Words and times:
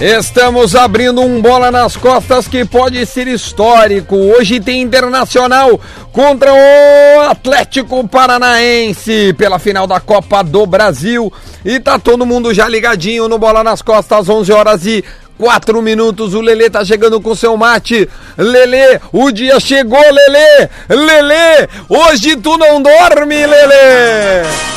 Estamos 0.00 0.76
abrindo 0.76 1.22
um 1.22 1.40
bola 1.40 1.70
nas 1.70 1.96
costas 1.96 2.46
que 2.46 2.66
pode 2.66 3.06
ser 3.06 3.26
histórico. 3.26 4.14
Hoje 4.14 4.60
tem 4.60 4.82
Internacional 4.82 5.80
contra 6.12 6.52
o 6.52 7.20
Atlético 7.30 8.06
Paranaense 8.06 9.34
pela 9.38 9.58
final 9.58 9.86
da 9.86 9.98
Copa 9.98 10.44
do 10.44 10.66
Brasil. 10.66 11.32
E 11.64 11.80
tá 11.80 11.98
todo 11.98 12.26
mundo 12.26 12.52
já 12.52 12.68
ligadinho 12.68 13.26
no 13.26 13.38
bola 13.38 13.64
nas 13.64 13.80
costas, 13.80 14.28
11 14.28 14.52
horas 14.52 14.84
e 14.84 15.02
4 15.38 15.80
minutos. 15.80 16.34
O 16.34 16.42
Lelê 16.42 16.68
tá 16.68 16.84
chegando 16.84 17.18
com 17.18 17.34
seu 17.34 17.56
mate. 17.56 18.06
Lelê, 18.36 19.00
o 19.10 19.30
dia 19.30 19.58
chegou, 19.58 19.98
Lelê! 19.98 20.68
Lelê, 20.90 21.68
hoje 21.88 22.36
tu 22.36 22.58
não 22.58 22.82
dorme, 22.82 23.46
Lelê! 23.46 24.75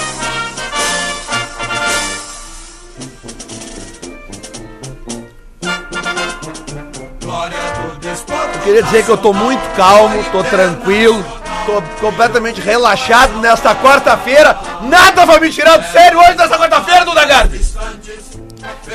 Eu 8.60 8.64
queria 8.64 8.84
dizer 8.84 9.06
que 9.06 9.10
eu 9.10 9.18
tô 9.18 9.32
muito 9.32 9.62
calmo, 9.76 10.22
tô 10.34 10.44
tranquilo, 10.44 11.24
tô 11.66 11.82
completamente 12.02 12.60
relaxado 12.60 13.40
nesta 13.40 13.74
quarta-feira. 13.74 14.58
Nada 14.82 15.26
vai 15.26 15.40
me 15.40 15.50
tirar 15.50 15.78
do 15.78 15.90
sério 15.90 16.20
hoje 16.20 16.36
nessa 16.36 16.58
quarta-feira, 16.58 17.06
Duda 17.06 17.26
Garbi. 17.26 17.66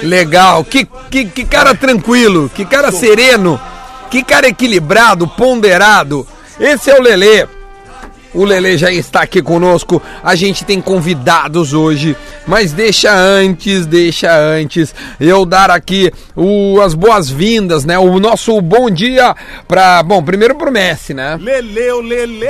Legal, 0.02 0.62
que, 0.64 0.86
que, 1.10 1.24
que 1.24 1.44
cara 1.46 1.74
tranquilo, 1.74 2.50
que 2.54 2.66
cara 2.66 2.92
sereno, 2.92 3.58
que 4.10 4.22
cara 4.22 4.48
equilibrado, 4.48 5.26
ponderado. 5.26 6.28
Esse 6.60 6.90
é 6.90 6.98
o 6.98 7.02
Lelê. 7.02 7.48
O 8.34 8.44
Lelê 8.44 8.76
já 8.76 8.90
está 8.90 9.22
aqui 9.22 9.40
conosco. 9.40 10.02
A 10.22 10.34
gente 10.34 10.64
tem 10.64 10.80
convidados 10.80 11.72
hoje, 11.72 12.16
mas 12.46 12.72
deixa 12.72 13.14
antes, 13.14 13.86
deixa 13.86 14.36
antes 14.36 14.92
eu 15.20 15.46
dar 15.46 15.70
aqui 15.70 16.12
o, 16.34 16.80
as 16.80 16.94
boas-vindas, 16.94 17.84
né? 17.84 17.96
O 17.98 18.18
nosso 18.18 18.60
bom 18.60 18.90
dia 18.90 19.34
para, 19.68 20.02
bom, 20.02 20.22
primeiro 20.22 20.56
pro 20.56 20.72
Messi, 20.72 21.14
né? 21.14 21.36
Leleu, 21.40 22.00
Lele. 22.00 22.48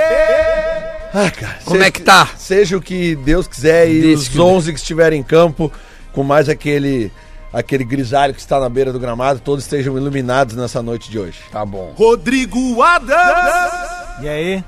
Ah, 1.13 1.31
cara, 1.31 1.59
Como 1.65 1.77
seja- 1.77 1.87
é 1.87 1.91
que 1.91 2.01
tá? 2.03 2.29
Seja 2.37 2.77
o 2.77 2.81
que 2.81 3.15
Deus 3.17 3.47
quiser 3.47 3.89
e 3.89 4.15
os 4.15 4.27
quiser. 4.29 4.41
11 4.43 4.73
que 4.73 4.79
estiverem 4.79 5.21
em 5.21 5.23
campo, 5.23 5.71
com 6.13 6.23
mais 6.25 6.49
aquele 6.49 7.13
aquele 7.53 7.85
grisalho 7.85 8.35
que 8.35 8.41
está 8.41 8.59
na 8.59 8.69
beira 8.69 8.93
do 8.93 8.99
gramado, 8.99 9.39
todos 9.39 9.63
estejam 9.63 9.97
iluminados 9.97 10.57
nessa 10.57 10.83
noite 10.83 11.09
de 11.09 11.21
hoje. 11.21 11.39
Tá 11.53 11.65
bom. 11.65 11.93
Rodrigo 11.97 12.83
Adams. 12.83 13.81
E 14.23 14.29
aí? 14.29 14.65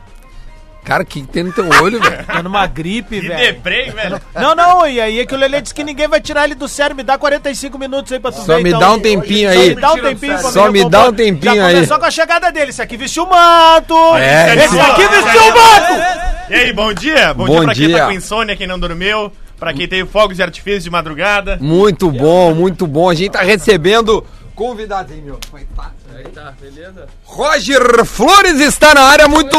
Cara, 0.86 1.02
o 1.02 1.06
que 1.06 1.22
tem 1.24 1.42
no 1.42 1.52
teu 1.52 1.68
olho, 1.82 2.00
velho? 2.00 2.24
Tô 2.24 2.42
numa 2.44 2.64
gripe, 2.66 3.18
velho. 3.26 3.36
Deprei, 3.36 3.90
velho. 3.90 4.20
Não, 4.34 4.54
não, 4.54 4.86
e 4.86 5.00
aí 5.00 5.18
é 5.18 5.26
que 5.26 5.34
o 5.34 5.36
Lelê 5.36 5.60
disse 5.60 5.74
que 5.74 5.82
ninguém 5.82 6.06
vai 6.06 6.20
tirar 6.20 6.44
ele 6.44 6.54
do 6.54 6.68
sério. 6.68 6.94
Me 6.94 7.02
dá 7.02 7.18
45 7.18 7.76
minutos 7.76 8.12
aí 8.12 8.20
pra 8.20 8.30
tu 8.30 8.40
Só 8.42 8.56
ver, 8.56 8.62
me 8.62 8.68
então. 8.70 8.78
dá 8.80 8.92
um 8.92 9.00
tempinho 9.00 9.52
Só 9.52 9.58
aí. 9.58 9.68
me 9.74 9.80
dá 9.80 9.92
um 9.92 10.00
tempinho 10.00 10.38
pra 10.38 10.50
Só 10.52 10.70
me 10.70 10.88
dá 10.88 11.08
um 11.08 11.12
tempinho 11.12 11.54
Já 11.56 11.66
aí. 11.66 11.74
começou 11.74 11.98
com 11.98 12.04
a 12.04 12.10
chegada 12.12 12.52
dele. 12.52 12.70
Esse 12.70 12.80
aqui 12.80 12.96
vestiu 12.96 13.24
o 13.24 13.28
manto. 13.28 13.94
É, 14.16 14.54
Esse 14.54 14.64
esse- 14.66 14.80
aqui 14.80 15.08
vestiu 15.08 15.42
o 15.42 15.46
manto. 15.48 16.26
E 16.50 16.54
aí, 16.54 16.72
bom 16.72 16.92
dia? 16.94 17.34
Bom, 17.34 17.46
Bom 17.46 17.54
dia 17.54 17.62
pra 17.64 17.74
quem 17.74 17.86
dia. 17.88 17.98
tá 17.98 18.06
com 18.06 18.12
insônia, 18.12 18.56
quem 18.56 18.66
não 18.68 18.78
dormiu, 18.78 19.32
pra 19.58 19.72
quem 19.74 19.88
teve 19.88 20.08
fogos 20.08 20.36
de 20.36 20.42
artifício 20.44 20.82
de 20.82 20.90
madrugada. 20.90 21.58
Muito 21.60 22.08
bom, 22.12 22.54
muito 22.54 22.86
bom. 22.86 23.10
A 23.10 23.14
gente 23.14 23.32
tá 23.32 23.42
recebendo 23.42 24.24
aí, 25.54 25.62
é 25.62 25.66
que 25.66 25.74
tá? 25.74 25.92
Aí 26.16 26.24
tá, 26.24 26.54
beleza? 26.58 27.06
Roger 27.24 28.04
Flores 28.06 28.58
está 28.58 28.94
na 28.94 29.02
área. 29.02 29.28
Muito 29.28 29.54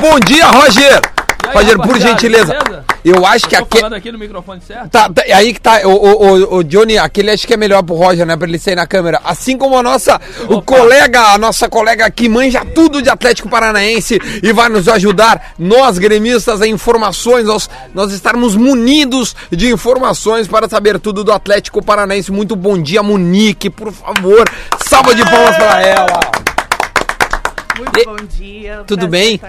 bom 0.00 0.20
dia, 0.20 0.46
Roger. 0.46 1.00
Aí, 1.48 1.54
Roger, 1.54 1.78
por 1.78 1.98
gentileza. 1.98 2.52
beleza? 2.52 2.84
Eu 3.04 3.26
acho 3.26 3.46
que 3.46 3.54
Tô 3.56 3.62
aquele. 3.64 3.80
falando 3.82 3.94
aqui 3.94 4.10
no 4.10 4.18
microfone 4.18 4.60
certo? 4.66 4.88
Tá, 4.90 5.10
tá, 5.10 5.22
aí 5.34 5.52
que 5.52 5.60
tá, 5.60 5.80
o, 5.84 5.90
o, 5.90 6.26
o- 6.26 6.56
o 6.56 6.64
Johnny, 6.64 6.96
aquele 6.96 7.30
acho 7.30 7.46
que 7.46 7.52
é 7.52 7.56
melhor 7.56 7.82
pro 7.82 7.94
Roger, 7.94 8.24
né? 8.24 8.34
Pra 8.36 8.48
ele 8.48 8.58
sair 8.58 8.74
na 8.76 8.86
câmera. 8.86 9.20
Assim 9.24 9.58
como 9.58 9.76
a 9.76 9.82
nossa, 9.82 10.18
o 10.48 10.54
Opa. 10.54 10.76
colega, 10.78 11.20
a 11.20 11.38
nossa 11.38 11.68
colega 11.68 12.10
que 12.10 12.28
manja 12.28 12.64
tudo 12.64 13.02
de 13.02 13.10
Atlético 13.10 13.48
Paranaense 13.48 14.18
e 14.42 14.52
vai 14.52 14.68
nos 14.70 14.88
ajudar, 14.88 15.52
nós 15.58 15.98
gremistas, 15.98 16.62
a 16.62 16.66
informações, 16.66 17.44
nós, 17.44 17.68
nós 17.94 18.10
estarmos 18.12 18.56
munidos 18.56 19.36
de 19.50 19.70
informações 19.70 20.48
para 20.48 20.66
saber 20.68 20.98
tudo 20.98 21.22
do 21.22 21.32
Atlético 21.32 21.84
Paranaense. 21.84 22.32
Muito 22.32 22.56
bom 22.56 22.80
dia, 22.80 23.02
Monique, 23.02 23.68
por 23.68 23.92
favor. 23.92 24.48
Salva 24.86 25.14
de 25.14 25.22
palmas 25.24 25.56
pra 25.56 25.82
ela. 25.82 26.43
Muito 27.76 27.98
E- 28.00 28.04
bom 28.04 28.16
dia. 28.16 28.84
Tudo 28.86 29.08
bem? 29.08 29.40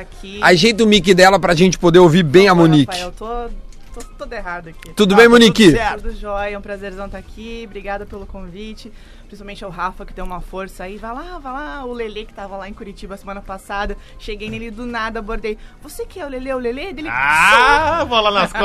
Ajeita 0.42 0.84
o 0.84 0.88
mic 0.88 1.14
dela 1.14 1.40
pra 1.40 1.54
gente 1.54 1.78
poder 1.78 2.00
ouvir 2.00 2.24
bem 2.24 2.48
a 2.48 2.56
Monique. 2.56 2.92
Rafael, 2.92 3.12
tô, 3.12 3.50
tô 3.94 4.06
toda 4.18 4.36
errada 4.36 4.70
aqui. 4.72 4.94
Tudo 4.96 5.16
bem, 5.16 5.28
Monique? 5.28 5.72
certo. 5.72 6.04
Tudo 6.04 6.16
jóia, 6.16 6.56
é 6.56 6.58
um 6.58 6.62
prazerzão 6.62 7.06
estar 7.06 7.18
aqui. 7.18 7.64
Obrigada 7.66 8.06
pelo 8.06 8.26
convite. 8.26 8.92
Principalmente 9.36 9.66
ao 9.66 9.70
Rafa, 9.70 10.06
que 10.06 10.14
deu 10.14 10.24
uma 10.24 10.40
força 10.40 10.86
aí. 10.86 10.96
Vai 10.96 11.14
lá, 11.14 11.38
vai 11.44 11.52
lá. 11.52 11.84
O 11.86 11.92
Lele, 11.92 12.24
que 12.26 12.34
tava 12.34 12.56
lá 12.56 12.70
em 12.70 12.74
Curitiba 12.74 13.18
semana 13.18 13.42
passada. 13.42 13.98
Cheguei 14.18 14.50
nele 14.50 14.72
do 14.72 14.86
nada, 14.86 15.20
abordei. 15.20 15.58
Você 15.84 16.06
que 16.06 16.22
é 16.22 16.26
o 16.26 16.30
Lele, 16.30 16.54
o 16.54 16.58
Lele? 16.58 16.94
Dele, 16.94 17.10
Ah, 17.12 18.06
bola 18.08 18.32
nas 18.32 18.52
Nos, 18.56 18.62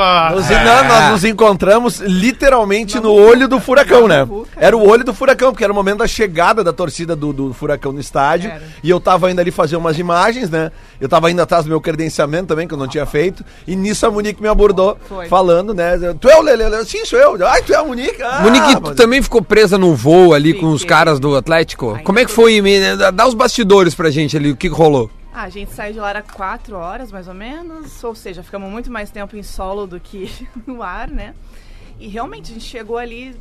costas. 0.47 0.63
não, 0.65 0.83
nós 0.87 1.11
nos 1.11 1.23
encontramos 1.25 1.99
literalmente 1.99 3.01
no 3.01 3.11
olho 3.11 3.49
do 3.49 3.59
furacão, 3.59 4.07
né? 4.07 4.25
Era 4.55 4.77
o 4.77 4.87
olho 4.87 5.03
do 5.03 5.13
furacão, 5.13 5.51
porque 5.51 5.63
era 5.65 5.73
o 5.73 5.75
momento 5.75 5.97
da 5.99 6.07
chegada 6.07 6.63
da 6.63 6.71
torcida 6.71 7.17
do, 7.17 7.33
do 7.33 7.53
furacão 7.53 7.91
no 7.91 7.99
estádio. 7.99 8.49
Era. 8.49 8.63
E 8.81 8.89
eu 8.89 8.99
tava 9.01 9.29
indo 9.29 9.41
ali 9.41 9.51
fazer 9.51 9.75
umas 9.75 9.99
imagens, 9.99 10.49
né? 10.49 10.71
Eu 11.01 11.09
tava 11.09 11.29
indo 11.29 11.41
atrás 11.41 11.65
do 11.65 11.69
meu 11.69 11.81
credenciamento 11.81 12.45
também, 12.47 12.65
que 12.65 12.73
eu 12.73 12.77
não 12.77 12.87
tinha 12.87 13.05
feito. 13.05 13.43
E 13.67 13.75
nisso 13.75 14.05
a 14.05 14.11
Monique 14.11 14.41
me 14.41 14.47
abordou, 14.47 14.97
Foi. 15.09 15.27
falando, 15.27 15.73
né? 15.73 15.97
Tu 16.19 16.29
é 16.29 16.37
o 16.37 16.41
Lele? 16.41 16.85
Sim, 16.85 17.03
sou 17.03 17.19
eu. 17.19 17.45
Ai, 17.45 17.61
tu 17.61 17.73
é 17.73 17.75
a 17.77 17.83
Monique? 17.83 18.21
Ah, 18.23 18.39
Monique, 18.41 18.75
tu 18.75 18.81
mas- 18.87 18.95
também 18.95 19.21
ficou 19.21 19.41
presa 19.41 19.77
no 19.77 19.93
voo 19.95 20.33
ali 20.33 20.53
com 20.61 20.71
os 20.71 20.83
caras 20.85 21.19
do 21.19 21.35
Atlético? 21.35 21.99
Como 22.03 22.19
é 22.19 22.25
que 22.25 22.31
foi? 22.31 22.61
Me- 22.61 22.95
Dá 23.13 23.27
os 23.27 23.33
bastidores 23.33 23.93
pra 23.95 24.09
gente 24.09 24.37
ali, 24.37 24.51
o 24.51 24.55
que 24.55 24.67
rolou? 24.67 25.09
Ah, 25.33 25.43
a 25.43 25.49
gente 25.49 25.71
saiu 25.73 25.93
de 25.93 25.99
lá 25.99 26.09
era 26.09 26.21
quatro 26.21 26.75
horas, 26.75 27.11
mais 27.11 27.27
ou 27.27 27.33
menos. 27.33 28.03
Ou 28.03 28.13
seja, 28.15 28.43
ficamos 28.43 28.69
muito 28.69 28.91
mais 28.91 29.09
tempo 29.11 29.35
em 29.37 29.43
solo 29.43 29.87
do 29.87 29.99
que 29.99 30.29
no 30.67 30.83
ar, 30.83 31.07
né? 31.09 31.33
E 31.99 32.07
realmente, 32.07 32.51
a 32.51 32.53
gente 32.53 32.65
chegou 32.65 32.97
ali, 32.97 33.35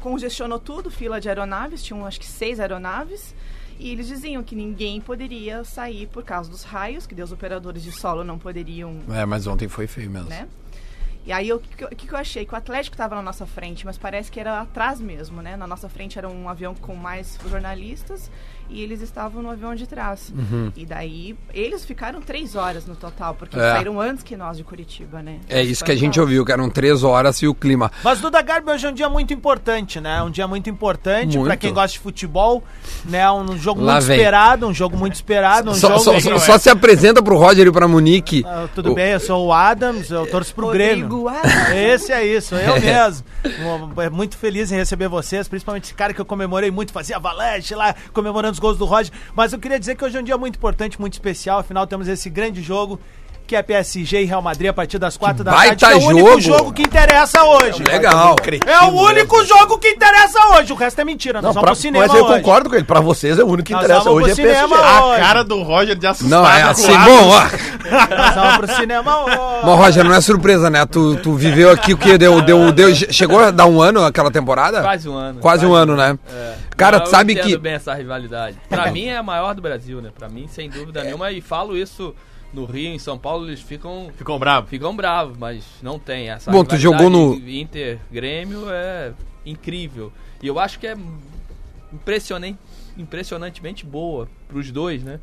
congestionou 0.00 0.58
tudo, 0.58 0.90
fila 0.90 1.20
de 1.20 1.28
aeronaves, 1.28 1.82
tinham 1.82 2.04
acho 2.06 2.18
que 2.20 2.26
seis 2.26 2.58
aeronaves. 2.60 3.34
E 3.78 3.90
eles 3.92 4.06
diziam 4.08 4.42
que 4.42 4.56
ninguém 4.56 5.02
poderia 5.02 5.62
sair 5.62 6.06
por 6.06 6.22
causa 6.24 6.50
dos 6.50 6.62
raios, 6.62 7.06
que 7.06 7.14
os 7.22 7.30
operadores 7.30 7.82
de 7.82 7.92
solo 7.92 8.24
não 8.24 8.38
poderiam 8.38 8.96
É, 9.12 9.26
mas 9.26 9.46
ontem 9.46 9.68
foi 9.68 9.86
feio 9.86 10.10
mesmo. 10.10 10.30
né? 10.30 10.48
E 11.26 11.32
aí, 11.32 11.52
o 11.52 11.58
que, 11.58 11.86
que 11.96 12.06
que 12.06 12.12
eu 12.14 12.18
achei? 12.18 12.46
Que 12.46 12.54
o 12.54 12.56
Atlético 12.56 12.94
estava 12.94 13.16
na 13.16 13.22
nossa 13.22 13.44
frente, 13.46 13.84
mas 13.84 13.98
parece 13.98 14.30
que 14.30 14.38
era 14.38 14.60
atrás 14.60 15.00
mesmo, 15.00 15.42
né? 15.42 15.56
Na 15.56 15.66
nossa 15.66 15.88
frente 15.88 16.16
era 16.16 16.28
um 16.28 16.48
avião 16.48 16.72
com 16.74 16.94
mais 16.94 17.36
jornalistas 17.50 18.30
e 18.70 18.80
eles 18.82 19.00
estavam 19.00 19.42
no 19.42 19.50
avião 19.50 19.74
de 19.74 19.86
trás. 19.88 20.32
E 20.76 20.84
daí, 20.86 21.36
eles 21.52 21.84
ficaram 21.84 22.20
três 22.20 22.54
horas 22.54 22.86
no 22.86 22.94
total, 22.96 23.34
porque 23.34 23.56
Uhum. 23.56 23.64
É. 23.64 23.72
saíram 23.72 24.00
antes 24.00 24.22
que 24.22 24.36
nós 24.36 24.56
de 24.56 24.62
Curitiba, 24.64 25.20
né? 25.22 25.38
É 25.48 25.62
isso 25.62 25.84
que 25.84 25.90
a 25.92 25.96
gente 25.96 26.20
ouviu, 26.20 26.44
que 26.44 26.52
eram 26.52 26.68
três 26.70 27.02
horas 27.02 27.42
e 27.42 27.48
o 27.48 27.54
clima. 27.54 27.90
Mas 28.04 28.20
Duda 28.20 28.40
Garbi 28.42 28.70
hoje 28.70 28.86
é 28.86 28.90
um 28.90 28.94
dia 28.94 29.08
muito 29.08 29.32
importante, 29.34 30.00
né? 30.00 30.22
Um 30.22 30.30
dia 30.30 30.46
muito 30.46 30.70
importante 30.70 31.36
pra 31.40 31.56
quem 31.56 31.72
gosta 31.72 31.92
de 31.92 31.98
futebol, 32.00 32.62
né? 33.04 33.28
Um 33.32 33.56
jogo 33.58 33.80
Lá 33.82 33.94
muito 33.94 34.06
vem. 34.06 34.16
esperado, 34.16 34.66
um 34.68 34.74
jogo 34.74 34.96
muito 34.96 35.14
esperado, 35.14 35.70
um 35.70 35.74
Só, 35.74 35.88
jogo... 35.98 36.00
só- 36.00 36.20
só- 36.20 36.38
só 36.38 36.58
se 36.58 36.70
apresenta 36.70 37.20
pro 37.22 37.36
Roger 37.36 37.66
e 37.66 37.72
pra 37.72 37.86
Monique. 37.88 38.44
Ah, 38.46 38.68
tudo 38.74 38.92
O- 38.92 38.94
bem, 38.94 39.12
eu 39.12 39.20
sou 39.20 39.46
o 39.46 39.52
Adams, 39.52 40.08
eu 40.10 40.24
torço 40.30 40.54
pro 40.54 40.68
Grêmio. 40.70 41.15
Esse 41.74 42.12
é 42.12 42.24
isso, 42.24 42.54
eu 42.54 42.78
mesmo. 42.80 43.24
Um, 43.44 44.00
é 44.00 44.10
muito 44.10 44.36
feliz 44.36 44.70
em 44.70 44.76
receber 44.76 45.08
vocês, 45.08 45.48
principalmente 45.48 45.84
esse 45.84 45.94
cara 45.94 46.12
que 46.12 46.20
eu 46.20 46.24
comemorei 46.24 46.70
muito, 46.70 46.92
fazia 46.92 47.16
avalanche 47.16 47.74
lá, 47.74 47.94
comemorando 48.12 48.52
os 48.52 48.58
gols 48.58 48.78
do 48.78 48.84
Roger. 48.84 49.12
Mas 49.34 49.52
eu 49.52 49.58
queria 49.58 49.78
dizer 49.78 49.96
que 49.96 50.04
hoje 50.04 50.16
é 50.16 50.20
um 50.20 50.24
dia 50.24 50.36
muito 50.36 50.56
importante, 50.56 51.00
muito 51.00 51.14
especial. 51.14 51.58
Afinal, 51.58 51.86
temos 51.86 52.08
esse 52.08 52.28
grande 52.28 52.62
jogo 52.62 53.00
que 53.46 53.54
é 53.56 53.62
PSG 53.62 54.22
e 54.22 54.24
Real 54.24 54.42
Madrid 54.42 54.68
a 54.68 54.72
partir 54.72 54.98
das 54.98 55.16
quatro 55.16 55.44
da 55.44 55.52
baita 55.52 55.76
tarde. 55.86 56.02
É 56.04 56.06
o 56.06 56.08
único 56.10 56.40
jogo. 56.40 56.58
jogo 56.58 56.72
que 56.72 56.82
interessa 56.82 57.42
hoje. 57.44 57.82
Legal. 57.82 58.36
É 58.66 58.80
o 58.84 58.90
único 58.90 59.44
jogo 59.44 59.78
que 59.78 59.88
interessa 59.88 60.38
hoje. 60.54 60.72
O 60.72 60.76
resto 60.76 61.00
é 61.00 61.04
mentira. 61.04 61.40
Nós 61.40 61.54
Não, 61.54 61.62
vamos 61.62 61.64
pra, 61.64 61.72
pro 61.72 61.80
cinema 61.80 62.06
mas 62.06 62.16
eu 62.16 62.24
hoje. 62.24 62.34
concordo 62.34 62.68
com 62.68 62.76
ele. 62.76 62.84
Pra 62.84 63.00
vocês 63.00 63.38
é 63.38 63.44
o 63.44 63.46
único 63.46 63.66
que 63.66 63.72
Nós 63.72 63.84
interessa. 63.84 64.10
Hoje 64.10 64.30
é 64.30 64.34
pro 64.34 64.36
cinema 64.36 64.76
PSG. 64.76 65.02
hoje. 65.04 65.20
A 65.20 65.24
cara 65.24 65.44
do 65.44 65.62
Roger 65.62 65.96
de 65.96 66.06
assustado. 66.06 66.30
Não, 66.42 66.50
é 66.50 66.62
assim, 66.62 66.98
bom, 66.98 67.28
ó. 67.28 67.40
Nós 68.16 68.34
vamos 68.34 68.56
pro 68.58 68.74
cinema 68.76 69.18
hoje. 69.24 69.36
Mas, 69.64 69.78
Roger, 69.78 70.04
não 70.04 70.14
é 70.14 70.20
surpresa, 70.20 70.68
né? 70.68 70.84
Tu, 70.86 71.16
tu 71.16 71.34
viveu 71.34 71.70
aqui 71.70 71.94
o 71.94 71.96
que? 71.98 72.18
Deu, 72.18 72.40
deu, 72.42 72.72
deu, 72.72 72.94
chegou 72.94 73.38
a 73.38 73.50
dar 73.50 73.66
um 73.66 73.80
ano 73.80 74.04
aquela 74.04 74.30
temporada? 74.30 74.82
Quase 74.82 75.08
um 75.08 75.14
ano. 75.14 75.40
Quase 75.40 75.64
um 75.66 75.72
ano, 75.72 75.94
né? 75.96 76.18
É. 76.32 76.54
Cara, 76.76 77.00
tu 77.00 77.08
sabe 77.08 77.36
eu 77.36 77.42
que. 77.42 77.56
bem 77.56 77.74
essa 77.74 77.94
rivalidade. 77.94 78.56
Pra 78.68 78.90
mim 78.92 79.06
é 79.06 79.16
a 79.16 79.22
maior 79.22 79.54
do 79.54 79.62
Brasil, 79.62 80.00
né? 80.02 80.10
Pra 80.16 80.28
mim, 80.28 80.46
sem 80.48 80.68
dúvida 80.68 81.02
nenhuma. 81.02 81.30
E 81.30 81.40
falo 81.40 81.76
isso 81.76 82.14
no 82.56 82.64
Rio, 82.64 82.88
em 82.94 82.98
São 82.98 83.18
Paulo, 83.18 83.46
eles 83.46 83.60
ficam... 83.60 84.10
Ficou 84.16 84.38
bravo. 84.38 84.66
Ficam 84.66 84.96
bravos, 84.96 85.36
mas 85.36 85.64
não 85.82 85.98
tem 85.98 86.30
essa 86.30 86.50
Bom, 86.50 86.64
tu 86.64 86.76
jogou 86.76 87.10
no- 87.10 87.34
Inter-Grêmio 87.34 88.70
é 88.70 89.12
incrível. 89.44 90.10
E 90.42 90.46
eu 90.46 90.58
acho 90.58 90.78
que 90.78 90.86
é 90.86 90.96
impressionante, 91.92 92.58
impressionantemente 92.96 93.84
boa 93.84 94.28
pros 94.48 94.70
dois, 94.70 95.02
né? 95.02 95.20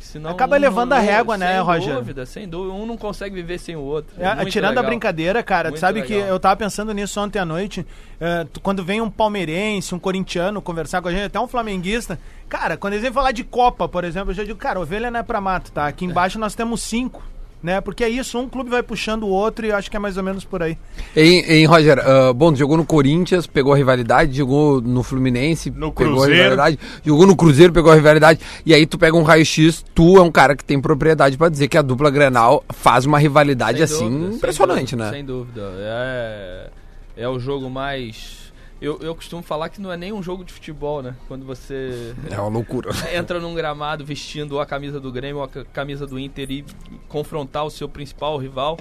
Senão 0.00 0.30
Acaba 0.30 0.56
um 0.56 0.60
levando 0.60 0.92
a 0.92 0.98
régua, 0.98 1.36
né, 1.38 1.52
sem 1.54 1.60
Roger? 1.62 1.94
dúvida, 1.94 2.26
sem 2.26 2.48
dúvida. 2.48 2.72
Um 2.74 2.86
não 2.86 2.96
consegue 2.96 3.34
viver 3.34 3.58
sem 3.58 3.76
o 3.76 3.80
outro. 3.80 4.14
É, 4.18 4.34
muito 4.34 4.50
tirando 4.50 4.70
a 4.78 4.80
legal. 4.80 4.86
brincadeira, 4.86 5.42
cara, 5.42 5.68
tu 5.68 5.72
Muito 5.72 5.80
sabe 5.80 6.02
que 6.02 6.14
legal. 6.14 6.28
eu 6.28 6.40
tava 6.40 6.56
pensando 6.56 6.92
nisso 6.92 7.20
ontem 7.20 7.38
à 7.38 7.44
noite. 7.44 7.86
é, 8.20 8.44
tu- 8.52 8.60
quando 8.60 8.84
vem 8.84 9.00
um 9.00 9.08
palmeirense, 9.10 9.94
um 9.94 9.98
corintiano 9.98 10.60
conversar 10.60 11.00
com 11.00 11.08
a 11.08 11.12
gente, 11.12 11.24
até 11.24 11.40
um 11.40 11.48
flamenguista, 11.48 12.18
cara, 12.48 12.76
quando 12.76 12.92
eles 12.94 13.02
vêm 13.02 13.12
falar 13.12 13.32
de 13.32 13.42
Copa, 13.44 13.88
por 13.88 14.04
exemplo, 14.04 14.30
eu 14.30 14.34
já 14.34 14.44
digo, 14.44 14.58
cara, 14.58 14.78
ovelha 14.80 15.10
não 15.10 15.20
é 15.20 15.22
pra 15.22 15.40
mato, 15.40 15.72
tá? 15.72 15.86
Aqui 15.86 16.04
embaixo 16.04 16.38
nós 16.38 16.54
temos 16.54 16.82
cinco. 16.82 17.22
Né? 17.62 17.78
Porque 17.82 18.02
é 18.02 18.08
isso, 18.08 18.38
um 18.38 18.48
clube 18.48 18.70
vai 18.70 18.82
puxando 18.82 19.24
o 19.24 19.28
outro 19.28 19.66
e 19.66 19.70
acho 19.72 19.90
que 19.90 19.96
é 19.96 20.00
mais 20.00 20.16
ou 20.16 20.22
menos 20.22 20.44
por 20.44 20.62
aí. 20.62 20.78
Hein, 21.14 21.44
hein, 21.46 21.66
Roger, 21.66 21.98
ah, 21.98 22.32
bom, 22.32 22.50
tu 22.52 22.58
jogou 22.58 22.74
no 22.74 22.86
Corinthians, 22.86 23.46
pegou 23.46 23.74
a 23.74 23.76
rivalidade, 23.76 24.34
jogou 24.34 24.80
no 24.80 25.02
Fluminense, 25.02 25.70
No 25.70 25.92
pegou 25.92 26.14
Cruzeiro. 26.14 26.32
a 26.32 26.42
rivalidade, 26.42 26.78
jogou 27.04 27.26
no 27.26 27.36
Cruzeiro, 27.36 27.70
pegou 27.70 27.92
a 27.92 27.94
rivalidade, 27.94 28.40
e 28.64 28.72
aí 28.72 28.86
tu 28.86 28.96
pega 28.96 29.14
um 29.14 29.22
raio-x, 29.22 29.84
tu 29.94 30.16
é 30.16 30.22
um 30.22 30.30
cara 30.30 30.56
que 30.56 30.64
tem 30.64 30.80
propriedade 30.80 31.36
pra 31.36 31.50
dizer 31.50 31.68
que 31.68 31.76
a 31.76 31.82
dupla 31.82 32.10
Grenal 32.10 32.64
faz 32.70 33.04
uma 33.04 33.18
rivalidade 33.18 33.76
Sem 33.76 33.84
assim 33.84 34.08
dúvida, 34.08 34.26
sem 34.28 34.36
impressionante, 34.36 34.96
dúvida, 34.96 35.04
né? 35.10 35.16
Sem 35.16 35.24
dúvida. 35.26 35.60
É, 35.80 36.70
é 37.18 37.28
o 37.28 37.38
jogo 37.38 37.68
mais. 37.68 38.39
Eu, 38.80 38.98
eu 39.02 39.14
costumo 39.14 39.42
falar 39.42 39.68
que 39.68 39.80
não 39.80 39.92
é 39.92 39.96
nem 39.96 40.10
um 40.12 40.22
jogo 40.22 40.42
de 40.44 40.52
futebol, 40.52 41.02
né? 41.02 41.14
Quando 41.28 41.44
você 41.44 42.14
É 42.30 42.38
uma 42.40 42.48
loucura. 42.48 42.90
entra 43.14 43.38
num 43.38 43.54
gramado 43.54 44.04
vestindo 44.04 44.58
a 44.58 44.64
camisa 44.64 44.98
do 44.98 45.12
Grêmio 45.12 45.36
ou 45.38 45.42
a 45.44 45.48
ca- 45.48 45.64
camisa 45.72 46.06
do 46.06 46.18
Inter 46.18 46.50
e 46.50 46.64
confrontar 47.08 47.64
o 47.66 47.70
seu 47.70 47.88
principal 47.88 48.38
rival. 48.38 48.78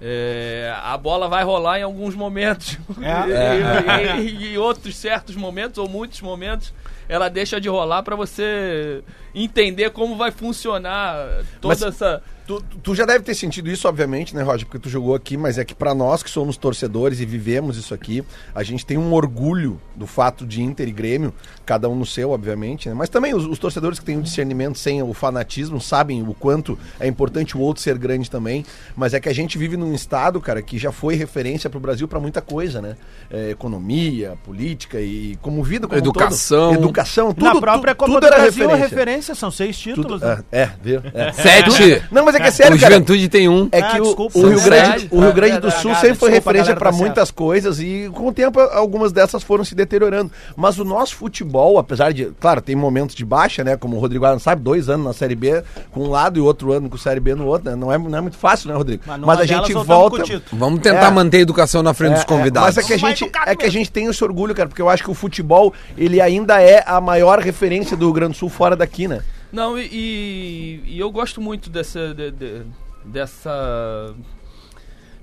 é, 0.00 0.74
a 0.82 0.96
bola 0.96 1.28
vai 1.28 1.44
rolar 1.44 1.78
em 1.78 1.82
alguns 1.82 2.14
momentos. 2.14 2.78
É. 3.02 4.18
E, 4.18 4.28
e- 4.28 4.52
e 4.54 4.58
outros 4.58 4.96
certos 4.96 5.36
momentos, 5.36 5.78
ou 5.78 5.88
muitos 5.88 6.20
momentos, 6.20 6.72
ela 7.08 7.28
deixa 7.28 7.60
de 7.60 7.68
rolar 7.68 8.02
para 8.02 8.16
você 8.16 9.02
entender 9.34 9.90
como 9.90 10.16
vai 10.16 10.30
funcionar 10.30 11.42
toda 11.60 11.74
Mas- 11.74 11.82
essa. 11.82 12.22
Tu, 12.46 12.62
tu 12.82 12.94
já 12.94 13.06
deve 13.06 13.24
ter 13.24 13.34
sentido 13.34 13.70
isso, 13.70 13.88
obviamente, 13.88 14.36
né, 14.36 14.42
Roger? 14.42 14.66
Porque 14.66 14.78
tu 14.78 14.90
jogou 14.90 15.14
aqui, 15.14 15.34
mas 15.34 15.56
é 15.56 15.64
que 15.64 15.74
pra 15.74 15.94
nós 15.94 16.22
que 16.22 16.28
somos 16.28 16.58
torcedores 16.58 17.18
e 17.18 17.24
vivemos 17.24 17.78
isso 17.78 17.94
aqui, 17.94 18.22
a 18.54 18.62
gente 18.62 18.84
tem 18.84 18.98
um 18.98 19.14
orgulho 19.14 19.80
do 19.96 20.06
fato 20.06 20.44
de 20.46 20.62
Inter 20.62 20.86
e 20.86 20.92
Grêmio, 20.92 21.32
cada 21.64 21.88
um 21.88 21.94
no 21.94 22.04
seu, 22.04 22.32
obviamente, 22.32 22.86
né? 22.86 22.94
Mas 22.94 23.08
também 23.08 23.32
os, 23.34 23.46
os 23.46 23.58
torcedores 23.58 23.98
que 23.98 24.04
têm 24.04 24.18
o 24.18 24.22
discernimento 24.22 24.76
sem 24.78 25.02
o 25.02 25.14
fanatismo 25.14 25.80
sabem 25.80 26.22
o 26.22 26.34
quanto 26.34 26.78
é 27.00 27.06
importante 27.08 27.56
o 27.56 27.60
outro 27.60 27.82
ser 27.82 27.96
grande 27.96 28.30
também. 28.30 28.62
Mas 28.94 29.14
é 29.14 29.20
que 29.20 29.28
a 29.30 29.34
gente 29.34 29.56
vive 29.56 29.78
num 29.78 29.94
estado, 29.94 30.38
cara, 30.38 30.60
que 30.60 30.76
já 30.76 30.92
foi 30.92 31.14
referência 31.14 31.70
pro 31.70 31.80
Brasil 31.80 32.06
pra 32.06 32.20
muita 32.20 32.42
coisa, 32.42 32.82
né? 32.82 32.94
É, 33.30 33.50
economia, 33.52 34.36
política 34.44 35.00
e 35.00 35.38
como 35.40 35.62
vida, 35.64 35.86
como 35.86 35.98
um 35.98 36.02
Educação. 36.04 36.74
todo. 36.74 36.82
Educação, 36.84 37.32
tudo. 37.32 37.54
Na 37.54 37.58
própria 37.58 37.94
tu- 37.94 37.98
Copa 37.98 38.12
tudo 38.12 38.20
do 38.20 38.26
era 38.26 38.36
Brasil, 38.42 38.64
a 38.64 38.74
referência. 38.76 38.88
referência 38.98 39.34
são 39.34 39.50
seis 39.50 39.78
Tudo, 39.78 39.94
títulos. 39.94 40.20
né? 40.20 40.44
é, 40.52 40.60
é, 40.62 40.72
viu? 40.82 41.00
É. 41.14 41.32
Sete! 41.32 42.02
Não, 42.12 42.22
mas 42.24 42.33
é 42.34 42.40
que 42.40 42.46
é 42.48 42.50
sério, 42.50 42.76
o 42.76 42.80
cara. 42.80 42.92
Juventude 42.94 43.28
tem 43.28 43.48
um. 43.48 43.68
É 43.72 43.80
Ah, 43.80 43.90
que 43.92 44.00
o, 44.00 44.04
desculpa. 44.04 44.38
o 44.38 44.48
Rio 44.48 44.58
É 44.58 44.62
Grande, 44.64 45.08
o 45.10 45.20
Rio 45.20 45.28
É 45.28 45.32
Grande 45.32 45.52
do 45.54 45.60
verdade. 45.62 45.82
Sul 45.82 45.90
Ah, 45.92 45.94
sempre 45.96 46.14
foi 46.16 46.30
referência 46.30 46.74
para 46.76 46.92
muitas 46.92 47.30
coisas 47.30 47.80
e 47.80 48.10
com 48.14 48.28
o 48.28 48.32
tempo 48.32 48.60
algumas 48.60 49.12
dessas 49.12 49.42
foram 49.42 49.64
se 49.64 49.74
deteriorando. 49.74 50.30
Mas 50.56 50.78
o 50.78 50.84
nosso 50.84 51.14
futebol, 51.16 51.78
apesar 51.78 52.12
de, 52.12 52.26
claro, 52.40 52.60
tem 52.60 52.74
momentos 52.76 53.14
de 53.14 53.24
baixa, 53.24 53.62
né? 53.64 53.76
Como 53.76 53.96
o 53.96 54.00
Rodrigo 54.00 54.24
Adams 54.24 54.42
sabe, 54.42 54.62
dois 54.62 54.88
anos 54.88 55.06
na 55.06 55.12
Série 55.12 55.34
B 55.34 55.62
com 55.90 56.00
um 56.04 56.10
lado 56.10 56.38
e 56.38 56.42
outro 56.42 56.72
ano 56.72 56.88
com 56.88 56.96
Série 56.96 57.20
B 57.20 57.34
no 57.34 57.46
outro, 57.46 57.70
né? 57.70 57.76
Não 57.76 57.92
é, 57.92 57.98
não 57.98 58.18
é 58.18 58.20
muito 58.20 58.36
fácil, 58.36 58.68
né, 58.70 58.74
Rodrigo? 58.76 59.02
Mas 59.06 59.20
Mas, 59.20 59.40
a 59.40 59.46
gente 59.46 59.72
volta. 59.72 60.22
Vamos 60.52 60.80
tentar 60.80 61.06
É. 61.08 61.10
manter 61.10 61.38
a 61.38 61.40
educação 61.40 61.82
na 61.82 61.92
frente 61.94 62.12
É, 62.12 62.14
dos 62.14 62.22
é, 62.24 62.26
convidados. 62.26 62.74
mas 62.74 62.84
é 62.84 62.86
que, 62.86 62.92
a 62.94 62.96
gente, 62.98 63.30
é 63.46 63.56
que 63.56 63.64
a 63.66 63.70
gente 63.70 63.90
tem 63.90 64.06
esse 64.06 64.22
orgulho, 64.24 64.54
cara, 64.54 64.68
porque 64.68 64.80
eu 64.82 64.88
acho 64.88 65.02
que 65.02 65.10
o 65.10 65.14
futebol, 65.14 65.72
ele 65.96 66.20
ainda 66.20 66.60
é 66.62 66.82
a 66.86 67.00
maior 67.00 67.38
referência 67.40 67.96
do 67.96 68.06
Rio 68.06 68.12
Grande 68.14 68.32
do 68.32 68.38
Sul 68.38 68.48
fora 68.48 68.74
daqui, 68.76 69.06
né? 69.08 69.20
Não, 69.54 69.78
e, 69.78 70.82
e- 70.84 70.98
eu 70.98 71.10
gosto 71.12 71.40
muito 71.40 71.70
dessa. 71.70 72.12
de- 72.12 72.32
de- 72.32 72.62
dessa. 73.04 74.12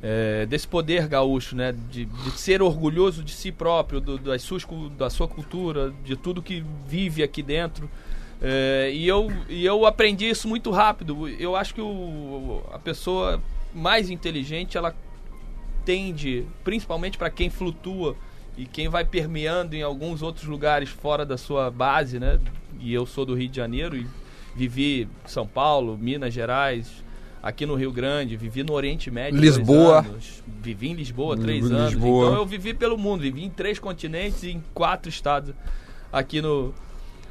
é, 0.02 0.46
desse 0.46 0.66
poder 0.68 1.06
gaúcho, 1.08 1.54
né? 1.56 1.74
De, 1.92 2.06
de 2.06 2.32
ser 2.32 2.62
orgulhoso 2.62 3.24
de 3.24 3.32
si 3.34 3.52
próprio, 3.52 4.00
do- 4.00 4.18
das 4.18 4.42
suas, 4.42 4.66
da 4.98 5.10
sua 5.10 5.28
cultura, 5.28 5.94
de 6.06 6.16
tudo 6.16 6.42
que 6.42 6.64
vive 6.88 7.22
aqui 7.22 7.44
dentro. 7.44 7.90
É, 8.42 8.90
e, 8.94 9.06
eu, 9.08 9.30
e 9.50 9.66
eu 9.66 9.86
aprendi 9.86 10.28
isso 10.30 10.48
muito 10.48 10.72
rápido. 10.72 11.28
Eu 11.28 11.56
acho 11.56 11.76
que 11.76 11.82
o, 11.82 12.64
a 12.72 12.80
pessoa 12.80 13.40
mais 13.74 14.10
inteligente, 14.10 14.78
ela 14.78 14.96
tende, 15.86 16.46
principalmente 16.64 17.18
para 17.18 17.30
quem 17.30 17.50
flutua 17.50 18.16
e 18.58 18.66
quem 18.66 18.88
vai 18.88 19.04
permeando 19.04 19.76
em 19.76 19.82
alguns 19.84 20.22
outros 20.22 20.46
lugares 20.46 20.90
fora 20.90 21.26
da 21.26 21.38
sua 21.38 21.70
base, 21.70 22.18
né? 22.18 22.40
E 22.80 22.94
eu 22.94 23.06
sou 23.06 23.26
do 23.26 23.36
Rio 23.36 23.50
de 23.50 23.58
Janeiro 23.58 23.96
e 23.96 24.08
vivi 24.56 25.08
São 25.26 25.48
Paulo, 25.48 25.98
Minas 25.98 26.34
Gerais, 26.34 26.88
aqui 27.42 27.66
no 27.66 27.76
Rio 27.76 27.92
Grande, 27.92 28.36
vivi 28.38 28.64
no 28.64 28.74
Oriente 28.74 29.10
Médio. 29.10 29.40
Lisboa. 29.40 30.00
anos, 30.00 30.44
vivi 30.62 30.90
em 30.90 30.94
Lisboa 30.94 31.36
três 31.38 31.62
Lisboa. 31.64 31.80
anos. 31.82 31.94
Então 31.94 32.36
eu 32.36 32.46
vivi 32.46 32.74
pelo 32.74 32.98
mundo, 32.98 33.22
vivi 33.22 33.44
em 33.44 33.50
três 33.50 33.80
continentes 33.80 34.44
e 34.44 34.52
em 34.52 34.64
quatro 34.74 35.10
estados 35.10 35.54
aqui 36.14 36.42
no, 36.42 36.74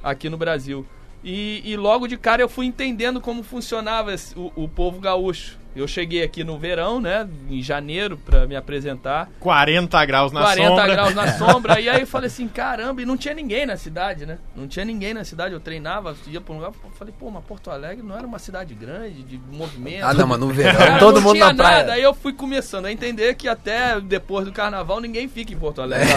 aqui 0.03 0.29
no 0.29 0.37
Brasil. 0.37 0.85
E, 1.23 1.61
e 1.65 1.77
logo 1.77 2.09
de 2.09 2.17
cara 2.17 2.41
eu 2.43 2.49
fui 2.49 2.65
entendendo 2.67 3.21
como 3.21 3.43
funcionava 3.43 4.13
esse- 4.15 4.37
o, 4.39 4.51
o 4.57 4.67
povo 4.67 4.99
gaúcho. 5.01 5.60
Eu 5.75 5.87
cheguei 5.87 6.23
aqui 6.23 6.43
no 6.43 6.59
verão, 6.59 7.01
né, 7.01 7.29
em 7.49 7.63
janeiro, 7.63 8.17
para 8.17 8.45
me 8.47 8.57
apresentar. 8.57 9.29
40 9.39 10.05
graus 10.05 10.33
na 10.33 10.41
40 10.41 10.69
sombra. 10.69 10.87
graus 10.89 11.15
na 11.15 11.33
sombra. 11.39 11.81
e 11.81 11.89
aí 11.89 12.01
eu 12.01 12.07
falei 12.07 12.27
assim, 12.27 12.49
caramba, 12.49 13.01
e 13.03 13.07
não 13.07 13.17
tinha 13.17 13.33
ninguém 13.35 13.65
na 13.67 13.77
cidade, 13.77 14.27
né? 14.27 14.39
Não 14.57 14.67
tinha 14.67 14.85
ninguém 14.85 15.15
na 15.15 15.23
cidade. 15.25 15.55
Eu 15.55 15.61
treinava, 15.61 16.17
ia 16.27 16.41
pra 16.41 16.53
um 16.53 16.57
lugar, 16.57 16.73
eu 16.85 16.91
falei, 16.99 17.15
pô, 17.17 17.31
mas 17.31 17.45
Porto 17.45 17.71
Alegre 17.71 18.03
não 18.05 18.17
era 18.17 18.27
uma 18.27 18.39
cidade 18.41 18.75
grande, 18.75 19.23
de 19.23 19.41
movimento. 19.53 20.03
Ah, 20.05 20.13
não, 20.13 20.27
mas 20.27 20.41
no 20.41 20.49
verão. 20.53 20.77
Cara, 20.79 20.99
todo 20.99 21.15
não 21.17 21.23
mundo 21.23 21.35
tinha 21.35 21.47
na 21.47 21.55
praia. 21.55 21.77
nada. 21.79 21.93
Aí 21.93 22.03
eu 22.03 22.15
fui 22.15 22.33
começando 22.33 22.87
a 22.87 22.93
entender 22.93 23.35
que 23.37 23.47
até 23.47 24.01
depois 24.01 24.45
do 24.45 24.53
carnaval 24.53 24.99
ninguém 25.01 25.29
fica 25.29 25.53
em 25.53 25.57
Porto 25.57 25.81
Alegre. 25.81 26.09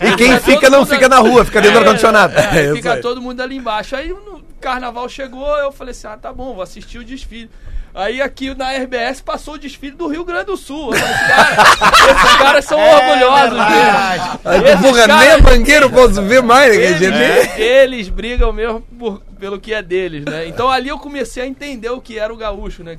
E 0.00 0.16
quem 0.16 0.28
Fica 0.34 0.40
fica 0.40 0.60
todo 0.60 0.70
não 0.70 0.86
fica 0.86 1.06
ali- 1.06 1.08
na 1.08 1.18
rua, 1.18 1.44
fica 1.44 1.60
dentro 1.60 1.74
do 1.78 1.82
É, 1.82 1.86
ar-condicionado. 1.86 2.34
é, 2.38 2.66
É 2.70 2.74
fica 2.74 3.00
todo 3.00 3.20
mundo 3.20 3.40
ali 3.40 3.56
embaixo. 3.56 3.96
Aí 3.96 4.08
no 4.10 4.42
carnaval 4.60 5.08
chegou, 5.08 5.48
eu 5.58 5.72
falei 5.72 5.90
assim: 5.92 6.06
ah, 6.06 6.16
tá 6.16 6.32
bom, 6.32 6.54
vou 6.54 6.62
assistir 6.62 6.98
o 6.98 7.04
desfile. 7.04 7.50
Aí 7.98 8.22
aqui 8.22 8.54
na 8.54 8.70
RBS 8.72 9.20
passou 9.22 9.54
o 9.54 9.58
desfile 9.58 9.96
do 9.96 10.06
Rio 10.06 10.24
Grande 10.24 10.46
do 10.46 10.56
Sul. 10.56 10.90
Cara, 10.92 12.12
esses 12.12 12.36
caras 12.38 12.64
são 12.64 12.78
orgulhosos 12.80 13.58
mesmo. 13.58 14.40
Aí, 14.44 14.64
Esses 14.64 14.80
porra, 14.86 15.06
caras- 15.08 15.20
nem 15.20 15.30
a 15.32 15.38
mangueira 15.38 15.84
eu 15.86 15.90
posso 15.90 16.22
ver 16.22 16.40
mais, 16.40 16.76
né? 16.76 16.84
eles, 16.84 16.98
gente- 17.00 17.60
eles 17.60 18.08
brigam 18.08 18.52
mesmo 18.52 18.80
por- 18.96 19.20
pelo 19.40 19.58
que 19.58 19.74
é 19.74 19.82
deles, 19.82 20.24
né? 20.24 20.46
Então 20.46 20.70
ali 20.70 20.88
eu 20.90 20.98
comecei 20.98 21.42
a 21.42 21.46
entender 21.46 21.90
o 21.90 22.00
que 22.00 22.16
era 22.16 22.32
o 22.32 22.36
gaúcho, 22.36 22.84
né? 22.84 22.96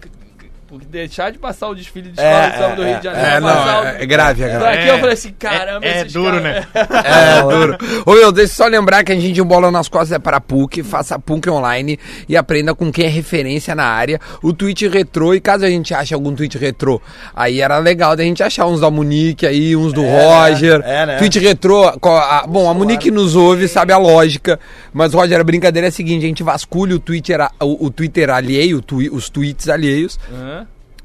Que- 0.69 0.75
que- 0.77 0.85
Porque 0.85 0.85
deixar 0.85 1.31
de 1.31 1.37
passar 1.39 1.67
o 1.69 1.75
desfile 1.75 2.09
de 2.09 2.19
escola 2.19 2.29
É, 2.45 2.49
de 2.51 2.57
samba 2.57 2.75
do 2.75 2.83
é, 2.83 2.89
Rio 2.91 2.97
de 2.97 3.03
Janeiro. 3.03 3.27
É, 3.29 3.39
não, 3.39 3.47
o- 3.47 3.85
é, 3.87 3.97
é 4.01 4.05
grave, 4.05 4.43
é 4.43 4.47
grave. 4.47 4.63
Daqui 4.65 4.77
É, 4.89 4.91
eu 4.91 4.99
falei 4.99 5.13
assim, 5.13 5.31
caramba, 5.37 5.85
é- 5.85 5.89
é 5.89 6.01
esses 6.01 6.13
duro, 6.13 6.41
caras- 6.41 6.43
né? 6.43 6.67
É, 7.39 7.41
duro. 7.41 7.77
Ô 8.05 8.13
meu, 8.13 8.31
deixa 8.31 8.53
eu 8.53 8.55
só 8.55 8.67
lembrar 8.67 9.03
que 9.03 9.11
a 9.11 9.19
gente 9.19 9.41
um 9.41 9.45
bola 9.45 9.71
nas 9.71 9.87
costas 9.89 10.11
é 10.13 10.19
para 10.19 10.39
PUC, 10.39 10.83
faça 10.83 11.17
PUC 11.19 11.49
online 11.49 11.99
e 12.27 12.37
aprenda 12.37 12.73
com 12.75 12.91
quem 12.91 13.05
é 13.05 13.09
referência 13.09 13.73
na 13.75 13.85
área. 13.85 14.19
O 14.43 14.53
tweet 14.53 14.87
retrô, 14.87 15.33
e 15.33 15.39
caso 15.41 15.65
a 15.65 15.69
gente 15.69 15.93
ache 15.93 16.13
algum 16.13 16.33
tweet 16.35 16.57
retrô, 16.57 17.01
aí 17.35 17.61
era 17.61 17.77
legal 17.79 18.15
da 18.15 18.23
gente 18.23 18.43
achar 18.43 18.65
uns 18.67 18.79
da 18.81 18.89
Munique 18.89 19.45
aí, 19.47 19.75
uns 19.75 19.91
do 19.93 20.03
Roger. 20.03 20.81
é, 20.85 21.05
né? 21.05 21.17
Tweet 21.17 21.39
retrô, 21.39 21.85
a- 21.85 22.45
bom, 22.47 22.69
a 22.69 22.73
Munique 22.73 23.09
nos 23.11 23.35
ouve, 23.35 23.67
sabe 23.67 23.91
a 23.93 23.97
lógica, 23.97 24.59
mas 24.93 25.13
Roger, 25.13 25.39
a 25.39 25.43
brincadeira 25.43 25.87
é 25.87 25.89
a 25.89 25.91
seguinte, 25.91 26.25
a 26.25 26.27
gente 26.27 26.43
vasculha 26.43 26.95
o 26.95 26.99
Twitter, 26.99 27.39
o, 27.59 27.85
o 27.85 27.89
Twitter 27.89 28.29
alheio, 28.29 28.81
twi- 28.81 29.09
os 29.09 29.29
tweets 29.29 29.67
alheios, 29.69 30.19
Hã? 30.31 30.58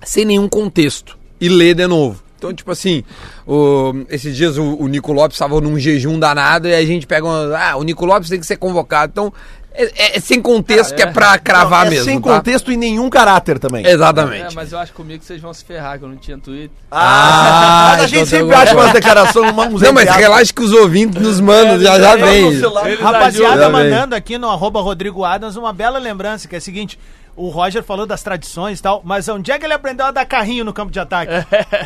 Sem 0.05 0.25
nenhum 0.25 0.49
contexto 0.49 1.17
e 1.41 1.49
ler 1.49 1.75
de 1.75 1.87
novo. 1.87 2.23
Então, 2.39 2.53
tipo 2.53 2.71
assim, 2.71 3.03
o- 3.47 4.05
esses 4.11 4.37
dias 4.37 4.59
o, 4.59 4.77
o 4.77 4.87
Nico 4.87 5.13
Lopes 5.13 5.35
estava 5.37 5.59
num 5.61 5.79
jejum 5.79 6.19
danado 6.19 6.69
e 6.69 6.75
a 6.75 6.85
gente 6.85 7.07
pega 7.07 7.25
uma, 7.27 7.57
ah, 7.57 7.77
o 7.77 7.83
Nico 7.83 8.05
Lopes 8.05 8.29
tem 8.29 8.39
que 8.39 8.47
ser 8.47 8.57
convocado. 8.57 9.11
Então, 9.13 9.33
é, 9.75 9.85
é- 9.85 10.17
é 10.17 10.21
sem 10.21 10.41
contexto 10.41 10.95
que 10.95 11.03
é 11.03 11.07
pra 11.07 11.37
cravar 11.39 11.81
Não, 11.81 11.87
é 11.89 11.91
mesmo, 11.91 12.05
sem 12.05 12.21
tá? 12.21 12.29
contexto 12.37 12.71
e 12.73 12.77
nenhum 12.77 13.11
caráter 13.11 13.59
também. 13.59 13.85
Exatamente. 13.87 14.53
É, 14.53 14.55
mas 14.55 14.73
eu 14.73 14.79
acho 14.79 14.93
comigo 14.93 15.23
vocês 15.23 15.41
vão 15.41 15.53
se 15.53 15.65
ferrar, 15.65 15.99
que 15.99 16.05
eu 16.05 16.09
não 16.09 16.17
tinha 16.17 16.39
Twitter. 16.39 16.71
Ah, 16.91 17.89
mas 17.91 18.05
a 18.05 18.07
gente 18.07 18.15
então 18.21 18.27
sempre 18.27 18.49
tá 18.49 18.57
bom. 18.57 18.63
acha 18.63 18.75
umas 18.75 18.93
declarações, 18.93 19.51
uma 19.51 19.65
uns 19.67 19.83
Não, 19.83 19.93
mas 19.93 20.09
relaxa 20.15 20.53
que 20.53 20.63
os 20.63 20.73
ouvintes 20.73 21.21
nos 21.21 21.41
mandam, 21.41 21.79
já 21.81 21.99
já 21.99 22.17
vem. 22.17 22.47
Eles 22.47 23.01
Rapaziada 23.01 23.69
mandando 23.69 24.15
aqui 24.15 24.39
no 24.39 24.49
arroba 24.49 24.81
Rodrigo 24.81 25.25
Adams 25.25 25.57
uma 25.57 25.73
bela 25.73 25.99
lembrança, 25.99 26.47
que 26.49 26.55
é 26.55 26.59
a 26.59 26.61
seguinte. 26.61 26.99
O 27.37 27.49
Roger 27.49 27.83
falou 27.83 28.07
das 28.07 28.23
tradições 28.23 28.79
e 28.79 28.83
tal, 28.83 29.03
mas 29.05 29.29
onde 29.29 29.51
é 29.51 29.59
que 29.59 29.67
ele 29.67 29.75
aprendeu 29.75 30.07
a 30.07 30.13
dar 30.13 30.25
carrinho 30.25 30.65
no 30.65 30.73
campo 30.73 30.93
de 30.93 31.01
ataque? 31.01 31.33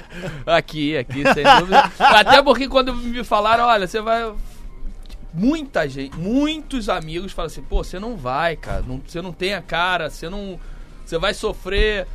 aqui, 0.45 0.95
aqui, 0.95 1.23
sem 1.33 1.43
dúvida. 1.59 1.91
Até 1.99 2.43
porque 2.43 2.69
quando 2.69 2.95
me 2.95 3.25
falaram, 3.25 3.65
olha, 3.65 3.87
você 3.87 3.99
vai. 4.03 4.31
Muita 5.33 5.89
gente, 5.89 6.17
muitos 6.17 6.89
amigos 6.89 7.33
falam 7.33 7.47
assim, 7.47 7.63
pô, 7.63 7.85
você 7.85 7.99
não 7.99 8.17
vai, 8.17 8.57
cara. 8.57 8.83
não- 8.87 9.01
você 9.07 9.21
não 9.21 9.33
tem 9.33 9.55
a 9.55 9.61
cara, 9.63 10.09
você 10.11 10.29
não. 10.29 10.59
Você 11.05 11.19
vai 11.19 11.35
sofrer. 11.35 12.07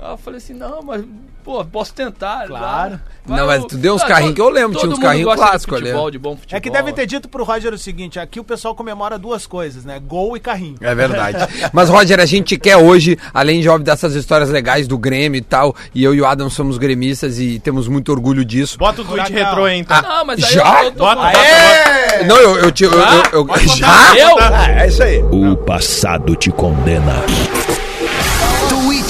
Aí 0.00 0.10
eu 0.10 0.16
falei 0.18 0.38
assim, 0.38 0.52
não, 0.54 0.82
mas, 0.82 1.02
pô, 1.44 1.64
posso 1.64 1.94
tentar. 1.94 2.46
Claro. 2.46 3.00
Vai, 3.24 3.38
Não, 3.38 3.46
mas 3.46 3.64
tu 3.64 3.76
deu 3.78 3.94
uns 3.94 4.02
Ah, 4.02 4.06
carrinhos 4.06 4.34
que 4.34 4.40
eu 4.40 4.50
lembro, 4.50 4.78
tinha 4.78 4.90
uns 4.92 4.98
carrinhos 4.98 5.32
clássicos 5.34 5.76
ali. 5.78 5.86
futebol, 5.86 6.10
de 6.10 6.18
bom 6.18 6.36
futebol. 6.36 6.58
É 6.58 6.60
que 6.60 6.68
devem 6.68 6.92
ter 6.92 7.06
dito 7.06 7.26
pro 7.28 7.42
Roger 7.44 7.72
o 7.72 7.78
seguinte: 7.78 8.18
aqui 8.18 8.38
o 8.38 8.44
pessoal 8.44 8.74
comemora 8.74 9.16
duas 9.18 9.46
coisas, 9.46 9.84
né? 9.84 9.98
Gol 10.04 10.36
e 10.36 10.40
carrinho. 10.40 10.76
É 10.80 10.94
verdade. 10.94 11.38
Mas, 11.72 11.88
Roger, 11.88 12.20
a 12.20 12.26
gente 12.26 12.58
quer 12.58 12.76
hoje, 12.76 13.16
além 13.32 13.62
de 13.62 13.68
óbvio 13.68 13.84
dessas 13.86 14.14
histórias 14.14 14.50
legais 14.50 14.86
do 14.86 14.98
Grêmio 14.98 15.38
e 15.38 15.42
tal, 15.42 15.74
e 15.94 16.04
eu 16.04 16.14
e 16.14 16.20
o 16.20 16.26
Adam 16.26 16.50
somos 16.50 16.76
gremistas 16.76 17.38
e 17.38 17.58
temos 17.60 17.88
muito 17.88 18.10
orgulho 18.12 18.44
disso. 18.44 18.76
Bota 18.76 19.00
o 19.00 19.04
tweet 19.04 19.32
retrô 19.32 19.64
aí, 19.64 19.78
então. 19.78 20.02
Não, 20.02 20.24
mas 20.26 20.44
aí 20.44 20.52
Já? 20.52 20.80
eu, 20.80 20.84
eu 20.86 20.92
tô 20.92 20.98
Bota, 21.04 21.16
com- 21.16 21.22
bota, 21.22 21.38
bota. 21.38 22.24
Não, 22.26 22.36
eu, 22.36 22.56
eu, 22.58 22.72
te- 22.72 22.84
eu, 22.84 22.90
eu, 22.92 23.48
eu- 23.48 23.58
já? 23.68 24.16
Eu? 24.18 24.38
É 24.80 24.86
isso 24.88 25.02
aí. 25.02 25.22
O 25.22 25.56
passado 25.56 26.34
te 26.36 26.50
condena. 26.50 27.22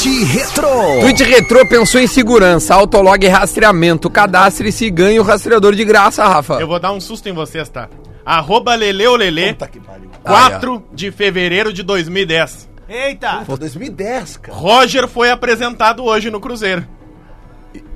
Tweet 0.05 0.25
Retro. 0.25 0.69
Tweet 1.01 1.25
Retrô 1.25 1.67
pensou 1.67 1.99
em 1.99 2.07
segurança, 2.07 2.75
autolog 2.75 3.25
e 3.25 3.29
rastreamento. 3.29 4.11
Cadastre-se 4.11 4.85
e 4.85 4.91
ganhe 4.91 5.19
o 5.19 5.23
rastreador 5.23 5.75
de 5.75 5.83
graça, 5.83 6.23
Rafa. 6.29 6.61
Eu 6.61 6.69
vou 6.69 6.79
dar 6.79 6.93
um 6.93 7.01
susto 7.01 7.27
em 7.27 7.33
vocês, 7.33 7.71
tá? 7.71 7.89
Arroba 8.23 8.75
Leleolele, 8.75 9.55
Puta 9.55 9.67
que 9.67 9.81
pariu. 9.81 10.11
4 10.23 10.85
de 10.93 11.11
fevereiro 11.11 11.73
de 11.73 11.83
2010. 11.83 12.69
Eita! 12.87 13.45
Pô, 13.47 13.57
2010, 13.57 14.37
cara. 14.37 14.59
Roger 14.59 15.09
foi 15.09 15.31
apresentado 15.31 16.05
hoje 16.05 16.31
no 16.31 16.39
Cruzeiro. 16.39 16.87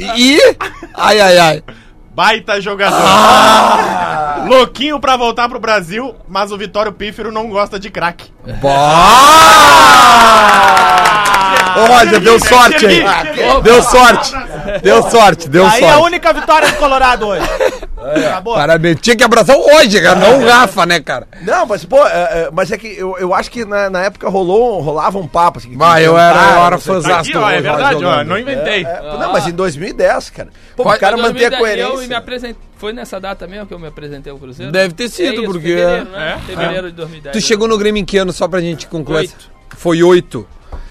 E. 0.00 0.38
Ai, 0.94 1.20
ai, 1.20 1.38
ai. 1.38 1.62
Baita 2.14 2.58
jogador. 2.58 2.96
Louquinho 4.48 4.98
pra 4.98 5.14
voltar 5.14 5.46
pro 5.46 5.60
Brasil, 5.60 6.14
mas 6.26 6.52
o 6.52 6.56
Vitório 6.56 6.90
Pífero 6.90 7.30
não 7.30 7.50
gosta 7.50 7.78
de 7.78 7.90
craque. 7.90 8.32
Ô, 8.62 8.66
Roger, 11.86 12.20
deu 12.20 12.38
sorte 12.40 12.86
aí. 12.86 13.04
Deu 13.62 13.82
sorte. 13.82 14.32
Deu 14.82 15.02
sorte, 15.10 15.48
deu 15.48 15.66
Aí 15.66 15.82
é 15.82 15.86
a 15.86 15.92
sorte. 15.92 16.04
única 16.06 16.32
vitória 16.32 16.68
do 16.68 16.76
Colorado 16.76 17.26
hoje. 17.26 17.46
Acabou. 18.26 18.54
Parabéns. 18.54 18.98
Tinha 19.00 19.16
que 19.16 19.24
abraçar 19.24 19.56
o 19.56 19.62
Roger, 19.62 20.02
cara, 20.02 20.18
não 20.18 20.40
o 20.40 20.46
Rafa, 20.48 20.86
né, 20.86 21.00
cara? 21.00 21.26
Não, 21.42 21.66
mas, 21.66 21.84
pô, 21.84 22.06
é, 22.06 22.10
é, 22.10 22.48
mas 22.52 22.70
é 22.70 22.78
que 22.78 22.86
eu, 22.96 23.16
eu 23.18 23.34
acho 23.34 23.50
que 23.50 23.64
na, 23.64 23.90
na 23.90 24.04
época 24.04 24.28
rolou, 24.28 24.80
rolava 24.80 25.18
um 25.18 25.26
papo. 25.26 25.58
Assim, 25.58 25.76
Vai, 25.76 26.06
eu 26.06 26.16
era, 26.18 26.38
eu 26.38 26.60
era 26.66 26.70
não 26.70 26.78
sei 26.78 26.92
o 26.94 26.96
quê. 26.96 27.02
fãzaço 27.02 27.20
Aqui, 27.30 27.32
do 27.32 27.40
ó, 27.40 27.50
é 27.50 27.60
verdade, 27.60 28.04
ó, 28.04 28.24
não 28.24 28.38
inventei. 28.38 28.84
É, 28.84 29.02
Não, 29.18 29.32
mas 29.32 29.46
em 29.46 29.52
2010, 29.52 30.30
cara. 30.30 30.48
Pô, 30.76 30.82
o 30.88 30.98
cara 30.98 31.16
manter 31.16 31.46
a 31.46 31.50
2010, 31.50 31.58
coerência. 31.58 32.02
Eu 32.04 32.08
me 32.08 32.14
apresentei, 32.14 32.56
foi 32.76 32.92
nessa 32.92 33.18
data 33.20 33.46
mesmo 33.46 33.66
que 33.66 33.74
eu 33.74 33.78
me 33.78 33.88
apresentei 33.88 34.30
ao 34.32 34.38
Cruzeiro? 34.38 34.70
Deve 34.70 34.94
ter 34.94 35.08
sido, 35.08 35.28
É 35.28 35.34
isso, 35.34 35.44
porque- 35.52 35.68
Fevereiro, 35.68 36.10
né? 36.10 36.38
É? 36.38 36.46
Fevereiro 36.46 36.90
de 36.90 36.96
2010. 36.96 37.32
Tu 37.36 37.40
chegou 37.46 37.66
no 37.66 37.76
Grêmio 37.76 38.00
em 38.00 38.04
que 38.04 38.16
ano, 38.18 38.32
só 38.32 38.46
pra 38.46 38.60
gente 38.60 38.86
concluir? 38.86 39.18
Oito. 39.18 39.50
Foi 39.76 40.02
oito. 40.02 40.46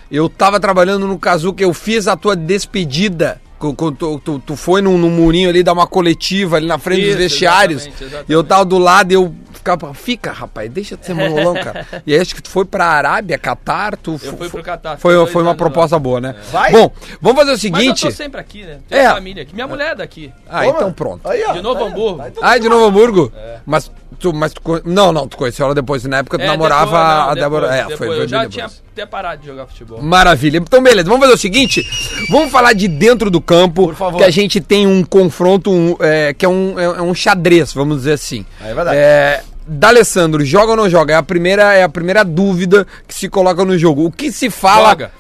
Eu 0.09 0.29
tava 0.29 0.59
trabalhando 0.59 1.05
no 1.05 1.19
Kazuca, 1.19 1.61
eu 1.61 1.73
fiz 1.73 2.07
a 2.07 2.15
tua 2.15 2.35
despedida. 2.35 3.41
Tu, 3.59 4.19
tu, 4.23 4.39
tu 4.39 4.55
foi 4.55 4.81
num, 4.81 4.97
num 4.97 5.09
murinho 5.09 5.49
ali, 5.49 5.63
dar 5.63 5.73
uma 5.73 5.87
coletiva 5.87 6.57
ali 6.57 6.67
na 6.67 6.77
frente 6.77 7.01
dos 7.01 7.09
Isso, 7.09 7.17
vestiários. 7.17 7.81
exatamente, 7.83 8.03
exatamente. 8.03 8.29
E 8.29 8.33
eu 8.33 8.43
tava 8.43 8.65
do 8.65 8.77
lado 8.77 9.11
e 9.11 9.15
eu 9.15 9.33
ficava, 9.51 9.93
fica, 9.95 10.31
rapaz, 10.31 10.69
deixa 10.71 10.95
de 10.95 11.05
ser 11.05 11.15
mangolão, 11.15 11.55
cara. 11.55 11.85
e 12.05 12.13
aí 12.13 12.19
acho 12.19 12.35
que 12.35 12.41
tu 12.41 12.49
foi 12.49 12.65
pra 12.65 12.85
Arábia, 12.85 13.37
Catar, 13.37 13.97
tu. 13.97 14.19
Eu 14.23 14.37
fui 14.37 14.47
pro 14.49 14.61
Catar, 14.61 14.97
Foi, 14.97 15.13
foi 15.27 15.41
uma 15.41 15.49
anos 15.51 15.59
lá. 15.61 15.65
proposta 15.65 15.97
boa, 15.97 16.21
né? 16.21 16.35
Vai? 16.51 16.71
Bom, 16.71 16.91
vamos 17.19 17.37
fazer 17.39 17.51
o 17.51 17.53
Mas 17.53 17.63
eu 17.63 17.69
seguinte. 17.79 18.01
tô 18.03 18.11
sempre 18.11 18.39
aqui, 18.39 18.63
né? 18.63 18.77
Tenho 18.87 19.01
É. 19.01 19.09
família 19.09 19.41
aqui. 19.43 19.55
Minha 19.55 19.67
mulher 19.67 19.93
é 19.93 19.95
daqui. 19.95 20.31
Ah, 20.47 20.61
Toma. 20.63 20.75
então 20.77 20.93
pronto. 20.93 21.27
Aí, 21.27 21.43
ó. 21.43 21.53
De 21.53 21.61
Novo 21.61 21.79
Aí, 21.79 21.83
ó. 21.83 21.87
Hamburgo. 21.89 22.21
Aí, 22.21 22.31
Ah, 22.41 22.55
é 22.55 22.59
de 22.59 22.69
Novo 22.69 22.85
Hamburgo? 22.85 23.31
Mas 23.65 23.91
tu, 24.19 24.33
mas 24.33 24.53
tu, 24.53 24.61
não, 24.85 25.11
não, 25.11 25.27
tu 25.27 25.35
conheceu 25.35 25.65
ela 25.65 25.75
depois, 25.75 26.03
na 26.05 26.17
época 26.19 26.37
tu 26.37 26.43
É, 26.43 26.47
namorava 26.47 26.85
depois, 26.85 27.01
não, 27.01 27.09
a 27.09 27.33
depois, 27.33 27.39
Débora. 27.41 27.75
É, 27.75 27.81
depois. 27.87 27.97
foi, 27.97 28.19
Eu 28.21 28.27
já 28.27 28.47
tinha 28.47 28.65
até 28.65 29.05
parado 29.05 29.41
de 29.41 29.47
jogar 29.47 29.67
futebol. 29.67 30.01
Maravilha. 30.01 30.57
Então, 30.57 30.81
beleza, 30.81 31.07
vamos 31.07 31.21
fazer 31.21 31.33
o 31.33 31.37
seguinte: 31.37 31.83
vamos 32.31 32.51
falar 32.51 32.73
de 32.73 32.87
dentro 32.87 33.29
do 33.29 33.39
campo, 33.47 33.85
Por 33.87 33.95
favor. 33.95 34.17
que 34.17 34.23
a 34.23 34.29
gente 34.29 34.59
tem 34.59 34.85
um 34.85 35.03
confronto 35.03 35.71
um, 35.71 35.95
é, 36.01 36.33
que 36.33 36.45
é 36.45 36.49
um, 36.49 36.77
é, 36.79 36.83
é 36.83 37.01
um 37.01 37.13
xadrez, 37.15 37.73
vamos 37.73 37.97
dizer 37.99 38.13
assim. 38.13 38.45
É 38.61 38.73
verdade. 38.73 38.97
É, 38.97 39.41
D'Alessandro, 39.65 40.45
joga 40.45 40.71
ou 40.71 40.77
não 40.77 40.89
joga? 40.89 41.13
É 41.13 41.17
a 41.17 41.23
primeira, 41.23 41.73
é 41.73 41.83
a 41.83 41.89
primeira 41.89 42.23
dúvida 42.23 42.85
que 43.07 43.13
se 43.15 43.27
coloca 43.29 43.63
no 43.65 43.77
jogo. 43.77 44.05
O 44.05 44.11
que 44.11 44.31
se 44.31 44.49
fala. 44.49 44.89
Joga. 44.89 45.11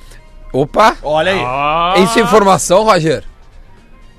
Opa! 0.53 0.95
Olha 1.03 1.31
aí. 1.31 1.41
Ah, 1.43 1.95
Isso 1.97 2.19
é 2.19 2.21
informação, 2.21 2.83
Roger? 2.83 3.23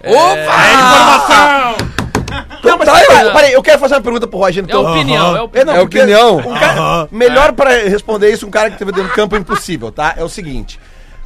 É, 0.02 0.12
Opa! 0.12 1.76
Não, 2.62 2.76
mas 2.78 2.88
tá, 2.88 3.24
eu- 3.24 3.32
peraí, 3.32 3.52
eu 3.52 3.62
quero 3.62 3.78
fazer 3.78 3.94
uma 3.94 4.00
pergunta 4.02 4.26
pro 4.26 4.38
Roger, 4.38 4.62
É 4.62 4.66
então. 4.66 4.82
opinião, 4.84 5.34
é 5.36 5.38
É, 5.38 5.42
opinião. 5.42 5.66
não, 5.66 5.74
É 5.74 5.80
porque 5.80 5.98
opinião. 5.98 6.36
um 6.38 6.54
cara- 6.58 7.08
melhor 7.10 7.52
pra 7.52 7.70
responder 7.84 8.30
isso, 8.30 8.46
um 8.46 8.50
cara 8.50 8.70
que 8.70 8.76
teve 8.78 8.92
dentro 8.92 9.08
do 9.08 9.14
campo 9.14 9.34
é 9.36 9.38
impossível, 9.38 9.90
tá? 9.90 10.14
É 10.16 10.22
o 10.24 10.28
seguinte. 10.28 10.78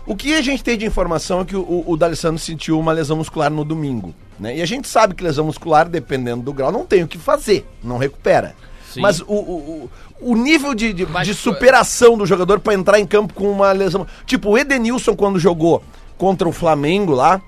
O 0.07 0.17
que 0.17 0.35
a 0.35 0.43
gente 0.43 0.65
tem 0.65 0.77
de 0.77 0.85
informação 0.85 1.41
é 1.41 1.45
que 1.45 1.55
o, 1.57 1.85
o, 1.87 1.97
D'Alessandro 1.97 2.39
sentiu 2.39 2.79
uma 2.79 2.93
lesão 2.93 3.17
muscular 3.17 3.51
no 3.51 3.65
domingo, 3.65 4.13
né? 4.39 4.57
E 4.57 4.63
a 4.63 4.67
gente 4.67 4.89
sabe 4.89 5.15
que 5.15 5.23
lesão 5.23 5.45
muscular, 5.45 5.89
dependendo 5.89 6.43
do 6.43 6.53
grau, 6.53 6.73
não 6.73 6.85
tem 6.85 7.05
o 7.05 7.09
que 7.09 7.19
fazer, 7.19 7.67
não 7.83 7.99
recupera. 7.99 8.57
Sim. 8.91 9.01
Mas 9.01 9.21
o, 9.21 9.33
o, 9.33 9.91
o, 10.21 10.37
nível 10.37 10.75
de, 10.75 10.93
de, 10.93 11.07
Mas 11.07 11.27
de 11.27 11.35
superação 11.35 12.19
do 12.19 12.27
jogador 12.27 12.61
pra 12.61 12.75
entrar 12.75 12.99
em 12.99 13.07
campo 13.07 13.33
com 13.33 13.51
uma 13.51 13.73
lesão... 13.73 14.07
Tipo, 14.27 14.51
o 14.51 14.59
Edenilson, 14.59 15.15
quando 15.15 15.39
jogou 15.39 15.83
contra 16.19 16.49
o 16.49 16.53
Flamengo 16.53 17.13
lá, 17.13 17.41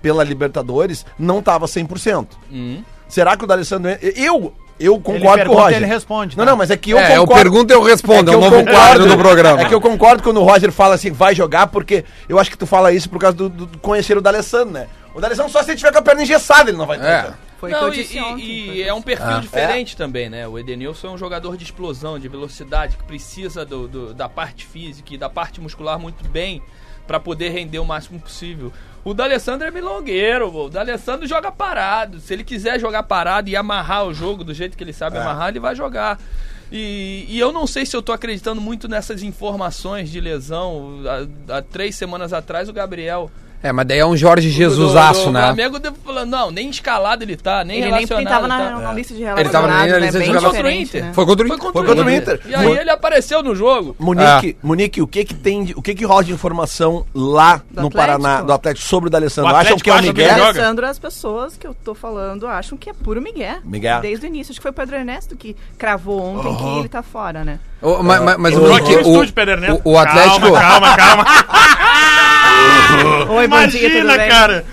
pela 0.00 0.22
Libertadores, 0.22 1.04
não 1.18 1.42
tava 1.42 1.66
100%. 1.66 2.28
Hum. 2.52 2.82
Será 3.08 3.36
que 3.36 3.44
o 3.44 3.46
D'Alessandro... 3.46 3.90
Eu, 4.00 4.52
eu 4.84 4.98
concordo 5.00 5.44
com 5.46 5.52
o 5.52 5.58
Roger. 5.58 5.76
ele 5.78 5.86
responde, 5.86 6.36
Não, 6.36 6.44
tá? 6.44 6.50
não, 6.50 6.56
mas 6.56 6.70
é 6.70 6.76
que 6.76 6.90
eu 6.90 6.98
é, 6.98 7.16
eu 7.16 7.20
concordo... 7.22 7.42
pergunto 7.42 7.72
e 7.72 7.76
eu 7.76 7.82
respondo, 7.82 8.30
é, 8.30 8.34
um 8.34 8.38
eu 8.38 8.40
novo 8.40 8.56
concordo- 8.56 8.78
quadro 8.80 9.06
do 9.08 9.16
programa. 9.16 9.60
É 9.62 9.64
que 9.66 9.74
eu 9.74 9.80
concordo 9.80 10.22
quando 10.22 10.38
o 10.40 10.44
Roger 10.44 10.72
fala 10.72 10.94
assim, 10.94 11.10
vai 11.10 11.34
jogar, 11.34 11.68
porque 11.68 12.04
eu 12.28 12.38
acho 12.38 12.50
que 12.50 12.58
tu 12.58 12.66
fala 12.66 12.92
isso 12.92 13.08
por 13.08 13.18
causa 13.18 13.36
do, 13.36 13.48
do 13.48 13.78
conhecer 13.78 14.16
o 14.16 14.20
D'Alessandro, 14.20 14.72
né? 14.72 14.86
O 15.14 15.20
D'Alessandro 15.20 15.52
só 15.52 15.62
se 15.62 15.70
ele 15.70 15.76
tiver 15.78 15.92
com 15.92 15.98
a 15.98 16.02
perna 16.02 16.22
engessada, 16.22 16.70
ele 16.70 16.78
não 16.78 16.86
vai 16.86 16.96
É. 16.98 17.00
jogar. 17.00 17.38
Foi 17.60 17.70
o 17.70 17.74
que 17.74 17.80
Não, 17.80 17.88
eu 17.88 17.94
e, 17.94 18.20
ontem. 18.20 18.42
e 18.44 18.66
foi 18.66 18.74
o 18.74 18.82
é 18.82 18.90
eu 18.90 18.94
um 18.96 19.02
perfil 19.02 19.26
Ah. 19.28 19.38
diferente 19.38 19.96
também, 19.96 20.28
né? 20.28 20.48
O 20.48 20.58
Edenilson 20.58 21.08
é 21.08 21.10
um 21.12 21.18
jogador 21.18 21.56
de 21.56 21.62
explosão, 21.62 22.18
de 22.18 22.26
velocidade, 22.26 22.96
que 22.96 23.04
precisa 23.04 23.64
do, 23.64 23.86
do- 23.86 24.14
da 24.14 24.28
parte 24.28 24.66
física 24.66 25.14
e 25.14 25.16
da 25.18 25.28
parte 25.30 25.60
muscular 25.60 25.96
muito 25.98 26.26
bem 26.28 26.60
pra 27.06 27.18
poder 27.20 27.50
render 27.50 27.78
o 27.78 27.84
máximo 27.84 28.20
possível. 28.20 28.72
O 29.04 29.12
D'Alessandro 29.12 29.66
é 29.66 29.70
milongueiro, 29.70 30.54
o 30.54 30.68
D'Alessandro 30.68 31.26
joga 31.26 31.50
parado. 31.50 32.20
Se 32.20 32.32
ele 32.32 32.44
quiser 32.44 32.78
jogar 32.78 33.02
parado 33.02 33.50
e 33.50 33.56
amarrar 33.56 34.06
o 34.06 34.14
jogo 34.14 34.44
do 34.44 34.54
jeito 34.54 34.76
que 34.76 34.84
ele 34.84 34.92
sabe 34.92 35.18
amarrar, 35.18 35.48
ele 35.48 35.60
vai 35.60 35.74
jogar. 35.74 36.18
E, 36.70 37.26
e 37.28 37.38
eu 37.38 37.52
não 37.52 37.66
sei 37.66 37.84
se 37.84 37.94
eu 37.94 38.02
tô 38.02 38.12
acreditando 38.12 38.60
muito 38.60 38.88
nessas 38.88 39.22
informações 39.22 40.08
de 40.10 40.20
lesão. 40.20 41.00
Há, 41.48 41.58
há 41.58 41.62
três 41.62 41.96
semanas 41.96 42.32
atrás, 42.32 42.68
o 42.68 42.72
Gabriel 42.72 43.30
É, 43.62 43.70
mas 43.72 43.86
daí 43.86 43.98
é 43.98 44.06
um 44.06 44.16
Jorge 44.16 44.50
Jesusaço, 44.50 45.30
né? 45.30 45.42
Flamengo 45.42 45.78
deu- 45.78 45.94
falando, 46.04 46.30
não, 46.30 46.50
nem 46.50 46.68
escalado 46.68 47.22
ele 47.22 47.36
tá, 47.36 47.64
nem 47.64 47.78
Ele 47.78 47.92
nem 47.92 48.04
relacionado. 48.06 48.28
tava 48.32 48.46
ele 48.46 48.48
na, 48.48 48.70
tá. 48.76 48.78
na 48.82 48.92
lista 48.92 49.14
de 49.14 49.22
Ele 49.22 49.48
tava 49.48 49.66
na 49.68 49.82
relacionados, 49.84 50.02
lista 50.04 50.18
né? 50.18 50.24
de 50.24 50.30
relacionados. 50.30 50.56
Contra 50.56 50.66
o 50.66 50.70
Inter. 50.70 51.04
né? 51.04 51.12
Foi 51.14 51.26
contra 51.26 51.44
o 51.44 51.48
Foi 51.48 51.56
Inter. 51.56 51.64
contra, 51.66 51.80
Foi 51.80 51.88
contra 51.88 52.04
o 52.04 52.08
o 52.08 52.10
Inter. 52.10 52.34
Inter. 52.34 52.50
E 52.50 52.54
aí 52.54 52.78
ele 52.78 52.90
apareceu 52.90 53.42
no 53.42 53.54
jogo. 53.54 53.94
Munique, 53.98 54.56
Munique, 54.62 55.00
o 55.02 55.06
que 55.06 55.24
que 55.24 55.34
tem, 55.34 55.64
de- 55.64 55.74
o 55.76 55.82
que 55.82 55.94
que 55.94 56.04
rola 56.04 56.24
de 56.24 56.32
informação 56.32 57.06
lá 57.14 57.58
Do 57.70 57.82
no 57.82 57.86
Atlético? 57.88 57.96
Paraná, 57.96 58.40
do 58.42 58.52
Atlético 58.52 58.86
sobre 58.88 59.06
o 59.08 59.10
D'Alessandro? 59.10 59.52
O 59.52 59.56
Acham 59.56 59.76
que 59.78 59.90
é 59.90 59.94
o 59.94 60.02
Miguel? 60.02 60.26
ele 60.26 60.34
joga? 60.38 60.48
Alessandro, 60.60 60.86
as 60.86 60.98
pessoas 60.98 61.56
que 61.56 61.66
eu 61.66 61.74
tô 61.74 61.94
falando 61.94 62.46
acham 62.48 62.76
que 62.76 62.90
é 62.90 62.92
puro 62.92 63.22
Miguel. 63.22 63.58
Miguel. 63.64 64.00
Desde 64.00 64.26
o 64.26 64.28
início. 64.28 64.50
Acho 64.52 64.58
que 64.58 64.62
foi 64.62 64.70
o 64.72 64.74
Pedro 64.74 64.96
Ernesto 64.96 65.36
que 65.36 65.56
cravou 65.78 66.20
ontem 66.20 66.56
que 66.56 66.78
ele 66.80 66.88
tá 66.88 67.02
fora, 67.02 67.44
né? 67.44 67.60
Ô, 67.80 68.02
mas, 68.02 68.20
mas, 68.22 68.36
mas 68.38 68.56
o, 68.56 68.60
o, 68.60 68.64
o, 68.64 69.92
o 69.92 69.98
Atlético. 69.98 70.52
Calma, 70.52 70.96
calma, 70.96 70.96
calma. 70.96 71.24
Oi, 73.42 73.66
dia, 73.68 73.80
Imagina, 73.88 74.16
bem? 74.18 74.28
cara. 74.28 74.64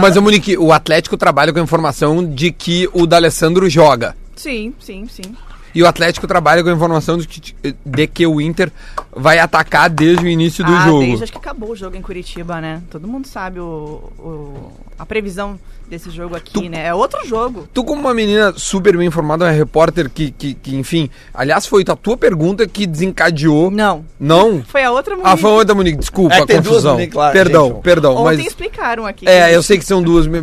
Mas, 0.00 0.16
Monique, 0.16 0.56
o 0.58 0.72
Atlético 0.72 1.16
trabalha 1.16 1.52
com 1.52 1.58
a 1.58 1.62
informação 1.62 2.24
de 2.24 2.52
que 2.52 2.88
o 2.92 3.06
D'Alessandro 3.06 3.68
joga. 3.70 4.14
Sim, 4.36 4.74
sim, 4.80 5.06
sim. 5.08 5.34
E 5.74 5.82
o 5.82 5.86
Atlético 5.86 6.26
trabalha 6.26 6.62
com 6.62 6.68
a 6.68 6.72
informação 6.72 7.16
de 7.16 7.26
que, 7.26 7.54
de 7.84 8.06
que 8.06 8.26
o 8.26 8.40
Inter 8.40 8.70
vai 9.16 9.38
atacar 9.38 9.88
desde 9.88 10.24
o 10.24 10.28
início 10.28 10.62
do 10.62 10.72
ah, 10.74 10.84
jogo. 10.84 11.00
desde 11.00 11.22
acho 11.24 11.32
que 11.32 11.38
acabou 11.38 11.70
o 11.70 11.76
jogo 11.76 11.96
em 11.96 12.02
Curitiba, 12.02 12.60
né? 12.60 12.82
Todo 12.90 13.08
mundo 13.08 13.26
sabe 13.26 13.58
o, 13.58 14.02
o- 14.18 14.72
a 14.98 15.06
previsão 15.06 15.58
desse 15.92 16.10
jogo 16.10 16.34
aqui, 16.34 16.54
Tu- 16.54 16.68
né? 16.70 16.86
É 16.86 16.94
outro 16.94 17.18
jogo. 17.26 17.68
Tu, 17.74 17.84
como 17.84 18.00
uma 18.00 18.14
menina 18.14 18.54
super 18.56 18.96
bem 18.96 19.06
informada, 19.06 19.44
uma 19.44 19.50
repórter 19.50 20.08
que, 20.08 20.30
que, 20.30 20.54
que, 20.54 20.74
enfim. 20.74 21.10
Aliás, 21.34 21.66
foi 21.66 21.84
a 21.86 21.94
tua 21.94 22.16
pergunta 22.16 22.66
que 22.66 22.86
desencadeou. 22.86 23.70
Não. 23.70 24.02
Não? 24.18 24.62
Foi 24.64 24.82
a 24.82 24.90
outra 24.90 25.14
Ah, 25.22 25.36
foi 25.36 25.50
outra, 25.50 25.74
Monique. 25.74 25.98
Desculpa 25.98 26.34
É 26.34 26.38
a 26.40 26.46
confusão. 26.46 26.94
Monique 26.94 27.14
lá, 27.14 27.30
perdão, 27.30 27.68
gente. 27.74 27.82
perdão. 27.82 28.12
Ontem 28.16 28.24
mas... 28.38 28.46
explicaram 28.46 29.04
aqui. 29.06 29.28
É, 29.28 29.54
eu 29.54 29.62
sei 29.62 29.76
que 29.76 29.84
são 29.84 30.02
duas. 30.02 30.26
Não, 30.26 30.42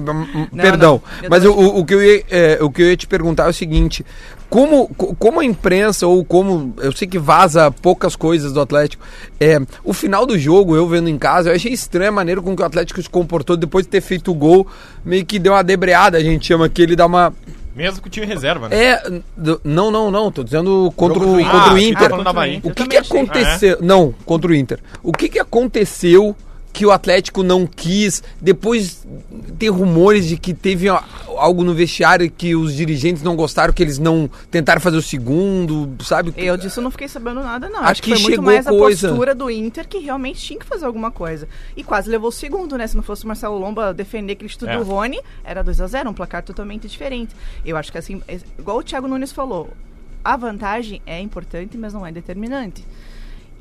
perdão. 0.56 1.02
não. 1.02 1.24
Eu 1.24 1.30
Mas 1.32 1.44
tô- 1.44 1.52
o, 1.52 1.80
o, 1.80 1.86
que 1.86 1.96
eu 1.96 2.04
ia, 2.04 2.24
é, 2.30 2.60
o 2.62 2.70
que 2.70 2.84
eu 2.84 2.88
ia 2.90 2.96
te 2.98 3.08
perguntar 3.08 3.46
é 3.48 3.50
o 3.50 3.54
seguinte: 3.54 4.06
como, 4.50 4.88
co- 4.90 5.16
como 5.16 5.40
a 5.40 5.46
imprensa, 5.46 6.06
ou 6.06 6.24
como. 6.24 6.74
Eu 6.78 6.92
sei 6.92 7.08
que 7.08 7.18
vaza 7.18 7.72
poucas 7.72 8.16
coisas 8.16 8.54
do 8.54 8.62
Atlético. 8.62 9.04
É, 9.40 9.60
o 9.84 9.94
final 9.94 10.26
do 10.28 10.38
jogo, 10.38 10.76
eu 10.76 10.88
vendo 10.88 11.10
em 11.10 11.18
casa, 11.18 11.50
eu 11.50 11.56
achei 11.56 11.72
estranha 11.72 12.10
a 12.10 12.12
maneira 12.12 12.40
com 12.42 12.56
que 12.56 12.62
o 12.62 12.66
Atlético 12.66 13.02
se 13.02 13.10
comportou 13.10 13.56
depois 13.58 13.86
de 13.86 13.90
ter 13.90 14.02
feito 14.02 14.32
o 14.32 14.36
gol. 14.36 14.68
Meio 15.06 15.26
que 15.26 15.39
deu 15.40 15.54
uma 15.54 15.64
debreada, 15.64 16.18
a 16.18 16.24
gente 16.24 16.46
chama 16.48 16.68
que 16.70 16.82
ele 16.82 16.96
dá 16.96 17.06
uma. 17.06 17.34
Mesmo 17.76 18.02
com 18.02 18.08
o 18.08 18.12
time 18.12 18.26
reserva, 18.26 18.68
né? 18.68 18.76
É. 18.78 19.22
não, 19.64 19.90
não, 19.90 20.12
não. 20.12 20.32
Tô 20.32 20.44
dizendo 20.44 20.92
contra, 20.98 21.20
o, 21.24 21.38
contra 21.38 21.74
o 21.74 21.76
Ah, 21.76 21.82
Inter. 21.82 22.04
tá 22.04 22.10
falando 22.10 22.26
da 22.26 22.34
Bahia. 22.34 22.60
O 22.64 22.72
que, 22.72 22.86
que 22.88 22.98
aconteceu? 22.98 23.78
Não, 23.82 24.14
contra 24.26 24.52
o 24.52 24.56
Inter. 24.56 24.80
O 25.02 25.14
que, 25.14 25.30
que 25.30 25.40
aconteceu 25.40 26.36
que 26.80 26.86
o 26.86 26.92
Atlético 26.92 27.44
não 27.44 27.68
quis. 27.68 28.24
Depois 28.40 29.06
tem 29.58 29.68
rumores 29.68 30.26
de 30.26 30.38
que 30.38 30.54
teve 30.54 30.88
a- 30.88 31.04
algo 31.38 31.62
no 31.62 31.74
vestiário 31.74 32.32
que 32.32 32.56
os 32.56 32.74
dirigentes 32.74 33.22
não 33.22 33.36
gostaram, 33.36 33.74
que 33.74 33.84
eles 33.84 34.00
não 34.00 34.30
tentaram 34.50 34.80
fazer 34.80 34.96
o 34.96 35.02
segundo, 35.02 35.94
sabe? 36.06 36.34
Eu 36.38 36.56
disso 36.56 36.80
não 36.80 36.90
fiquei 36.90 37.10
sabendo 37.10 37.42
nada, 37.44 37.68
não. 37.68 37.80
Acho 37.82 37.92
Acho 37.92 38.02
que 38.04 38.12
que 38.14 38.16
foi 38.16 38.22
muito 38.24 38.32
chegou 38.32 38.46
mais 38.46 38.66
a 38.66 38.70
coisa. 38.70 39.10
postura 39.10 39.36
do 39.36 39.52
Inter 39.52 39.86
que 39.90 39.98
realmente 39.98 40.40
tinha 40.40 40.58
que 40.58 40.66
fazer 40.66 40.86
alguma 40.86 41.12
coisa. 41.12 41.50
E 41.76 41.84
quase 41.84 42.10
levou 42.10 42.30
o 42.30 42.32
segundo, 42.32 42.78
né? 42.78 42.88
Se 42.88 42.96
não 42.96 43.04
fosse 43.04 43.26
o 43.26 43.28
Marcelo 43.28 43.58
Lomba 43.60 43.94
defender 43.94 44.32
aquele 44.32 44.50
estudo 44.50 44.70
É. 44.72 44.78
do 44.78 44.84
Rony, 44.86 45.20
era 45.44 45.62
2 45.62 45.82
a 45.82 45.88
0 45.88 46.10
um 46.10 46.14
placar 46.14 46.42
totalmente 46.44 46.88
diferente. 46.88 47.36
Eu 47.66 47.76
acho 47.76 47.92
que 47.92 47.98
assim, 47.98 48.22
é- 48.26 48.40
igual 48.58 48.78
o 48.78 48.84
Thiago 48.84 49.06
Nunes 49.06 49.34
falou, 49.34 49.70
a 50.24 50.38
vantagem 50.38 51.02
é 51.06 51.20
importante, 51.20 51.78
mas 51.78 51.92
não 51.94 52.06
é 52.08 52.12
determinante. 52.14 52.86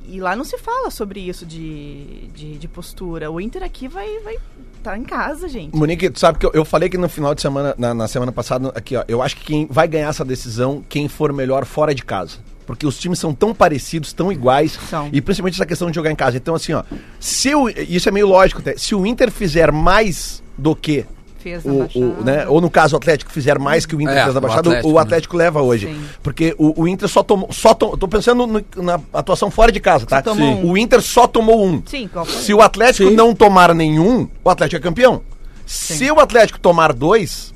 E 0.08 0.20
lá 0.20 0.34
não 0.34 0.44
se 0.44 0.56
fala 0.56 0.90
sobre 0.90 1.20
isso 1.20 1.44
de, 1.44 2.28
de, 2.34 2.58
de 2.58 2.68
postura. 2.68 3.30
O 3.30 3.38
Inter 3.40 3.62
aqui 3.62 3.86
vai 3.86 4.18
vai 4.20 4.36
tá 4.82 4.96
em 4.96 5.04
casa, 5.04 5.48
gente. 5.48 5.76
Monique, 5.76 6.08
tu 6.08 6.18
sabe 6.18 6.38
que 6.38 6.46
eu, 6.46 6.50
eu 6.54 6.64
falei 6.64 6.88
que 6.88 6.96
no 6.96 7.08
final 7.08 7.34
de 7.34 7.42
semana, 7.42 7.74
na, 7.76 7.92
na 7.92 8.08
semana 8.08 8.32
passada, 8.32 8.68
aqui, 8.74 8.96
ó, 8.96 9.04
eu 9.06 9.20
acho 9.20 9.36
que 9.36 9.44
quem 9.44 9.66
vai 9.70 9.86
ganhar 9.86 10.08
essa 10.08 10.24
decisão, 10.24 10.82
quem 10.88 11.08
for 11.08 11.32
melhor 11.32 11.66
fora 11.66 11.94
de 11.94 12.04
casa. 12.04 12.38
Porque 12.66 12.86
os 12.86 12.98
times 12.98 13.18
são 13.18 13.34
tão 13.34 13.54
parecidos, 13.54 14.12
tão 14.12 14.30
iguais. 14.30 14.78
São. 14.88 15.08
E 15.12 15.20
principalmente 15.20 15.54
essa 15.54 15.66
questão 15.66 15.90
de 15.90 15.94
jogar 15.94 16.10
em 16.10 16.16
casa. 16.16 16.36
Então, 16.36 16.54
assim, 16.54 16.72
ó, 16.72 16.82
se 17.18 17.54
o, 17.54 17.68
isso 17.68 18.08
é 18.08 18.12
meio 18.12 18.26
lógico 18.26 18.60
até. 18.60 18.76
Se 18.76 18.94
o 18.94 19.06
Inter 19.06 19.30
fizer 19.30 19.72
mais 19.72 20.42
do 20.56 20.76
que 20.76 21.06
Fez 21.38 21.64
na 21.64 21.72
o, 21.72 21.78
Baixada. 21.78 22.04
o, 22.06 22.24
né, 22.24 22.46
ou 22.48 22.60
no 22.60 22.68
caso 22.70 22.94
o 22.94 22.98
Atlético 22.98 23.30
fizer 23.32 23.58
mais 23.58 23.86
que 23.86 23.94
o 23.96 24.00
Inter 24.00 24.16
É, 24.18 24.22
fez 24.24 24.34
na 24.34 24.40
Baixada, 24.40 24.68
o 24.68 24.72
Atlético, 24.72 24.92
o 24.94 24.98
Atlético, 24.98 25.36
leva 25.36 25.62
hoje. 25.62 25.86
Sim. 25.86 26.00
Porque 26.22 26.54
o, 26.58 26.82
o 26.82 26.88
Inter 26.88 27.08
só 27.08 27.22
tomou. 27.22 27.52
Só 27.52 27.74
tom, 27.74 27.96
tô 27.96 28.06
pensando 28.08 28.46
no- 28.46 28.64
na 28.82 29.00
atuação 29.12 29.50
fora 29.50 29.70
de 29.72 29.80
casa, 29.80 30.04
tá? 30.06 30.22
Sim. 30.22 30.40
um. 30.42 30.70
O 30.72 30.76
Inter 30.78 31.00
só 31.00 31.26
tomou 31.26 31.64
um. 31.66 31.82
Sim? 31.86 32.08
Se 32.26 32.52
o 32.52 32.60
Atlético 32.60 33.10
não 33.10 33.34
tomar 33.34 33.74
nenhum, 33.74 34.28
o 34.44 34.50
Atlético 34.50 34.76
é 34.76 34.80
campeão. 34.80 35.22
Se 35.64 36.10
o 36.10 36.18
Atlético 36.18 36.58
tomar 36.58 36.92
dois, 36.92 37.52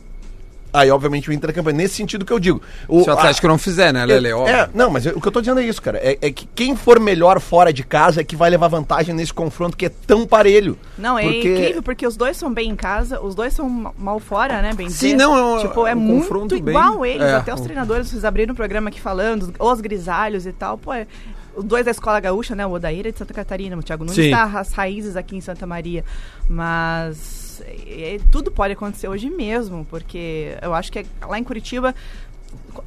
aí 0.72 0.90
obviamente 0.90 1.28
o 1.28 1.32
Inter 1.32 1.50
é 1.50 1.52
campeão. 1.52 1.74
Nesse 1.74 1.94
sentido 1.96 2.24
que 2.24 2.32
eu 2.32 2.38
digo. 2.38 2.62
Se 2.88 3.10
o 3.10 3.12
Atlético 3.12 3.48
não 3.48 3.58
fizer, 3.58 3.92
né, 3.92 4.04
Lele? 4.04 4.28
é, 4.28 4.50
é, 4.50 4.68
não, 4.74 4.90
mas 4.90 5.06
eu- 5.06 5.16
o 5.16 5.20
que 5.20 5.28
eu 5.28 5.32
tô 5.32 5.40
dizendo 5.40 5.60
é 5.60 5.64
isso, 5.64 5.80
cara. 5.82 5.98
É, 5.98 6.18
é 6.20 6.30
que 6.30 6.46
quem 6.54 6.74
for 6.76 6.98
melhor 7.00 7.40
fora 7.40 7.72
de 7.72 7.82
casa 7.84 8.20
é 8.20 8.24
que 8.24 8.34
vai 8.36 8.48
levar 8.50 8.68
vantagem 8.68 9.14
nesse 9.14 9.32
confronto 9.32 9.76
que 9.76 9.86
é 9.86 9.90
tão 10.06 10.26
parelho. 10.26 10.78
Não, 10.96 11.18
é 11.18 11.22
Porque- 11.24 11.38
incrível, 11.54 11.82
porque 11.82 12.06
os 12.06 12.16
dois 12.16 12.36
são 12.36 12.52
bem 12.52 12.70
em 12.70 12.76
casa, 12.76 13.20
os 13.20 13.34
dois 13.34 13.52
são 13.52 13.68
ma- 13.68 13.92
mal 13.98 14.18
fora, 14.20 14.62
né? 14.62 14.72
Bem 14.74 14.88
Sim, 14.90 15.14
não, 15.14 15.36
é 15.36 15.42
um- 15.42 15.58
Tipo, 15.60 15.86
é 15.86 15.94
um 15.94 15.98
muito 15.98 16.22
confronto 16.22 16.60
bem- 16.60 16.74
igual 16.74 17.04
eles, 17.04 17.22
é. 17.26 17.34
até 17.34 17.52
os 17.54 17.60
treinadores, 17.60 18.08
vocês 18.08 18.24
abriram 18.24 18.52
o 18.52 18.56
programa 18.56 18.88
aqui 18.88 19.00
falando, 19.00 19.52
os 19.58 19.80
grisalhos 19.80 20.46
e 20.46 20.52
tal, 20.52 20.78
pô, 20.78 20.92
é, 20.92 21.06
os 21.54 21.64
dois 21.64 21.84
da 21.84 21.90
escola 21.90 22.18
gaúcha, 22.18 22.54
né? 22.54 22.64
O 22.66 22.70
Odaíra 22.72 23.10
é 23.10 23.12
de 23.12 23.18
Santa 23.18 23.34
Catarina, 23.34 23.76
o 23.76 23.82
Thiago 23.82 24.04
Nunes 24.04 24.16
Sim. 24.16 24.30
tá 24.30 24.44
as 24.58 24.72
raízes 24.72 25.16
aqui 25.16 25.36
em 25.36 25.40
Santa 25.40 25.66
Maria, 25.66 26.02
mas 26.48 27.41
é, 27.66 28.18
tudo 28.30 28.50
pode 28.50 28.72
acontecer 28.74 29.08
hoje 29.08 29.28
mesmo, 29.30 29.84
porque 29.88 30.56
eu 30.62 30.74
acho 30.74 30.90
que 30.92 31.00
é- 31.00 31.06
lá 31.26 31.38
em 31.38 31.44
Curitiba 31.44 31.94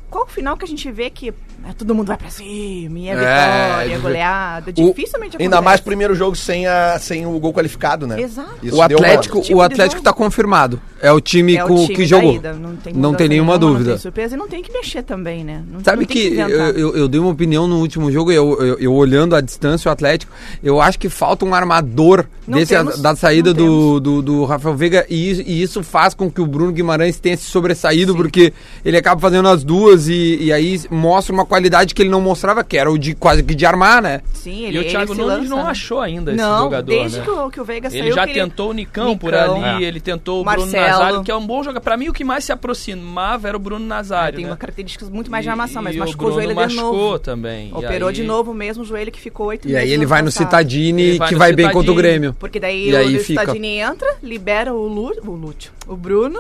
qual 0.09 0.23
o 0.25 0.27
final 0.27 0.55
que 0.57 0.63
a 0.65 0.67
gente 0.67 0.89
vê 0.91 1.09
que 1.09 1.29
é, 1.67 1.73
todo 1.75 1.95
mundo 1.95 2.07
vai 2.07 2.17
pra 2.17 2.29
cima, 2.29 2.99
e 2.99 3.07
é 3.09 3.11
É, 3.11 3.15
vitória, 3.15 3.91
é, 3.91 3.95
é 3.95 3.97
goleada, 3.97 4.69
o- 4.69 4.73
dificilmente 4.73 5.35
Ainda 5.39 5.55
mais 5.61 5.75
acontece. 5.75 5.83
primeiro 5.83 6.13
jogo 6.15 6.35
sem, 6.35 6.67
a, 6.67 6.97
sem 6.99 7.25
o 7.25 7.39
gol 7.39 7.51
qualificado, 7.53 8.05
né? 8.05 8.21
Exato. 8.21 8.49
Isso 8.61 8.75
O 8.77 8.81
Atlético, 8.81 9.41
tipo 9.41 9.57
o 9.57 9.61
Atlético 9.61 10.01
tá 10.01 10.13
confirmado. 10.13 10.79
É 11.01 11.11
o 11.11 11.19
time, 11.19 11.55
É 11.55 11.63
o 11.63 11.67
com- 11.67 11.75
time 11.83 11.95
que 11.95 12.05
jogou. 12.05 12.33
ida, 12.35 12.53
não 12.53 12.75
tem, 12.75 12.93
Não 12.93 13.13
tem 13.13 13.27
nenhuma 13.27 13.53
nenhuma, 13.53 13.57
dúvida. 13.57 13.89
Não 13.91 13.95
tem 13.97 14.01
surpresa 14.01 14.35
e 14.35 14.37
não 14.37 14.47
tem 14.47 14.61
que 14.63 14.71
mexer 14.71 15.03
também, 15.03 15.43
né? 15.43 15.63
Não, 15.71 15.83
Sabe 15.83 16.01
não 16.01 16.05
tem 16.05 16.15
que, 16.15 16.35
eu, 16.39 16.49
eu, 16.49 16.95
eu 16.97 17.07
dei 17.07 17.19
uma 17.19 17.31
opinião 17.31 17.67
no 17.67 17.79
último 17.79 18.11
jogo, 18.11 18.31
eu, 18.31 18.61
eu, 18.61 18.77
eu 18.79 18.93
olhando 18.93 19.35
a 19.35 19.41
distância 19.41 19.89
o 19.89 19.91
Atlético, 19.91 20.31
eu 20.63 20.79
acho 20.81 20.97
que 20.99 21.09
falta 21.09 21.45
um 21.45 21.53
armador 21.53 22.25
desse, 22.47 22.75
temos, 22.75 22.99
da 23.01 23.15
saída 23.15 23.53
do, 23.53 23.99
do, 23.99 24.21
do 24.21 24.45
Rafael 24.45 24.75
Veiga 24.75 25.05
e, 25.09 25.31
isso- 25.31 25.41
e 25.45 25.61
isso 25.61 25.83
faz 25.83 26.13
com 26.13 26.29
que 26.29 26.39
o 26.41 26.45
Bruno 26.45 26.71
Guimarães 26.71 27.19
tenha 27.19 27.35
se 27.37 27.45
sobressaído, 27.45 28.11
Sim. 28.13 28.17
porque 28.17 28.53
ele 28.83 28.97
acaba 28.97 29.19
fazendo 29.19 29.47
as 29.47 29.63
duas 29.63 29.74
e, 30.07 30.45
e 30.45 30.53
aí 30.53 30.79
mostra 30.89 31.33
uma 31.33 31.45
qualidade 31.45 31.93
que 31.93 32.01
ele 32.01 32.09
não 32.09 32.21
mostrava, 32.21 32.63
que 32.63 32.77
era 32.77 32.91
o 32.91 32.97
de 32.97 33.13
quase 33.15 33.43
que 33.43 33.53
de 33.55 33.65
armar, 33.65 34.01
né? 34.01 34.21
Sim, 34.33 34.69
E 34.69 34.77
o 34.79 34.83
Thiago 34.87 35.13
se 35.13 35.21
Nunes 35.21 35.37
lança, 35.39 35.49
não 35.49 35.63
né? 35.63 35.69
achou 35.71 35.99
ainda 36.01 36.31
esse 36.31 36.41
Não, 36.41 36.63
jogador, 36.65 36.87
desde 36.87 37.17
né? 37.19 37.23
que, 37.25 37.29
o, 37.31 37.49
que 37.49 37.61
o 37.61 37.65
Veiga 37.65 37.89
saiu. 37.89 38.03
Ele 38.03 38.11
já 38.11 38.27
que 38.27 38.33
tentou 38.33 38.69
o 38.69 38.73
Nicão, 38.73 39.17
por 39.17 39.31
Nicão. 39.33 39.63
ali, 39.63 39.83
É. 39.83 39.87
ele 39.87 39.99
tentou 39.99 40.41
o 40.41 40.43
Bruno 40.43 40.61
Marcelo. 40.61 40.87
Nazário, 40.87 41.23
que 41.23 41.31
é 41.31 41.35
um 41.35 41.45
bom 41.45 41.63
jogador. 41.63 41.81
Pra 41.83 41.97
mim, 41.97 42.09
o 42.09 42.13
que 42.13 42.23
mais 42.23 42.43
se 42.45 42.51
aproximava 42.51 43.47
era 43.47 43.57
o 43.57 43.59
Bruno 43.59 43.85
Nazário. 43.85 44.35
Tem 44.35 44.45
né? 44.45 44.51
uma 44.51 44.57
características 44.57 45.09
muito 45.09 45.31
mais 45.31 45.43
de 45.43 45.49
armação, 45.49 45.81
mas 45.81 45.95
E 45.95 45.99
machucou 45.99 46.27
o, 46.27 46.31
Bruno 46.33 46.43
joelho 46.43 46.59
de 46.69 46.75
machucou 46.75 46.93
novo. 47.11 47.19
também. 47.19 47.71
Operou 47.73 48.09
aí- 48.09 48.15
de 48.15 48.23
novo 48.23 48.51
o 48.51 48.55
mesmo 48.55 48.83
joelho 48.83 49.11
que 49.11 49.19
ficou 49.19 49.47
oito 49.47 49.67
E 49.67 49.75
aí 49.75 49.91
ele 49.91 50.05
vai 50.05 50.21
no. 50.21 50.31
Citadini, 50.31 51.01
Ele 51.01 51.19
que 51.19 51.35
vai 51.35 51.53
bem 51.53 51.69
contra 51.71 51.91
o. 51.91 51.95
Grêmio. 51.95 52.35
Porque 52.37 52.59
daí, 52.59 52.93
o, 52.93 53.17
o. 53.17 53.19
Citadini 53.23 53.79
entra, 53.79 54.15
libera 54.21 54.73
o, 54.73 54.77
o 54.85 54.87
Lúcio, 55.35 55.71
o 55.87 55.95
Bruno. 55.95 56.39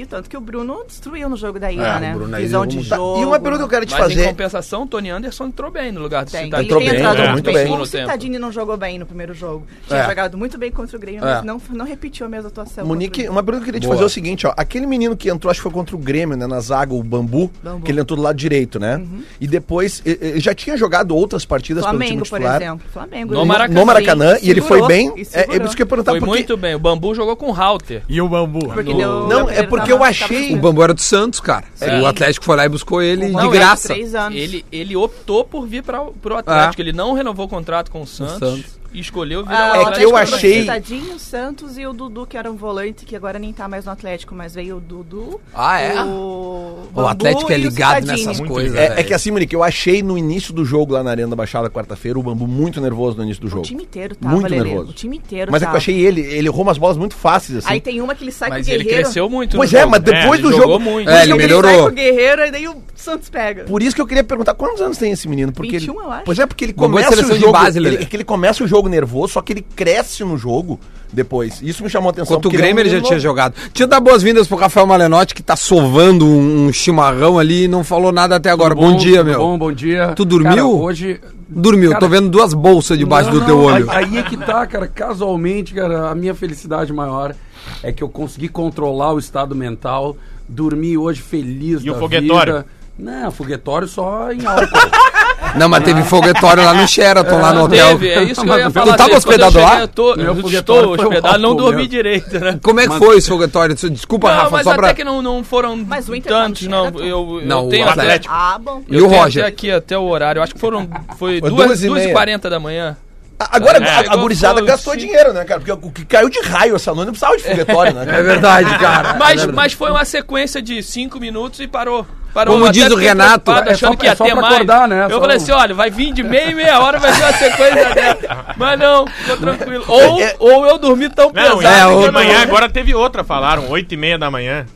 E 0.00 0.06
tanto 0.06 0.30
que 0.30 0.36
o 0.36 0.40
Bruno 0.40 0.84
destruiu 0.86 1.28
no 1.28 1.36
jogo 1.36 1.58
da 1.58 1.72
ida, 1.72 1.82
É, 1.82 2.00
né? 2.00 2.14
Bruno 2.14 2.36
Visão 2.36 2.64
de. 2.66 2.88
Tá, 2.88 2.96
jogo. 2.96 3.20
E 3.20 3.24
uma 3.24 3.38
pergunta 3.40 3.58
que 3.58 3.64
eu 3.64 3.68
quero 3.68 3.86
te 3.86 3.92
Mas 3.92 4.00
em 4.00 4.14
fazer. 4.14 4.28
compensação, 4.28 4.82
o 4.82 4.86
Tony 4.86 5.10
Anderson 5.10 5.46
entrou 5.46 5.70
bem 5.70 5.90
no 5.90 6.00
lugar 6.00 6.24
do 6.24 6.30
Tem, 6.30 6.44
Citadini. 6.44 6.66
Entrou 6.68 6.80
ele 6.80 6.90
tem 6.90 6.98
bem, 7.00 7.06
entrado 7.10 7.26
é, 7.28 7.32
muito 7.32 7.44
bem. 7.44 7.54
bem. 7.54 7.78
O. 7.80 7.86
Citadini 7.86 8.38
não 8.38 8.52
jogou 8.52 8.76
bem 8.76 8.98
no 8.98 9.06
primeiro 9.06 9.34
jogo. 9.34 9.66
Tinha 9.86 10.00
É. 10.00 10.06
jogado 10.08 10.38
muito 10.38 10.56
bem 10.56 10.70
contra 10.70 10.96
o 10.96 11.00
Grêmio, 11.00 11.24
É. 11.24 11.34
mas 11.34 11.44
não, 11.44 11.60
não 11.70 11.84
repetiu 11.84 12.26
a 12.26 12.28
mesma 12.28 12.48
atuação. 12.48 12.86
Monique, 12.86 13.28
uma 13.28 13.42
pergunta 13.42 13.64
que 13.64 13.70
eu 13.70 13.74
queria 13.74 13.80
te 13.80 13.86
Boa. 13.86 13.96
fazer 13.96 14.04
é 14.04 14.06
o 14.06 14.10
seguinte, 14.10 14.46
ó. 14.46 14.54
Aquele 14.56 14.86
menino 14.86 15.16
que 15.16 15.28
entrou, 15.28 15.50
acho 15.50 15.58
que 15.58 15.62
foi 15.64 15.72
contra 15.72 15.96
o 15.96 15.98
Grêmio, 15.98 16.36
né? 16.36 16.46
Na 16.46 16.60
zaga, 16.60 16.94
o 16.94 17.02
Bambu, 17.02 17.50
Bambu. 17.62 17.84
que 17.84 17.90
ele 17.90 18.00
entrou 18.00 18.16
do 18.16 18.22
lado 18.22 18.36
direito, 18.36 18.78
né? 18.78 19.02
E 19.40 19.46
depois, 19.48 20.00
ele 20.04 20.38
já 20.40 20.54
tinha 20.54 20.76
jogado 20.76 21.16
outras 21.16 21.44
partidas 21.44 21.82
pelo 21.84 21.90
Flamengo, 21.98 22.22
time 22.22 22.28
por 22.30 22.38
titular. 22.38 22.62
exemplo. 22.62 22.86
Flamengo. 22.92 23.34
No 23.34 23.44
Maracanã. 23.46 23.80
No 23.80 23.86
Maracanã, 23.86 24.36
e 24.42 24.50
ele 24.50 24.60
foi 24.60 24.86
bem. 24.86 25.12
É, 25.32 25.40
é 25.40 25.44
por 25.58 25.66
isso 25.66 25.76
que 25.76 25.82
eu 25.82 25.84
ia 25.84 25.88
perguntar 25.88 26.12
Foi 26.12 26.20
muito 26.20 26.56
bem. 26.56 26.74
O 26.74 26.78
Bambu 26.78 27.14
jogou 27.14 27.36
com 27.36 27.50
o 27.50 27.54
Halter. 27.54 28.02
E 28.08 28.20
o 28.20 28.28
bambu. 28.28 28.68
Porque 28.68 28.92
Não, 28.94 29.48
é 29.50 29.62
porque 29.62 29.87
tava- 29.96 30.10
eu 30.10 30.14
tava 30.14 30.24
achei- 30.34 30.54
O 30.54 30.56
Bambu 30.58 30.82
era 30.82 30.92
do 30.94 31.00
Santos, 31.00 31.40
cara. 31.40 31.64
Sim. 31.74 32.00
O 32.00 32.06
Atlético 32.06 32.44
foi 32.44 32.56
lá 32.56 32.64
e 32.64 32.68
buscou 32.68 33.00
ele 33.02 33.28
Não, 33.28 33.40
de 33.40 33.46
ele 33.46 33.56
graça. 33.58 33.88
Ele, 34.36 34.64
ele 34.70 34.96
optou 34.96 35.44
por 35.44 35.66
vir 35.66 35.82
para 35.82 36.00
pro 36.04 36.36
Atlético. 36.36 36.82
Ele 36.82 36.92
não 36.92 37.12
renovou 37.14 37.46
o 37.46 37.48
contrato 37.48 37.90
com 37.90 38.02
o 38.02 38.06
Santos, 38.06 38.38
Santos. 38.38 38.77
E 38.92 39.00
escolheu 39.00 39.44
vir 39.44 39.52
Ah, 39.52 39.58
ao 39.58 39.64
É 39.66 39.68
o 39.68 39.72
que 39.72 39.78
Atlético. 39.88 40.02
eu 40.10 40.16
Atlético 40.16 40.36
achei- 40.36 40.62
O 40.62 40.66
Tadinho, 40.66 41.14
o 41.14 41.18
Santos 41.18 41.78
e 41.78 41.86
o 41.86 41.92
Dudu, 41.92 42.26
que 42.26 42.36
era 42.36 42.50
um 42.50 42.56
volante, 42.56 43.04
que 43.04 43.14
agora 43.16 43.38
nem 43.38 43.52
tá 43.52 43.68
mais 43.68 43.84
no 43.84 43.92
Atlético, 43.92 44.34
mas 44.34 44.54
veio 44.54 44.76
o 44.76 44.80
Dudu. 44.80 45.40
Ah, 45.54 45.80
é? 45.80 46.02
O, 46.02 46.88
O 46.94 47.00
Atlético 47.06 47.52
é 47.52 47.56
o 47.56 47.58
ligado 47.58 48.06
nessas 48.06 48.38
Muito 48.38 48.52
coisas. 48.52 48.76
É, 48.76 48.84
é 48.86 48.88
velho. 48.94 49.06
que 49.08 49.14
assim, 49.14 49.30
Monique, 49.30 49.54
eu 49.54 49.62
achei 49.62 50.02
no 50.02 50.16
início 50.16 50.52
do 50.52 50.64
jogo 50.64 50.92
lá 50.94 51.02
na 51.02 51.10
Arena 51.10 51.28
da 51.28 51.36
Baixada, 51.36 51.68
quarta-feira, 51.70 52.18
o 52.18 52.22
Bambu 52.22 52.46
muito 52.46 52.80
nervoso 52.80 53.16
no 53.16 53.24
início 53.24 53.40
do 53.42 53.46
O 53.46 53.50
jogo. 53.50 53.62
time 53.62 53.82
inteiro 53.84 54.14
tava, 54.16 54.34
Muito 54.34 54.50
Lelê. 54.50 54.64
nervoso. 54.68 54.90
O 54.90 54.94
time 54.94 55.16
inteiro 55.16 55.50
Mas 55.52 55.62
é 55.62 55.64
que 55.64 55.66
tava. 55.66 55.76
eu 55.76 55.78
achei 55.78 55.98
ele, 55.98 56.20
ele 56.20 56.48
errou 56.48 56.62
umas 56.62 56.78
bolas 56.78 56.96
muito 56.96 57.14
fáceis, 57.14 57.58
assim. 57.58 57.68
Aí 57.72 57.80
tem 57.80 58.00
uma 58.00 58.14
que 58.14 58.24
ele 58.24 58.32
sai 58.32 58.48
Mas 58.50 58.66
com 58.66 58.72
o 58.72 58.74
ele 58.74 58.84
Guerreiro. 58.84 59.04
cresceu 59.04 59.28
muito. 59.30 59.56
Pois 59.56 59.72
é, 59.74 59.80
jogo. 59.80 59.90
mas 59.90 60.02
depois 60.02 60.38
É, 60.38 60.42
do 60.42 60.48
ele 60.50 60.56
jogo- 60.56 60.78
muito. 60.80 61.08
É, 61.10 61.22
ele 61.22 61.32
Ele 61.32 61.38
melhorou. 61.38 61.70
sai 61.70 61.80
com 61.82 61.86
o 61.88 61.90
Guerreiro 61.92 62.42
e 62.46 62.50
daí 62.50 62.68
o 62.68 62.76
Santos 62.96 63.28
pega. 63.28 63.64
Por 63.64 63.82
isso 63.82 63.94
que 63.94 64.02
eu 64.02 64.06
queria 64.06 64.24
perguntar 64.24 64.54
quantos 64.54 64.80
anos 64.80 64.98
tem 64.98 65.12
esse 65.12 65.28
menino, 65.28 65.52
porque 65.52 65.78
21, 65.78 65.94
ele, 65.94 66.02
eu 66.06 66.10
acho. 66.12 66.24
Pois 66.24 66.38
é, 66.38 66.46
porque 66.46 66.64
ele 66.64 66.72
é 66.72 66.74
começa 66.74 67.08
seleção 67.10 67.30
o 67.30 67.34
de 67.34 67.40
jogo, 67.40 67.52
base, 67.52 67.78
ele, 67.78 67.94
é 67.96 68.04
que 68.04 68.16
ele 68.16 68.24
começa 68.24 68.64
o 68.64 68.66
jogo 68.66 68.77
nervoso, 68.86 69.32
só 69.32 69.40
que 69.40 69.54
ele 69.54 69.62
cresce 69.74 70.22
no 70.22 70.36
jogo 70.36 70.78
depois. 71.10 71.62
Isso 71.62 71.82
me 71.82 71.88
chamou 71.88 72.08
a 72.08 72.12
atenção. 72.12 72.36
Contra 72.36 72.48
o 72.48 72.52
Grêmio 72.52 72.82
ele 72.82 72.90
já 72.90 72.96
menino 72.96 73.06
tinha 73.06 73.16
novo. 73.16 73.22
jogado. 73.22 73.54
Tinha 73.72 73.86
dar 73.86 74.00
boas-vindas 74.00 74.46
pro 74.46 74.58
Rafael 74.58 74.86
Malenotti, 74.86 75.34
que 75.34 75.42
tá 75.42 75.56
sovando 75.56 76.26
um, 76.26 76.72
chimarrão 76.72 77.38
ali 77.38 77.64
e 77.64 77.68
não 77.68 77.82
falou 77.82 78.12
nada 78.12 78.36
até 78.36 78.50
agora. 78.50 78.74
Bom, 78.74 78.96
dia, 78.96 79.18
tudo 79.18 79.24
meu. 79.24 79.38
Bom, 79.38 79.58
bom 79.58 79.72
dia. 79.72 80.12
Tu 80.14 80.24
dormiu? 80.24 80.50
Cara, 80.50 80.66
hoje. 80.66 81.20
Dormiu, 81.48 81.90
Cara, 81.92 82.00
tô 82.00 82.08
vendo 82.08 82.28
duas 82.28 82.52
bolsas 82.52 82.98
debaixo 82.98 83.30
Não, 83.30 83.40
do 83.40 83.46
teu 83.46 83.58
olho. 83.58 83.90
Aí, 83.90 84.04
aí 84.04 84.18
é 84.18 84.22
que 84.22 84.36
tá, 84.36 84.66
cara. 84.66 84.86
Casualmente, 84.86 85.72
cara, 85.72 86.10
a 86.10 86.14
minha 86.14 86.34
felicidade 86.34 86.92
maior 86.92 87.34
é 87.82 87.90
que 87.90 88.02
eu 88.02 88.08
consegui 88.08 88.48
controlar 88.48 89.14
o 89.14 89.18
estado 89.18 89.54
mental, 89.54 90.14
dormi 90.46 90.98
hoje 90.98 91.22
feliz. 91.22 91.82
E 91.82 91.90
o 91.90 91.94
foguetório? 91.94 92.56
vida. 92.56 92.66
Não, 92.98 93.30
foguetório 93.30 93.88
só 93.88 94.30
em 94.32 94.44
álcool. 94.44 94.66
Não, 95.56 95.68
mas 95.68 95.82
teve 95.84 96.02
foguetório 96.04 96.64
lá 96.64 96.74
no 96.74 96.86
Sheraton, 96.86 97.40
lá 97.40 97.52
no 97.52 97.64
hotel. 97.64 97.88
Teve, 97.90 98.08
é 98.10 98.22
isso 98.24 98.42
que 98.42 98.48
eu 98.50 98.58
ia 98.58 98.70
falar. 98.70 98.92
tu 98.92 98.96
tava. 98.96 99.10
Quando 99.10 99.10
eu 99.12 99.16
hospedado 99.18 99.52
cheguei, 99.52 99.66
lá? 99.66 99.80
Eu 99.80 99.88
tô, 99.88 100.14
eu 100.14 100.48
estou 100.48 100.84
o 100.86 100.92
hospedado, 100.92 101.38
não 101.38 101.54
dormi 101.56 101.76
mesmo. 101.78 101.88
direito, 101.90 102.38
né? 102.40 102.58
Como 102.62 102.80
é 102.80 102.82
que 102.84 102.88
Mas- 102.90 102.98
foi 102.98 103.16
esse 103.18 103.28
foguetório? 103.28 103.74
Desculpa, 103.74 104.28
não, 104.30 104.36
Rafa, 104.38 104.50
mas 104.50 104.64
só 104.64 104.70
até 104.70 104.78
pra... 104.80 104.94
que 104.94 105.04
não, 105.04 105.22
não 105.22 105.42
foram 105.42 105.76
Mas 105.76 106.08
o 106.08 106.14
Inter 106.14 106.32
tá 106.32 106.42
tantos, 106.42 106.66
não. 106.66 106.86
Eu, 106.88 107.40
eu 107.40 107.42
Não, 107.44 107.66
o 107.66 107.68
tenho 107.68 107.88
Atlético. 107.88 108.32
Atlético. 108.32 108.34
Ah, 108.34 108.58
bom. 108.60 108.82
E 108.88 108.96
eu 108.96 109.04
o 109.06 109.08
Roger? 109.08 109.42
até 109.42 109.48
aqui 109.52 109.70
até 109.70 109.98
o 109.98 110.04
horário. 110.04 110.38
Eu 110.40 110.42
acho 110.44 110.54
que 110.54 110.60
foram. 110.60 110.88
Foi 111.18 111.40
Foi 111.40 111.50
2 111.50 111.54
duas 111.66 111.82
e 111.84 111.90
meia. 111.90 112.04
h 112.06 112.12
40 112.12 112.50
da 112.50 112.60
manhã. 112.60 112.96
Agora, 113.38 113.78
É, 113.78 114.08
a, 114.08 114.12
a 114.14 114.16
gurizada 114.16 114.60
gastou 114.62 114.94
sim. 114.94 114.98
dinheiro, 115.00 115.32
né, 115.32 115.44
cara? 115.44 115.60
Porque 115.60 115.86
o 115.86 115.90
que 115.92 116.04
caiu 116.04 116.28
de 116.28 116.40
raio 116.40 116.74
essa 116.74 116.92
noite 116.92 117.06
não 117.06 117.12
precisava 117.12 117.36
de 117.36 117.44
foguetório, 117.44 117.94
né? 117.94 118.02
É 118.06 118.06
cara? 118.10 118.22
verdade, 118.24 118.78
cara. 118.78 119.14
Mas, 119.14 119.30
É 119.30 119.36
verdade. 119.36 119.52
mas 119.56 119.72
foi 119.74 119.90
uma 119.92 120.04
sequência 120.04 120.60
de 120.60 120.82
5 120.82 121.20
minutos 121.20 121.60
e 121.60 121.68
parou. 121.68 122.04
Parou 122.38 122.54
Como 122.56 122.70
diz 122.70 122.88
o 122.88 122.94
Renato, 122.94 123.50
é 123.50 123.72
achando 123.72 123.90
só- 123.94 123.96
que 123.96 124.06
ia 124.06 124.12
é 124.12 124.14
ter 124.14 124.32
mais. 124.32 124.54
acordar, 124.54 124.86
né? 124.86 125.06
Eu 125.06 125.10
Só- 125.10 125.20
falei 125.20 125.36
assim: 125.38 125.50
olha, 125.50 125.74
vai 125.74 125.90
vir 125.90 126.12
de 126.12 126.22
meia 126.22 126.52
em 126.52 126.54
meia 126.54 126.78
hora, 126.78 126.96
vai 127.00 127.12
ser 127.12 127.24
uma 127.24 127.32
sequência 127.32 127.94
dessa. 127.94 128.46
Mas 128.56 128.78
não, 128.78 129.06
ficou 129.08 129.36
tranquilo. 129.38 129.84
Ou, 129.88 130.22
É- 130.22 130.36
ou 130.38 130.64
eu 130.64 130.78
dormi 130.78 131.08
tão 131.08 131.32
Não, 131.32 131.58
pesado. 131.58 131.62
e 131.62 131.66
É, 131.66 131.80
que 131.80 131.86
o- 131.86 132.00
eu 132.02 132.06
de 132.06 132.10
manhã 132.12 132.42
agora 132.42 132.68
teve 132.68 132.94
outra, 132.94 133.24
falaram, 133.24 133.68
8 133.68 133.92
e 133.92 133.96
meia 133.96 134.16
da 134.16 134.30
manhã. 134.30 134.66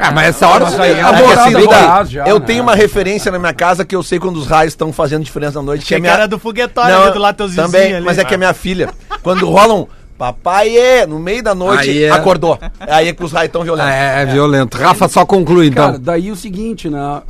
Ah, 0.00 0.10
mas 0.10 0.28
essa 0.30 0.48
hora 0.48 0.64
Mas 0.64 0.74
você 0.74 0.82
é 0.82 1.00
a 1.00 1.08
a 1.08 1.12
do 1.12 1.40
aí. 1.58 1.64
Goiás 1.66 2.10
já, 2.10 2.26
eu 2.26 2.40
né? 2.40 2.44
tenho 2.46 2.62
uma 2.64 2.74
referência 2.74 3.30
na 3.30 3.38
minha 3.38 3.52
casa 3.54 3.84
que 3.84 3.94
eu 3.94 4.02
sei 4.02 4.18
quando 4.18 4.36
os 4.36 4.46
raios 4.48 4.72
estão 4.72 4.92
fazendo 4.92 5.22
diferença 5.22 5.58
na 5.60 5.64
noite. 5.64 5.84
Que 5.84 5.94
era 6.06 6.26
do 6.26 6.38
foguetório 6.40 6.92
Não, 6.92 7.02
ali 7.04 7.12
do 7.12 7.18
lado 7.20 7.36
teus 7.36 7.54
Também, 7.54 7.80
vizinhos 7.82 7.96
ali. 7.98 8.04
mas 8.06 8.18
é 8.18 8.24
que 8.24 8.34
é 8.34 8.36
minha 8.36 8.54
filha. 8.54 8.88
Quando 9.22 9.48
rolam 9.48 9.86
Papai, 10.22 10.76
é, 10.76 11.04
no 11.04 11.18
meio 11.18 11.42
da 11.42 11.52
noite, 11.52 11.90
Aí 11.90 12.04
é- 12.04 12.10
acordou. 12.12 12.56
Aí 12.78 13.08
é 13.08 13.12
que 13.12 13.24
os 13.24 13.32
raios 13.32 13.50
tão 13.50 13.64
violentos. 13.64 13.90
É, 13.92 14.22
é 14.22 14.26
violento. 14.26 14.78
Rafa, 14.78 15.08
só 15.08 15.26
conclui 15.26 15.66
então. 15.66 15.86
Cara, 15.86 15.98
daí 15.98 16.30
o 16.30 16.36
seguinte, 16.36 16.88
né? 16.88 17.22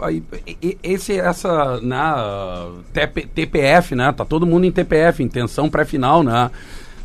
Aí, 0.00 0.20
esse, 0.82 1.16
essa, 1.16 1.80
né? 1.80 1.96
TP, 2.92 3.28
TPF, 3.32 3.94
né? 3.94 4.10
Tá 4.10 4.24
todo 4.24 4.44
mundo 4.44 4.64
em 4.64 4.72
TPF, 4.72 5.22
intenção 5.22 5.70
pré-final, 5.70 6.24
né? 6.24 6.50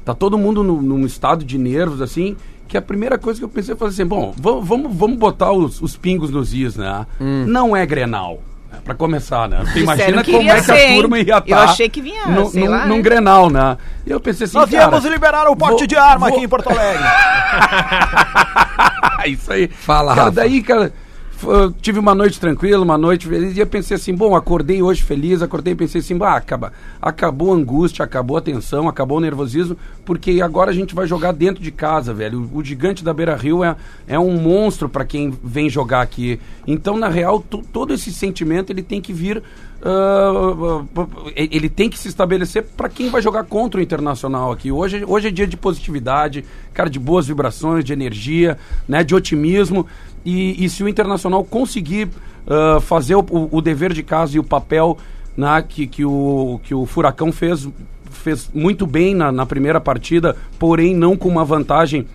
Tá 0.04 0.16
todo 0.16 0.36
mundo 0.36 0.64
no- 0.64 0.82
num 0.82 1.06
estado 1.06 1.46
de 1.46 1.60
nervos, 1.60 2.02
assim, 2.02 2.36
que 2.68 2.76
a 2.76 2.82
primeira 2.82 3.20
coisa 3.20 3.38
que 3.40 3.46
eu 3.46 3.50
pensei 3.50 3.76
foi 3.76 3.90
assim, 3.90 4.06
bom, 4.08 4.34
vamos, 4.36 4.68
vamos, 4.68 4.96
vamos 4.98 5.18
botar 5.20 5.52
os, 5.52 5.80
os 5.80 5.96
pingos 5.96 6.32
nos 6.32 6.56
is, 6.56 6.76
né? 6.76 7.06
Hum. 7.22 7.46
Não 7.46 7.78
é 7.78 7.86
Grenal. 7.86 8.40
Né, 8.72 8.80
Pra 8.84 8.94
começar, 8.96 9.48
né? 9.50 9.60
Disseram 9.64 9.82
imagina 9.82 10.24
que 10.24 10.32
como 10.32 10.50
é 10.50 10.62
que 10.62 10.72
a 10.72 10.96
turma 10.96 11.20
ia 11.20 11.34
Eu 11.34 11.38
estar 11.40 11.64
achei 11.64 11.90
que 11.90 12.02
vinha, 12.02 12.26
num, 12.28 12.46
sei 12.50 12.64
num- 12.64 12.72
lá, 12.72 12.86
num 12.86 12.96
né? 12.98 13.02
Grenal, 13.02 13.50
né? 13.50 13.78
E 14.06 14.12
eu 14.12 14.20
pensei 14.20 14.46
assim, 14.46 14.58
Nós 14.58 14.70
cara, 14.70 14.88
viemos 14.90 15.06
liberar 15.06 15.48
o 15.50 15.56
porte 15.56 15.80
vou- 15.80 15.88
de 15.88 15.96
arma 15.96 16.28
vou- 16.28 16.36
aqui 16.38 16.46
em 16.46 16.50
Porto 16.50 16.70
Alegre. 16.70 17.04
Isso 19.28 19.52
aí. 19.52 19.68
Fala, 19.68 20.14
cara, 20.14 20.26
Rafa. 20.28 20.36
daí, 20.36 20.62
cara, 20.62 20.94
tive 21.82 22.00
uma 22.00 22.14
noite 22.14 22.40
tranquila, 22.40 22.84
uma 22.84 22.98
noite 22.98 23.28
feliz, 23.28 23.56
e 23.56 23.60
eu 23.60 23.68
pensei 23.68 23.96
assim, 23.96 24.14
bom, 24.14 24.36
acordei 24.36 24.82
hoje 24.82 25.02
feliz, 25.04 25.42
acordei 25.42 25.74
e 25.74 25.76
pensei 25.76 26.02
assim, 26.02 26.18
bah, 26.18 26.36
acaba, 26.36 26.74
acabou 27.02 27.52
a 27.54 27.56
angústia, 27.56 28.04
acabou 28.04 28.38
a 28.38 28.42
tensão, 28.42 28.88
acabou 28.88 29.18
o 29.18 29.22
nervosismo, 29.22 29.78
porque 30.06 30.42
agora 30.42 30.72
a 30.72 30.74
gente 30.74 30.94
vai 30.96 31.08
jogar 31.08 31.32
dentro 31.32 31.64
de 31.64 31.72
casa, 31.72 32.14
velho. 32.14 32.50
O, 32.54 32.58
o 32.58 32.64
gigante 32.64 33.04
da 33.04 33.14
Beira 33.14 33.36
Rio 33.36 33.64
é, 33.64 33.76
é 34.08 34.20
um 34.20 34.40
monstro 34.40 34.90
para 34.90 35.06
quem 35.06 35.34
vem 35.44 35.70
jogar 35.70 36.02
aqui. 36.02 36.40
Então, 36.68 36.98
na 36.98 37.08
real, 37.10 37.40
to- 37.40 37.64
todo 37.72 37.94
esse 37.94 38.12
sentimento 38.12 38.72
ele 38.72 38.84
tem 38.84 39.00
que 39.02 39.14
vir. 39.14 39.42
ah, 39.84 40.84
ele 41.36 41.70
tem 41.70 41.90
que 41.90 41.98
se 41.98 42.08
estabelecer 42.08 42.64
para 42.76 42.90
quem 42.90 43.10
vai 43.10 43.22
jogar 43.22 43.44
contra 43.44 43.80
o 43.80 43.84
Internacional 43.84 44.52
aqui. 44.52 44.72
Hoje, 44.72 45.04
hoje 45.08 45.28
é 45.28 45.32
dia 45.32 45.48
de 45.48 45.56
positividade, 45.56 46.44
cara, 46.74 46.90
de 46.90 47.00
boas 47.00 47.28
vibrações, 47.28 47.86
de 47.86 47.94
energia, 47.94 48.58
né, 48.88 49.04
de 49.04 49.16
otimismo. 49.16 49.86
E, 50.26 50.64
e 50.64 50.70
se 50.70 50.84
o 50.84 50.90
Internacional 50.90 51.44
conseguir 51.44 52.10
ah, 52.48 52.80
fazer 52.82 53.16
o, 53.16 53.26
o- 53.52 53.62
dever 53.62 53.94
de 53.94 54.04
casa 54.04 54.36
e 54.36 54.40
o 54.40 54.44
papel 54.44 54.98
né, 55.38 55.64
que, 55.68 55.88
que, 55.88 56.04
o, 56.06 56.60
que 56.64 56.74
o 56.76 56.86
Furacão 56.86 57.32
fez, 57.32 57.68
fez 58.12 58.50
muito 58.54 58.86
bem 58.86 59.16
na, 59.16 59.32
na 59.32 59.46
primeira 59.46 59.80
partida, 59.80 60.36
porém 60.58 60.96
não 60.96 61.16
com 61.16 61.30
uma 61.30 61.46
vantagem 61.46 62.06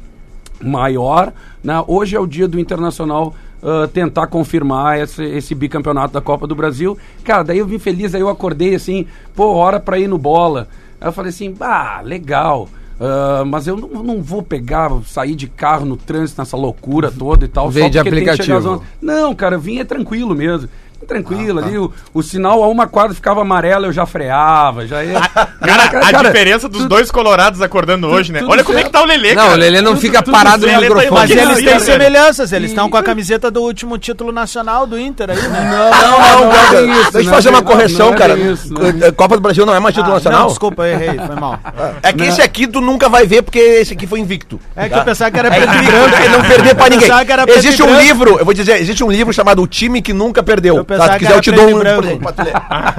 maior. 0.62 1.32
Né? 1.62 1.82
Hoje 1.86 2.16
é 2.16 2.20
o 2.20 2.26
dia 2.26 2.46
do 2.48 2.58
Internacional 2.58 3.34
ah, 3.62 3.88
tentar 3.92 4.26
confirmar 4.26 5.00
esse, 5.00 5.22
esse 5.24 5.54
bicampeonato 5.54 6.12
da 6.14 6.20
Copa 6.20 6.46
do 6.46 6.54
Brasil. 6.54 6.96
Cara, 7.24 7.42
daí 7.42 7.58
eu 7.58 7.66
vim 7.66 7.78
feliz, 7.78 8.14
aí 8.14 8.20
eu 8.20 8.28
acordei 8.28 8.74
assim, 8.74 9.06
pô, 9.34 9.46
hora 9.54 9.80
pra 9.80 9.98
ir 9.98 10.08
no 10.08 10.18
bola. 10.18 10.68
Aí 11.00 11.08
eu 11.08 11.12
falei 11.12 11.30
assim, 11.30 11.54
ah, 11.60 12.00
legal. 12.04 12.68
Ah, 13.06 13.44
mas 13.44 13.66
eu 13.66 13.76
não, 13.76 14.02
não 14.02 14.22
vou 14.22 14.42
pegar, 14.42 14.90
sair 15.04 15.34
de 15.34 15.46
carro 15.46 15.84
no 15.84 15.94
trânsito, 15.94 16.40
nessa 16.40 16.56
loucura 16.56 17.10
toda 17.10 17.44
e 17.44 17.48
tal. 17.48 17.68
Veio 17.68 17.90
de 17.90 17.98
porque 17.98 18.10
tem 18.10 18.24
que 18.24 18.42
chegar 18.42 18.56
às 18.56 18.64
aplicativo. 18.64 18.82
11. 18.82 18.84
Não, 19.02 19.34
cara, 19.34 19.58
vim 19.58 19.78
é 19.78 19.84
tranquilo 19.84 20.34
mesmo. 20.34 20.70
Tranquilo 21.06 21.58
ali, 21.60 21.78
o, 21.78 21.92
o 22.12 22.22
sinal 22.22 22.62
a 22.62 22.68
uma 22.68 22.86
quadra 22.86 23.14
ficava 23.14 23.40
amarelo, 23.42 23.86
eu 23.86 23.92
já 23.92 24.06
freava, 24.06 24.86
já 24.86 25.04
ia. 25.04 25.20
Cara, 25.60 26.06
a 26.06 26.12
diferença 26.22 26.68
dos 26.68 26.82
tu- 26.82 26.88
dois 26.88 27.10
colorados 27.10 27.60
acordando 27.62 28.06
hoje, 28.08 28.32
né? 28.32 28.42
Olha 28.46 28.64
como 28.64 28.78
é 28.78 28.82
que 28.84 28.90
tá 28.90 29.02
o 29.02 29.06
Lelê, 29.06 29.34
Não, 29.34 29.42
cara. 29.44 29.54
o 29.56 29.58
Lelê 29.58 29.80
não 29.80 29.96
fica 29.96 30.22
tudo 30.22 30.32
parado 30.32 30.62
no 30.66 30.68
certo, 30.68 30.82
microfone. 30.82 31.10
Mas 31.10 31.30
eles 31.30 31.48
não, 31.48 31.54
têm 31.56 31.80
semelhanças, 31.80 32.52
eles 32.52 32.70
estão 32.70 32.88
com 32.90 32.96
a 32.96 33.02
camiseta 33.02 33.50
do 33.50 33.62
último 33.62 33.98
título 33.98 34.32
nacional 34.32 34.86
do 34.86 34.98
Inter 34.98 35.30
aí, 35.30 35.36
né? 35.48 35.70
Não, 35.70 36.40
Não, 36.40 36.50
é 36.52 36.54
cara, 36.54 36.80
bem 36.82 36.90
isso, 36.90 37.12
deixa 37.12 37.18
eu 37.18 37.24
não 37.24 37.32
fazer 37.32 37.48
é 37.48 37.50
uma 37.50 37.62
correção, 37.62 38.06
não 38.08 38.14
é 38.14 38.18
cara. 38.18 38.36
não 38.36 39.06
é 39.06 39.12
Copa 39.12 39.36
do 39.36 39.40
Brasil 39.42 39.64
não 39.66 39.74
é 39.74 39.80
mais 39.80 39.94
título 39.94 40.12
Ah, 40.12 40.16
nacional? 40.16 40.40
Não, 40.42 40.48
desculpa, 40.48 40.86
errei, 40.88 41.18
foi 41.18 41.36
mal. 41.36 41.58
É 42.02 42.12
que 42.12 42.24
esse 42.24 42.42
aqui 42.42 42.66
tu 42.66 42.80
nunca 42.80 43.08
vai 43.08 43.26
ver 43.26 43.42
porque 43.42 43.58
esse 43.58 43.92
aqui 43.92 44.06
foi 44.06 44.20
invicto. 44.20 44.60
É 44.76 44.88
que 44.88 44.94
eu 44.98 45.04
pensava 45.04 45.30
que 45.30 45.38
era 45.38 45.48
É 45.48 45.50
preto 45.60 45.74
e 45.82 45.86
branco. 45.86 46.16
é 46.16 46.28
não 46.28 46.42
perder 46.42 46.74
pra 46.74 46.84
ninguém. 46.88 47.00
pensava 47.08 47.24
que 47.24 47.32
era 47.32 47.44
preto 47.44 47.58
Existe 47.58 47.82
um 47.82 47.98
livro, 48.00 48.38
eu 48.38 48.44
vou 48.44 48.54
dizer, 48.54 48.80
existe 48.80 49.02
um 49.04 49.10
livro 49.10 49.32
chamado 49.32 49.62
O 49.62 49.66
Time 49.66 50.02
que 50.02 50.12
Nunca 50.12 50.42
Perdeu. 50.42 50.84
Tá, 50.98 51.12
se 51.12 51.18
quiser 51.18 51.36
eu 51.36 51.40
te 51.40 51.52
dou 51.52 51.68
um 51.68 51.78
branco. 51.78 52.06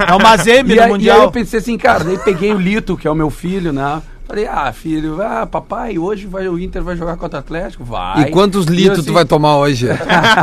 É 0.08 0.14
o 0.14 0.18
Mazembe 0.22 0.72
E, 0.72 0.76
no 0.76 0.82
aí, 0.82 0.86
e 0.88 0.88
aí 0.88 0.90
Mundial. 0.90 1.22
eu 1.22 1.30
pensei 1.30 1.58
assim, 1.58 1.76
cara, 1.78 2.04
daí 2.04 2.18
peguei 2.18 2.52
o 2.52 2.58
Lito, 2.58 2.96
que 2.96 3.06
é 3.06 3.10
o 3.10 3.14
meu 3.14 3.30
filho, 3.30 3.72
né? 3.72 4.00
Falei, 4.26 4.46
ah, 4.46 4.72
filho, 4.72 5.22
ah, 5.22 5.46
papai, 5.46 5.98
hoje 5.98 6.26
vai, 6.26 6.48
o 6.48 6.58
Inter 6.58 6.82
vai 6.82 6.96
jogar 6.96 7.16
contra 7.16 7.36
o 7.38 7.40
Atlético? 7.40 7.84
Vai. 7.84 8.22
E 8.22 8.30
quantos 8.32 8.66
litros 8.66 8.98
assim, 8.98 9.08
tu 9.08 9.12
vai 9.14 9.24
tomar 9.24 9.56
hoje? 9.58 9.86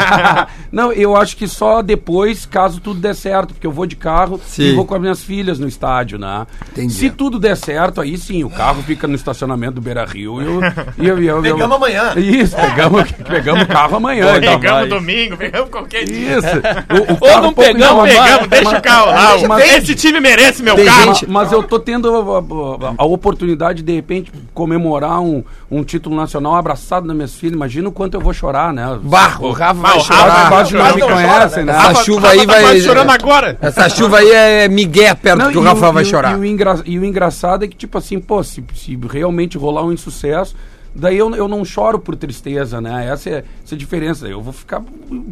Não, 0.72 0.92
eu 0.92 1.16
acho 1.16 1.36
que 1.38 1.48
só 1.48 1.82
depois, 1.82 2.46
caso 2.46 2.80
tudo 2.80 3.00
der 3.00 3.14
certo, 3.14 3.54
porque 3.54 3.68
eu 3.68 3.72
vou 3.72 3.86
de 3.86 3.96
carro 3.96 4.40
Sim. 4.46 4.64
e 4.64 4.76
vou 4.76 4.86
com 4.86 4.96
as 4.96 5.02
minhas 5.02 5.22
filhas 5.24 5.60
no 5.60 5.68
estádio, 5.68 6.18
né? 6.18 6.48
Entendi. 6.72 6.94
Se 6.94 7.10
tudo 7.10 7.38
der 7.40 7.56
certo, 7.58 8.02
aí 8.02 8.18
sim, 8.18 8.44
o 8.44 8.50
carro 8.50 8.82
fica 8.84 9.08
no 9.08 9.16
estacionamento 9.16 9.74
do 9.76 9.82
Beira 9.82 10.06
Rio 10.06 10.42
e 10.42 10.46
eu, 10.46 10.62
e 10.98 11.08
eu, 11.08 11.22
e 11.22 11.28
eu- 11.28 11.42
Pegamos 11.42 11.62
eu- 11.70 11.76
amanhã. 11.76 12.14
Isso, 12.16 12.56
pegamos, 12.56 13.12
pegamos 13.12 13.64
o 13.64 13.68
carro 13.68 13.98
amanhã. 13.98 14.38
então 14.38 14.60
Pegamos 14.60 14.90
domingo, 14.90 15.38
pegamos 15.38 15.70
qualquer 15.70 16.06
dia. 16.06 16.38
Isso. 16.38 16.48
O, 16.94 17.26
o 17.26 17.30
Ou 17.36 17.42
não 17.42 17.54
pegamos, 17.54 18.04
Pegamos, 18.10 18.48
deixa 18.48 18.70
mas- 18.72 18.80
o 18.80 18.82
carro 18.82 19.06
lá. 19.08 19.32
mas- 19.38 19.44
mas- 19.48 19.74
Esse 19.78 19.96
time 19.96 20.20
merece 20.20 20.62
meu 20.62 20.76
carro. 20.84 21.14
gente- 21.16 21.28
mas 21.30 21.52
eu 21.52 21.64
tô 21.64 21.80
tendo 21.80 22.08
a, 22.10 22.40
a- 22.90 22.94
a 22.98 23.06
oportunidade 23.06 23.73
de, 23.74 23.82
de 23.84 23.94
repente, 23.94 24.32
comemorar 24.54 25.20
um, 25.22 25.44
um 25.70 25.84
título 25.84 26.16
nacional 26.16 26.56
abraçado 26.56 27.06
nas 27.08 27.16
minhas 27.16 27.34
filhas. 27.36 27.56
Imagina 27.56 27.90
o 27.90 27.92
quanto 27.92 28.14
eu 28.16 28.22
vou 28.22 28.34
chorar, 28.34 28.72
né? 28.74 29.00
Barro, 29.02 29.48
o 29.48 29.52
Rafa 29.52 29.74
vai 29.82 29.94
Rafa- 29.98 30.14
chorar. 30.14 30.50
não 30.50 30.80
Mas 30.84 30.96
me 30.96 31.02
conhecem, 31.02 31.66
né? 31.66 31.74
Essa 31.74 31.82
Rafa- 31.90 32.04
chuva 32.04 32.28
Rafa 32.28 32.34
aí 32.42 32.48
tá 32.48 32.54
vai- 32.54 32.62
quase 32.64 32.82
chorando 32.82 33.10
agora. 33.10 33.58
Essa 33.62 33.90
chuva 33.90 34.18
aí 34.20 34.32
é 34.32 34.68
migué 34.68 35.14
perto 35.14 35.40
Não, 35.40 35.52
que 35.52 35.58
o 35.58 35.62
Rafa 35.62 35.92
vai 35.92 36.04
e 36.04 36.06
chorar. 36.06 36.34
E 36.38 36.40
o, 36.40 36.46
engra- 36.46 36.82
e 36.86 37.00
o 37.00 37.06
engraçado 37.06 37.66
é 37.66 37.68
que, 37.68 37.76
tipo 37.76 37.98
assim, 37.98 38.20
pô, 38.20 38.44
se, 38.44 38.64
se 38.76 38.98
realmente 39.10 39.58
rolar 39.58 39.84
um 39.84 39.92
insucesso, 39.92 40.56
daí 40.96 41.18
eu, 41.18 41.34
eu 41.36 41.48
não 41.48 41.64
choro 41.66 42.00
por 42.00 42.16
tristeza, 42.16 42.80
né? 42.82 43.08
Essa 43.12 43.30
é, 43.30 43.44
essa 43.64 43.74
é 43.74 43.76
a 43.76 43.78
diferença. 43.78 44.28
Eu 44.28 44.42
vou 44.42 44.54
ficar 44.54 44.82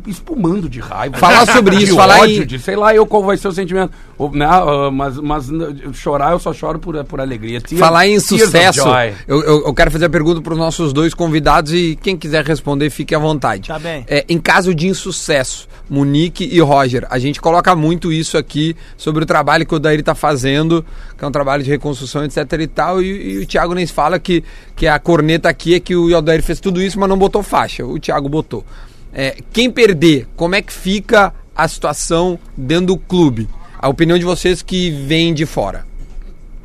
espumando 0.08 0.70
de 0.70 0.80
raiva. 0.80 1.18
Falar 1.18 1.46
sobre 1.46 1.76
de 1.78 1.84
isso, 1.86 1.96
falar 1.96 2.20
ódio, 2.22 2.44
em- 2.44 2.46
de 2.46 2.60
sei 2.60 2.76
lá 2.76 2.94
eu 2.96 3.06
qual 3.06 3.24
vai 3.24 3.38
ser 3.38 3.48
o 3.48 3.52
sentimento. 3.52 3.92
Ou, 4.18 4.32
né, 4.32 4.46
ah, 4.46 4.90
mas, 4.92 5.18
mas 5.18 5.50
chorar 5.94 6.32
eu 6.34 6.40
só 6.40 6.54
choro 6.54 6.80
por, 6.80 7.04
por 7.06 7.20
alegria. 7.20 7.60
Tears- 7.62 7.80
Falar 7.80 8.08
em 8.08 8.20
sucesso, 8.20 8.82
eu, 9.28 9.42
eu- 9.44 9.66
eu 9.68 9.74
quero 9.74 9.90
fazer 9.92 10.06
a 10.06 10.10
pergunta 10.10 10.42
para 10.42 10.54
os 10.54 10.60
nossos 10.60 10.94
dois 10.94 11.14
convidados 11.14 11.74
e 11.74 11.98
quem 12.02 12.16
quiser 12.18 12.44
responder, 12.46 12.90
fique 12.90 13.16
à 13.16 13.20
vontade. 13.20 13.68
Tá 13.68 13.80
bem. 13.80 14.04
É, 14.08 14.26
em 14.30 14.38
caso 14.40 14.74
de 14.76 14.88
insucesso, 14.88 15.68
Monique 15.90 16.44
e 16.50 16.60
Roger, 16.62 17.06
a 17.10 17.20
gente 17.20 17.42
coloca 17.42 17.76
muito 17.76 18.14
isso 18.14 18.38
aqui 18.38 18.76
sobre 18.96 19.24
o 19.24 19.26
trabalho 19.26 19.66
que 19.66 19.76
o 19.76 19.80
Daíri 19.80 20.02
está 20.02 20.16
fazendo, 20.16 20.86
que 21.18 21.26
é 21.26 21.28
um 21.28 21.32
trabalho 21.32 21.64
de 21.64 21.70
reconstrução, 21.70 22.24
etc 22.24 22.38
e 22.62 22.68
tal, 22.68 23.02
e, 23.02 23.34
e 23.34 23.38
o 23.40 23.46
Thiago 23.46 23.74
nem 23.74 23.86
fala 23.86 24.18
que, 24.18 24.44
que 24.76 24.88
a 24.88 24.98
corneta 25.00 25.51
aqui 25.52 25.76
é 25.76 25.80
que 25.80 25.96
o 25.96 26.16
Odair 26.18 26.42
fez 26.42 26.60
tudo 26.60 26.82
isso, 26.82 27.00
mas 27.00 27.08
não 27.10 27.18
botou 27.18 27.44
faixa. 27.44 27.86
O 27.86 28.00
Thiago 28.00 28.28
botou. 28.28 28.66
É, 29.14 29.38
quem 29.54 29.70
perder, 29.70 30.28
como 30.36 30.56
é 30.56 30.62
que 30.62 30.72
fica 30.74 31.34
a 31.56 31.68
situação 31.68 32.40
dentro 32.58 32.88
do 32.88 32.98
clube? 32.98 33.48
A 33.78 33.88
opinião 33.90 34.18
de 34.18 34.26
vocês 34.26 34.62
que 34.62 34.90
vem 34.90 35.34
de 35.34 35.46
fora. 35.46 35.86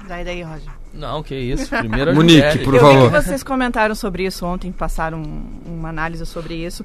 Daí, 0.08 0.24
daí, 0.24 0.42
Roger. 0.42 0.70
Não, 0.94 1.22
que 1.22 1.34
isso. 1.34 1.68
Primeiro 1.68 2.14
Monique, 2.14 2.36
mulheres. 2.38 2.62
por 2.62 2.74
eu 2.74 2.80
favor. 2.80 3.10
vi 3.10 3.16
que 3.16 3.22
vocês 3.24 3.42
comentaram 3.42 3.94
sobre 3.94 4.24
isso 4.24 4.46
ontem, 4.46 4.72
passaram 4.72 5.18
um- 5.18 5.74
uma 5.78 5.88
análise 5.90 6.24
sobre 6.24 6.54
isso. 6.54 6.84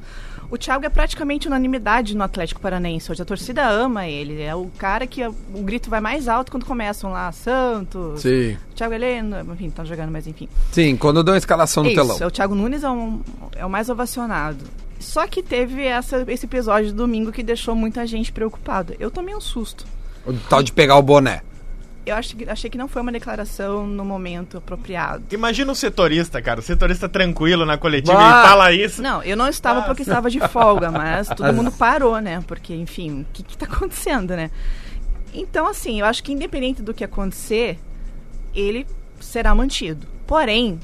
O 0.52 0.58
Thiago 0.58 0.86
é 0.86 0.90
praticamente 0.90 1.48
unanimidade 1.48 2.16
no 2.16 2.24
Atlético 2.26 2.60
Paranaense. 2.60 3.10
Hoje 3.10 3.22
a 3.22 3.26
torcida 3.26 3.66
ama 3.70 4.06
ele. 4.06 4.42
É 4.42 4.54
o 4.54 4.66
cara 4.78 5.08
que 5.08 5.26
o 5.26 5.34
grito 5.64 5.90
vai 5.90 6.02
mais 6.02 6.28
alto 6.28 6.52
quando 6.52 6.66
começam 6.66 7.10
lá, 7.14 7.32
Santos, 7.32 8.22
Sim. 8.22 8.58
Thiago 8.76 8.94
Heleno, 8.94 9.38
enfim, 9.54 9.70
tá 9.70 9.86
jogando, 9.86 10.12
mas 10.12 10.28
enfim. 10.28 10.50
Sim, 10.74 10.98
quando 10.98 11.24
dou 11.24 11.34
a 11.34 11.38
escalação 11.38 11.84
no 11.84 11.90
Isso, 11.90 12.02
telão. 12.02 12.18
é 12.20 12.28
o 12.28 12.32
Thiago 12.32 12.54
Nunes 12.54 12.84
é, 12.84 12.90
um- 12.90 13.22
é 13.56 13.66
o 13.66 13.70
mais 13.70 13.90
ovacionado. 13.90 14.66
Só 15.00 15.26
que 15.26 15.42
teve 15.42 15.84
essa- 15.86 16.26
esse 16.28 16.46
episódio 16.46 16.88
de 16.90 16.94
domingo 16.94 17.32
que 17.32 17.42
deixou 17.44 17.74
muita 17.74 18.06
gente 18.06 18.30
preocupada. 18.32 18.94
Eu 19.00 19.10
tomei 19.10 19.34
um 19.34 19.42
susto. 19.42 19.86
O 20.28 20.34
tal 20.34 20.62
de 20.62 20.74
pegar 20.74 20.98
o 20.98 21.02
boné. 21.02 21.42
Eu 22.06 22.16
acho 22.16 22.36
que- 22.36 22.50
achei 22.50 22.70
que 22.70 22.78
não 22.78 22.88
foi 22.88 23.02
uma 23.02 23.12
declaração 23.12 23.86
no 23.86 24.04
momento 24.04 24.58
apropriado. 24.58 25.24
Imagina 25.32 25.72
o 25.72 25.76
setorista, 25.76 26.42
cara. 26.42 26.60
O 26.60 26.64
setorista 26.64 27.08
tranquilo 27.08 27.64
na 27.66 27.78
coletiva 27.78 28.18
Bah. 28.18 28.44
e 28.44 28.48
fala 28.48 28.72
isso. 28.74 29.02
Não, 29.02 29.22
eu 29.22 29.38
não 29.38 29.48
estava 29.48 29.84
porque 29.84 30.02
estava 30.02 30.30
de 30.30 30.40
folga, 30.48 30.90
mas 30.90 31.28
todo 31.36 31.54
mundo 31.54 31.72
parou, 31.72 32.20
né? 32.20 32.44
Porque, 32.48 32.74
enfim, 32.74 33.22
o 33.22 33.26
que 33.32 33.44
está 33.44 33.66
acontecendo, 33.68 34.36
né? 34.36 34.50
Então, 35.34 35.68
assim, 35.68 36.00
eu 36.00 36.06
acho 36.06 36.24
que 36.24 36.32
independente 36.32 36.82
do 36.82 36.94
que 36.94 37.04
acontecer, 37.04 37.80
ele 38.56 38.86
será 39.20 39.54
mantido. 39.54 40.08
Porém, 40.26 40.80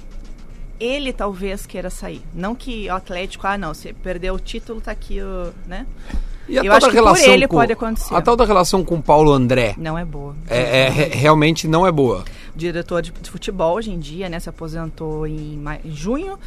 ele 0.80 1.12
talvez 1.12 1.66
queira 1.66 1.90
sair. 1.90 2.22
Não 2.34 2.54
que 2.54 2.88
o 2.90 2.94
Atlético, 2.94 3.48
ah, 3.48 3.58
não, 3.58 3.74
você 3.74 3.92
perdeu 3.92 4.36
o 4.36 4.40
título, 4.40 4.80
tá 4.80 4.92
aqui, 4.92 5.20
o, 5.20 5.52
né? 5.68 5.88
E 6.50 6.58
a 6.58 6.62
Eu 6.64 6.66
tal 6.72 6.78
acho 6.78 6.86
da 6.88 6.92
que 6.92 6.98
por 6.98 7.04
relação 7.04 7.34
ele 7.34 7.48
com, 7.48 7.56
pode 7.58 7.74
acontecer. 7.74 8.16
A 8.16 8.22
tal 8.22 8.36
da 8.36 8.46
relação 8.46 8.84
com 8.84 8.96
o 8.96 9.02
Paulo 9.02 9.32
André 9.32 9.74
Não 9.78 9.98
é 9.98 10.06
boa. 10.06 10.34
é, 10.50 10.86
é, 10.86 10.90
re- 10.90 11.10
realmente 11.14 11.68
não 11.68 11.86
é 11.86 11.92
boa. 11.92 12.24
Diretor 12.58 13.02
de, 13.02 13.12
de 13.22 13.30
futebol 13.30 13.76
hoje 13.76 13.92
em 13.92 14.00
dia, 14.00 14.28
né? 14.28 14.40
Se 14.40 14.50
aposentou 14.50 15.26
em, 15.28 15.58
mai- 15.58 15.80
em 15.86 15.92
junho. 15.96 16.38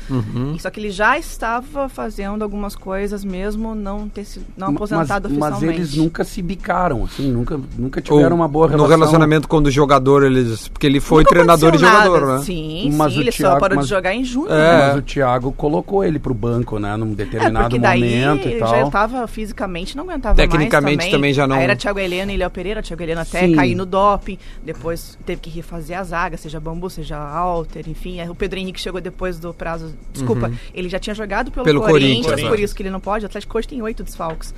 E 0.54 0.60
Só 0.60 0.68
que 0.70 0.80
ele 0.80 0.90
já 0.90 1.16
estava 1.18 1.88
fazendo 1.88 2.42
algumas 2.42 2.74
coisas 2.76 3.24
mesmo 3.24 3.74
não 3.74 4.08
ter 4.08 4.24
sido 4.24 4.44
não 4.56 4.68
aposentado 4.68 5.28
mas, 5.28 5.38
mas 5.38 5.50
oficialmente. 5.52 5.80
eles 5.80 5.94
nunca 5.96 6.24
se 6.24 6.42
bicaram, 6.42 7.04
assim, 7.04 7.30
nunca, 7.30 7.58
nunca 7.78 8.00
tiveram 8.00 8.36
uma 8.36 8.48
boa 8.48 8.66
No 8.66 8.72
relação. 8.72 8.90
relacionamento 8.98 9.48
com 9.48 9.58
o 9.58 9.70
jogador, 9.70 10.24
eles. 10.24 10.68
Porque 10.68 10.86
ele 10.86 11.00
foi 11.00 11.22
Nunca 11.22 11.30
treinador 11.34 11.74
e 11.74 11.78
jogador, 11.78 12.20
nada. 12.20 12.38
né? 12.38 12.44
Sim, 12.44 12.90
Mas 12.94 13.12
sim, 13.12 13.18
o 13.18 13.22
ele 13.22 13.32
só 13.32 13.38
Thiago- 13.38 13.60
parou 13.60 13.76
mas- 13.76 13.86
de 13.86 13.90
jogar 13.90 14.14
em 14.14 14.24
junho. 14.24 14.50
É. 14.52 14.88
Mas 14.88 14.96
o 14.98 15.02
Thiago 15.02 15.52
colocou 15.52 16.04
ele 16.04 16.18
pro 16.18 16.34
banco, 16.34 16.78
né, 16.78 16.96
num 16.96 17.12
É, 17.12 17.14
determinado 17.14 17.78
daí 17.78 18.00
momento 18.00 18.48
e 18.48 18.50
ele 18.52 18.58
tal. 18.60 18.68
já 18.68 18.82
estava 18.82 19.26
fisicamente, 19.26 19.96
não 19.96 20.04
aguentava 20.04 20.34
Tecnicamente 20.34 20.96
mais 20.96 21.10
também 21.10 21.32
já 21.32 21.46
não- 21.46 21.56
Aí 21.56 21.62
era 21.64 21.76
Thiago 21.76 21.98
Heleno 21.98 22.30
e 22.32 22.36
Léo 22.36 22.50
Pereira, 22.50 22.82
Thiago 22.82 23.02
Heleno 23.02 23.20
até 23.20 23.46
Sim. 23.46 23.54
cair 23.54 23.74
no 23.74 23.86
doping, 23.86 24.38
depois 24.64 25.18
teve 25.24 25.40
que 25.40 25.50
refazer 25.50 25.98
a 26.00 26.04
zaga, 26.04 26.36
seja 26.36 26.58
Bambu, 26.58 26.90
seja 26.90 27.16
Alter, 27.16 27.88
enfim. 27.88 28.20
O 28.28 28.34
Pedro 28.34 28.58
Henrique 28.58 28.80
chegou 28.80 29.00
depois 29.00 29.38
do 29.38 29.54
prazo, 29.54 29.94
desculpa, 30.12 30.50
ele 30.74 30.88
já 30.88 30.98
tinha 30.98 31.14
jogado 31.14 31.50
pelo, 31.50 31.60
Uhum. 31.66 31.72
Pelo 31.72 31.80
Corinthians, 31.82 32.26
Corinthians, 32.26 32.48
por 32.48 32.58
isso 32.60 32.74
que 32.74 32.82
ele 32.82 32.90
não 32.90 33.00
pode. 33.00 33.24
O 33.24 33.26
Atlético 33.26 33.56
hoje 33.58 33.68
tem 33.68 33.80
oito 33.82 34.02
desfalques. 34.02 34.52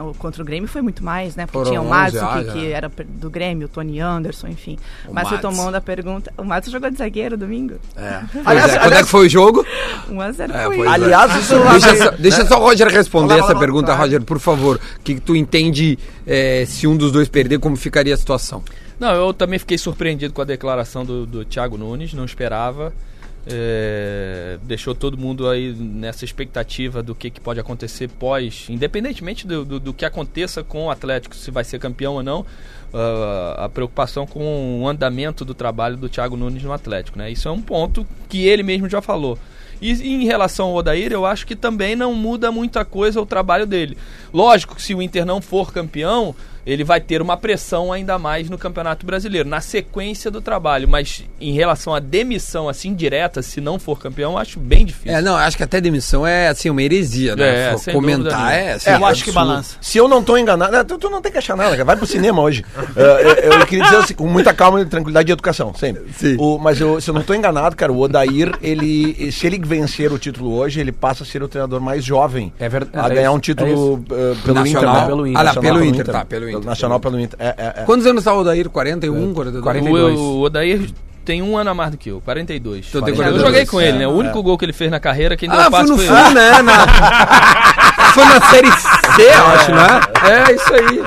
O- 0.00 0.14
Contra 0.14 0.40
o 0.42 0.44
Grêmio 0.44 0.68
foi 0.68 0.80
muito 0.80 1.02
mais, 1.02 1.34
né? 1.34 1.44
Porque 1.44 1.58
Foram 1.58 1.70
tinha 1.70 1.80
o 1.80 1.84
11, 1.84 1.90
Madison, 1.90 2.26
ah, 2.26 2.38
que, 2.38 2.44
já. 2.44 2.52
que 2.52 2.66
era 2.72 2.92
do 3.08 3.28
Grêmio, 3.28 3.66
o 3.66 3.68
Tony 3.68 3.98
Anderson, 3.98 4.46
enfim. 4.46 4.78
O 5.08 5.12
Mas 5.12 5.24
Madison. 5.24 5.34
retomando 5.50 5.76
a 5.76 5.80
pergunta, 5.80 6.32
o 6.38 6.44
Madison 6.44 6.70
jogou 6.70 6.88
de 6.88 6.96
zagueiro 6.98 7.36
domingo? 7.36 7.74
Pois 8.44 8.64
é, 8.74 8.78
quando 8.78 8.92
é 8.92 9.02
que 9.02 9.08
foi 9.08 9.26
o 9.26 9.28
jogo? 9.28 9.66
1x0 10.08 10.54
É, 10.54 10.64
foi. 10.66 10.86
é. 10.86 10.88
Aliás, 10.88 11.34
isso 11.42 11.54
Deixa 11.58 11.96
só, 11.96 12.10
deixa 12.12 12.46
só 12.46 12.58
o 12.58 12.62
Roger 12.62 12.86
responder 12.86 13.28
Vai 13.28 13.36
lá, 13.38 13.42
essa 13.42 13.46
vai 13.48 13.54
lá, 13.54 13.60
pergunta, 13.60 13.86
vai. 13.88 13.96
Roger, 14.06 14.22
por 14.22 14.38
favor. 14.38 14.76
O 14.76 15.00
que, 15.02 15.14
que 15.16 15.20
tu 15.20 15.34
entende 15.34 15.98
eh, 16.24 16.64
se 16.68 16.86
um 16.86 16.96
dos 16.96 17.10
dois 17.10 17.28
perder, 17.28 17.58
como 17.58 17.74
ficaria 17.74 18.14
a 18.14 18.16
situação? 18.16 18.62
Não, 18.98 19.14
eu 19.14 19.32
também 19.32 19.58
fiquei 19.58 19.78
surpreendido 19.78 20.34
com 20.34 20.42
a 20.42 20.44
declaração 20.44 21.04
do, 21.04 21.24
do 21.24 21.44
Thiago 21.44 21.78
Nunes, 21.78 22.12
não 22.12 22.24
esperava. 22.24 22.92
É, 23.50 24.58
deixou 24.64 24.94
todo 24.94 25.16
mundo 25.16 25.48
aí 25.48 25.72
nessa 25.72 26.24
expectativa 26.24 27.02
do 27.02 27.14
que, 27.14 27.30
que 27.30 27.40
pode 27.40 27.58
acontecer 27.58 28.08
pós, 28.08 28.66
independentemente 28.68 29.46
do, 29.46 29.64
do, 29.64 29.80
do 29.80 29.94
que 29.94 30.04
aconteça 30.04 30.62
com 30.62 30.86
o 30.86 30.90
Atlético, 30.90 31.34
se 31.34 31.50
vai 31.50 31.64
ser 31.64 31.78
campeão 31.78 32.14
ou 32.14 32.22
não, 32.22 32.44
ah, 32.92 33.64
a 33.64 33.68
preocupação 33.68 34.26
com 34.26 34.82
o 34.82 34.88
andamento 34.88 35.46
do 35.46 35.54
trabalho 35.54 35.96
do 35.96 36.08
Thiago 36.08 36.36
Nunes 36.36 36.62
no 36.62 36.72
Atlético. 36.72 37.18
Né? 37.18 37.30
Isso 37.30 37.48
é 37.48 37.50
um 37.50 37.62
ponto 37.62 38.06
que 38.28 38.46
ele 38.46 38.62
mesmo 38.62 38.88
já 38.88 39.00
falou. 39.00 39.38
E 39.80 39.92
em 39.92 40.24
relação 40.24 40.68
ao 40.68 40.74
Odair, 40.74 41.12
eu 41.12 41.24
acho 41.24 41.46
que 41.46 41.54
também 41.54 41.94
não 41.94 42.12
muda 42.12 42.50
muita 42.50 42.84
coisa 42.84 43.20
o 43.20 43.26
trabalho 43.26 43.66
dele. 43.66 43.96
Lógico 44.32 44.74
que 44.74 44.82
se 44.82 44.94
o 44.94 45.00
Inter 45.00 45.24
não 45.24 45.40
for 45.40 45.72
campeão, 45.72 46.34
ele 46.68 46.84
vai 46.84 47.00
ter 47.00 47.22
uma 47.22 47.36
pressão 47.36 47.92
ainda 47.92 48.18
mais 48.18 48.50
no 48.50 48.58
Campeonato 48.58 49.06
Brasileiro, 49.06 49.48
na 49.48 49.60
sequência 49.60 50.30
do 50.30 50.40
trabalho. 50.40 50.86
Mas 50.88 51.24
em 51.40 51.52
relação 51.52 51.94
à 51.94 51.98
demissão 51.98 52.68
assim 52.68 52.94
direta, 52.94 53.40
se 53.42 53.60
não 53.60 53.78
for 53.78 53.98
campeão, 53.98 54.32
eu 54.32 54.38
acho 54.38 54.60
bem 54.60 54.84
difícil. 54.84 55.16
É, 55.16 55.22
não, 55.22 55.36
acho 55.36 55.56
que 55.56 55.62
até 55.62 55.80
demissão 55.80 56.26
é 56.26 56.48
assim, 56.48 56.68
uma 56.70 56.82
heresia, 56.82 57.34
né? 57.34 57.74
É, 57.86 57.92
Comentar 57.92 58.52
é 58.52 58.72
assim, 58.74 58.90
eu 58.90 59.06
acho 59.06 59.24
que 59.24 59.32
balança. 59.32 59.76
Se 59.80 59.96
eu 59.98 60.06
não 60.08 60.22
tô 60.22 60.36
enganado, 60.36 60.72
né, 60.72 60.84
tu, 60.84 60.98
tu 60.98 61.08
não 61.08 61.22
tem 61.22 61.32
que 61.32 61.38
achar 61.38 61.56
nada, 61.56 61.70
cara. 61.70 61.84
vai 61.84 61.96
pro 61.96 62.06
cinema 62.06 62.42
hoje. 62.42 62.64
Eh, 62.96 63.38
eu, 63.48 63.52
eu 63.60 63.66
queria 63.66 63.84
dizer 63.84 63.96
assim, 63.96 64.14
com 64.14 64.26
muita 64.26 64.52
calma, 64.52 64.84
tranquilidade 64.84 65.30
e 65.30 65.32
educação, 65.32 65.72
sempre. 65.74 66.02
Sim. 66.16 66.36
O- 66.38 66.58
mas 66.58 66.80
eu- 66.80 67.00
se 67.00 67.08
eu 67.10 67.14
não 67.14 67.22
tô 67.22 67.32
enganado, 67.34 67.74
cara, 67.76 67.90
o 67.92 67.98
Odair, 68.00 68.52
ele, 68.60 69.32
se 69.32 69.46
ele 69.46 69.58
vencer 69.58 70.12
o 70.12 70.18
título 70.18 70.52
hoje, 70.54 70.80
ele 70.80 70.92
passa 70.92 71.22
a 71.22 71.26
ser 71.26 71.42
o 71.42 71.48
treinador 71.48 71.80
mais 71.80 72.04
jovem 72.04 72.52
É 72.58 72.68
verdade, 72.68 73.06
a 73.06 73.10
é 73.10 73.14
ganhar 73.14 73.28
isso, 73.28 73.36
um 73.36 73.40
título 73.40 74.04
eh, 74.10 74.34
pelo 74.44 74.54
Nacional. 74.54 74.66
Inter. 74.66 75.00
né? 75.00 75.06
Pelo 75.06 75.26
Inter. 75.26 75.38
Ah, 75.40 75.42
lá, 75.42 75.54
pelo 75.54 75.84
Inter, 75.84 76.04
tá, 76.06 76.24
pelo 76.24 76.48
Inter. 76.48 76.57
Nacional 76.60 76.98
pelo 77.00 77.18
Inter. 77.20 77.38
É, 77.40 77.48
é, 77.48 77.74
é. 77.78 77.84
Quantos 77.84 78.06
anos 78.06 78.24
tá 78.24 78.34
o 78.34 78.40
Odair? 78.40 78.68
41, 78.68 79.34
42? 79.34 79.62
42. 79.64 80.18
O, 80.18 80.22
o 80.22 80.40
Odair 80.42 80.90
tem 81.24 81.42
um 81.42 81.56
ano 81.58 81.70
a 81.70 81.74
mais 81.74 81.90
do 81.90 81.98
que 81.98 82.08
eu, 82.10 82.20
42. 82.22 82.86
Tu 82.86 83.02
tem 83.02 83.10
eu 83.10 83.16
42. 83.16 83.42
joguei 83.46 83.66
com 83.66 83.80
ele, 83.80 83.96
É, 83.96 84.00
né? 84.00 84.08
O 84.08 84.12
único 84.12 84.42
gol 84.42 84.56
que 84.56 84.64
ele 84.64 84.72
fez 84.72 84.90
na 84.90 84.98
carreira, 84.98 85.36
quem 85.36 85.48
deu 85.48 85.58
Ah, 85.58 85.68
o 85.68 85.70
foi 85.70 85.70
passe 85.72 85.90
no 85.90 85.98
foi 85.98 86.06
Flu, 86.06 86.16
ele. 86.16 86.34
né? 86.34 86.62
Na... 86.62 86.86
foi 88.18 88.24
na 88.24 88.40
Série 88.50 88.70
C, 88.72 89.22
eu 89.22 89.46
acho, 89.46 89.72
né? 89.72 90.00
É, 90.48 90.52
isso 90.54 90.74
aí. 90.74 91.02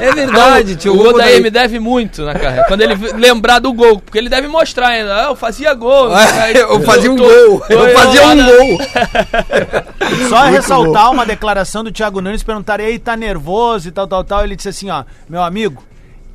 É 0.00 0.12
verdade, 0.12 0.76
tio. 0.76 0.94
O 0.94 1.08
Odair 1.08 1.42
me 1.42 1.50
deve 1.50 1.78
muito 1.78 2.22
na 2.22 2.34
carreira. 2.34 2.64
Quando 2.68 2.80
ele 2.82 2.94
lembrar 3.14 3.58
do 3.58 3.72
gol, 3.72 3.98
porque 4.00 4.18
ele 4.18 4.28
deve 4.28 4.48
mostrar 4.48 4.88
ainda. 4.88 5.14
Ah, 5.16 5.24
eu 5.28 5.36
fazia 5.36 5.72
gol. 5.74 6.12
Ah, 6.14 6.50
eu 6.52 6.80
fazia 6.82 7.10
um 7.10 7.16
tô- 7.16 7.24
gol. 7.24 7.60
tô 7.60 7.72
Eu 7.72 7.92
fazia 7.94 8.26
um 8.26 8.44
gol. 8.44 8.78
Só 10.28 10.42
ressaltar 10.44 11.10
uma 11.10 11.24
declaração 11.26 11.82
do 11.84 11.92
Thiago 11.92 12.20
Nunes, 12.20 12.42
perguntaram, 12.42 12.84
ei, 12.84 12.98
tá 12.98 13.16
nervoso 13.16 13.88
e 13.88 13.90
tal, 13.92 14.06
tal, 14.06 14.24
tal. 14.24 14.44
Ele 14.44 14.56
disse 14.56 14.68
assim, 14.68 14.90
ó, 14.90 15.04
meu 15.28 15.42
amigo, 15.42 15.82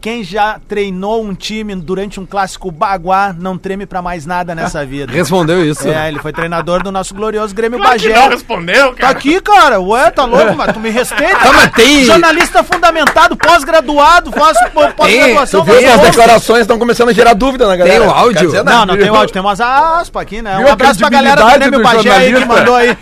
quem 0.03 0.21
já 0.21 0.57
treinou 0.67 1.23
um 1.23 1.33
time 1.33 1.73
durante 1.77 2.19
um 2.19 2.25
clássico 2.25 2.69
baguá 2.69 3.33
não 3.39 3.57
treme 3.57 3.85
pra 3.85 4.01
mais 4.01 4.25
nada 4.25 4.53
nessa 4.53 4.83
vida. 4.85 5.13
Respondeu 5.13 5.63
isso. 5.65 5.87
É, 5.87 6.09
ele 6.09 6.19
foi 6.19 6.33
treinador 6.33 6.83
do 6.83 6.91
nosso 6.91 7.13
glorioso 7.15 7.55
Grêmio 7.55 7.79
Claro 7.79 7.97
que 7.97 8.09
Bagé. 8.09 8.19
não 8.19 8.27
respondeu, 8.29 8.89
Tá 8.89 8.95
cara. 8.97 9.11
aqui, 9.17 9.39
cara. 9.39 9.79
Ué, 9.79 10.11
tá 10.11 10.25
louco, 10.25 10.55
mas 10.57 10.73
tu 10.73 10.79
me 10.81 10.89
respeita. 10.89 11.37
Tá, 11.39 11.53
mas 11.53 11.71
tem- 11.71 12.03
Jornalista 12.03 12.61
fundamentado, 12.65 13.37
pós-graduado, 13.37 14.29
pós-graduação. 14.29 15.65
Faço 15.65 15.87
as 15.87 16.01
declarações 16.01 16.61
estão 16.63 16.77
começando 16.77 17.07
a 17.07 17.13
gerar 17.13 17.33
dúvida 17.33 17.65
na 17.65 17.77
galera. 17.77 17.99
Tem 18.01 18.07
o 18.09 18.11
áudio? 18.11 18.47
Dizer, 18.47 18.63
Não, 18.65 18.85
não 18.85 18.97
tem 18.97 19.09
o 19.09 19.15
áudio, 19.15 19.31
tem 19.31 19.41
umas 19.41 19.61
aspas 19.61 20.21
aqui, 20.21 20.41
né? 20.41 20.57
Viu 20.57 20.65
Um 20.65 20.69
a 20.69 20.73
abraço 20.73 20.99
pra 20.99 21.09
galera 21.09 21.41
do 21.45 21.51
Grêmio 21.59 21.79
do 21.79 21.83
Bagé 21.83 22.11
aí 22.11 22.33
que 22.33 22.45
mandou 22.45 22.75
aí. 22.75 22.97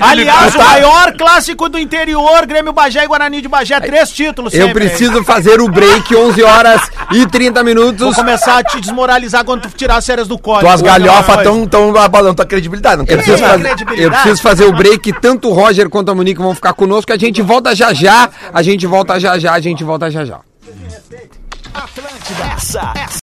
Aliás, 0.00 0.54
o 0.54 0.58
Tá. 0.58 0.64
maior 0.64 1.12
clássico 1.14 1.68
do 1.68 1.78
interior, 1.78 2.46
Grêmio 2.46 2.72
Bagé 2.72 3.04
e 3.04 3.06
Guarani 3.06 3.42
de 3.42 3.48
Bagé, 3.48 3.78
três 3.80 4.10
títulos 4.10 4.54
Eu 4.54 4.66
sempre. 4.68 4.86
preciso 4.86 5.22
fazer 5.24 5.60
o 5.60 5.68
break, 5.68 6.14
11 6.16 6.37
horas 6.42 6.80
e 7.12 7.26
30 7.26 7.54
Vou 7.62 7.64
minutos. 7.64 8.14
começar 8.16 8.58
a 8.58 8.62
te 8.62 8.80
desmoralizar 8.80 9.44
quando 9.44 9.62
tu 9.62 9.68
tirar 9.70 9.96
as 9.96 10.04
séries 10.04 10.26
do 10.28 10.38
código. 10.38 10.66
Tuas 10.66 10.82
galhofas 10.82 11.36
estão 11.38 11.66
tão 11.66 11.96
abalando 11.96 12.34
tua 12.36 12.46
credibilidade. 12.46 12.96
Não 12.98 13.04
Eu 13.08 13.16
preciso, 13.16 13.38
fazer- 13.38 13.74
eu 13.98 14.10
preciso 14.10 14.42
fazer 14.42 14.64
o 14.64 14.72
break, 14.72 15.12
tanto 15.20 15.48
o 15.48 15.52
Roger 15.52 15.88
quanto 15.88 16.10
a 16.10 16.14
Monique 16.14 16.40
vão 16.40 16.54
ficar 16.54 16.72
conosco. 16.72 17.12
A 17.12 17.16
gente 17.16 17.42
volta 17.42 17.74
já 17.74 17.92
já, 17.92 18.28
a 18.52 18.62
gente 18.62 18.86
volta 18.86 19.18
já 19.18 19.38
já, 19.38 19.52
a 19.52 19.60
gente 19.60 19.82
volta 19.84 20.10
já 20.10 20.24
já. 20.24 20.40
Atlântida, 21.74 23.17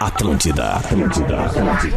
Atlântida, 0.00 0.74
Atlântida. 0.74 1.50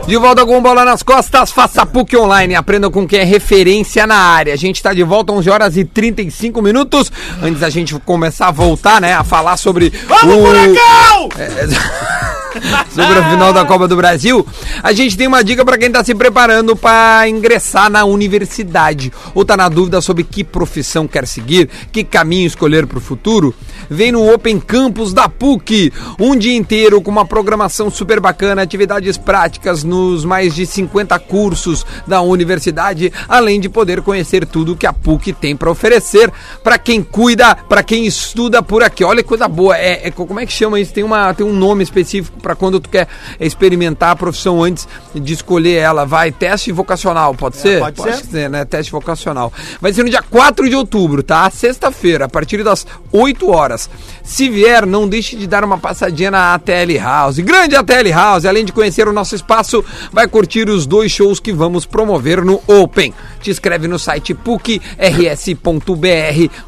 De 0.08 0.18
volta 0.18 0.46
com 0.46 0.62
bola 0.62 0.84
nas 0.84 1.04
costas, 1.04 1.52
faça 1.52 1.86
PUC 1.86 2.18
Online, 2.18 2.56
aprenda 2.56 2.90
com 2.90 3.08
quem 3.08 3.20
é 3.20 3.24
referência 3.24 4.08
na 4.08 4.16
área. 4.16 4.54
A 4.54 4.58
gente 4.58 4.78
está 4.78 4.94
de 4.94 5.04
volta 5.04 5.32
11 5.32 5.50
horas 5.50 5.78
e 5.78 5.86
35 5.86 6.62
minutos. 6.62 7.12
Antes 7.42 7.60
da 7.60 7.70
gente 7.70 7.98
começar 8.00 8.48
a 8.48 8.52
voltar, 8.52 9.00
né, 9.00 9.14
a 9.14 9.24
falar 9.24 9.58
sobre 9.58 9.94
o 10.24 12.31
sobre 12.94 13.20
a 13.20 13.30
final 13.30 13.54
da 13.54 13.66
Copa 13.66 13.88
do 13.88 13.96
Brasil, 13.96 14.46
a 14.84 14.92
gente 14.92 15.18
tem 15.18 15.28
uma 15.28 15.44
dica 15.44 15.64
para 15.64 15.78
quem 15.78 15.88
está 15.88 16.04
se 16.04 16.14
preparando 16.14 16.76
para 16.76 17.28
ingressar 17.28 17.90
na 17.90 18.04
universidade 18.04 19.12
ou 19.34 19.44
está 19.44 19.56
na 19.56 19.70
dúvida 19.70 20.02
sobre 20.02 20.24
que 20.24 20.44
profissão 20.44 21.08
quer 21.08 21.28
seguir, 21.28 21.70
que 21.92 22.04
caminho 22.04 22.48
escolher 22.48 22.86
para 22.86 22.98
o 22.98 23.02
futuro. 23.02 23.54
Vem 23.90 24.12
no 24.12 24.32
Open 24.34 24.60
Campus 24.60 25.14
da 25.14 25.30
PUC, 25.30 25.92
um 26.20 26.36
dia 26.36 26.56
inteiro 26.56 27.02
com 27.02 27.12
uma 27.12 27.26
programação 27.26 27.90
super 27.90 28.20
bacana, 28.20 28.62
atividades 28.62 29.18
práticas 29.18 29.84
nos 29.84 30.26
mais 30.26 30.54
de 30.54 30.66
50 30.66 31.18
cursos 31.20 31.86
da 32.08 32.22
universidade, 32.22 33.12
além 33.28 33.60
de 33.60 33.70
poder 33.70 34.02
conhecer 34.02 34.46
tudo 34.46 34.76
que 34.76 34.88
a 34.88 34.94
PUC 34.94 35.34
tem 35.34 35.56
para 35.56 35.72
oferecer 35.72 36.32
para 36.64 36.78
quem 36.78 37.02
cuida, 37.02 37.56
para 37.56 37.84
quem 37.84 38.06
estuda 38.06 38.62
por 38.62 38.84
aqui. 38.84 39.04
Olha 39.04 39.22
que 39.24 39.30
coisa 39.30 39.48
boa, 39.48 39.78
é, 39.78 40.08
é- 40.08 40.12
como 40.12 40.40
é 40.40 40.46
que 40.46 40.54
chama 40.54 40.80
isso? 40.80 40.94
Tem, 40.94 41.04
uma, 41.04 41.34
tem 41.34 41.46
um 41.46 41.54
nome 41.54 41.84
específico 41.84 42.40
para 42.41 42.56
quando 42.56 42.80
tu 42.80 42.89
quer 42.89 43.08
experimentar 43.39 44.12
a 44.12 44.15
profissão 44.15 44.63
antes 44.63 44.88
de 45.13 45.34
escolher 45.34 45.77
ela. 45.77 46.06
Vai, 46.06 46.32
teste 46.32 46.71
vocacional, 46.71 47.34
pode 47.36 47.58
ser? 47.58 47.80
pode 47.80 48.01
ser. 48.01 48.25
ser, 48.25 48.49
né? 48.49 48.65
Teste 48.65 48.91
vocacional. 48.91 49.54
Vai 49.80 49.93
ser 49.93 50.04
no 50.04 50.10
dia 50.10 50.23
4 50.23 50.67
de 50.69 50.75
outubro, 50.75 51.23
tá? 51.23 51.49
Sexta-feira, 51.49 52.25
a 52.25 52.30
partir 52.30 52.63
das 52.63 52.86
8 53.12 53.49
horas. 53.49 53.89
Se 54.23 54.49
vier, 54.49 54.86
não 54.86 55.08
deixe 55.08 55.36
de 55.36 55.47
dar 55.47 55.63
uma 55.63 55.77
passadinha 55.77 56.32
na 56.32 56.54
ATL 56.54 56.97
House. 56.99 57.39
Grande 57.39 57.75
ATL 57.75 58.10
House, 58.13 58.45
além 58.45 58.65
de 58.65 58.71
conhecer 58.71 59.08
o 59.08 59.13
nosso 59.13 59.36
espaço, 59.36 59.84
vai 60.12 60.27
curtir 60.27 60.69
os 60.69 60.86
dois 60.86 61.12
shows 61.12 61.39
que 61.39 61.51
vamos 61.51 61.86
promover 61.86 62.43
no 62.43 62.62
Open. 62.67 63.13
Te 63.41 63.51
inscreve 63.51 63.88
no 63.88 63.99
site 63.99 64.34
pucrs.br 64.34 64.82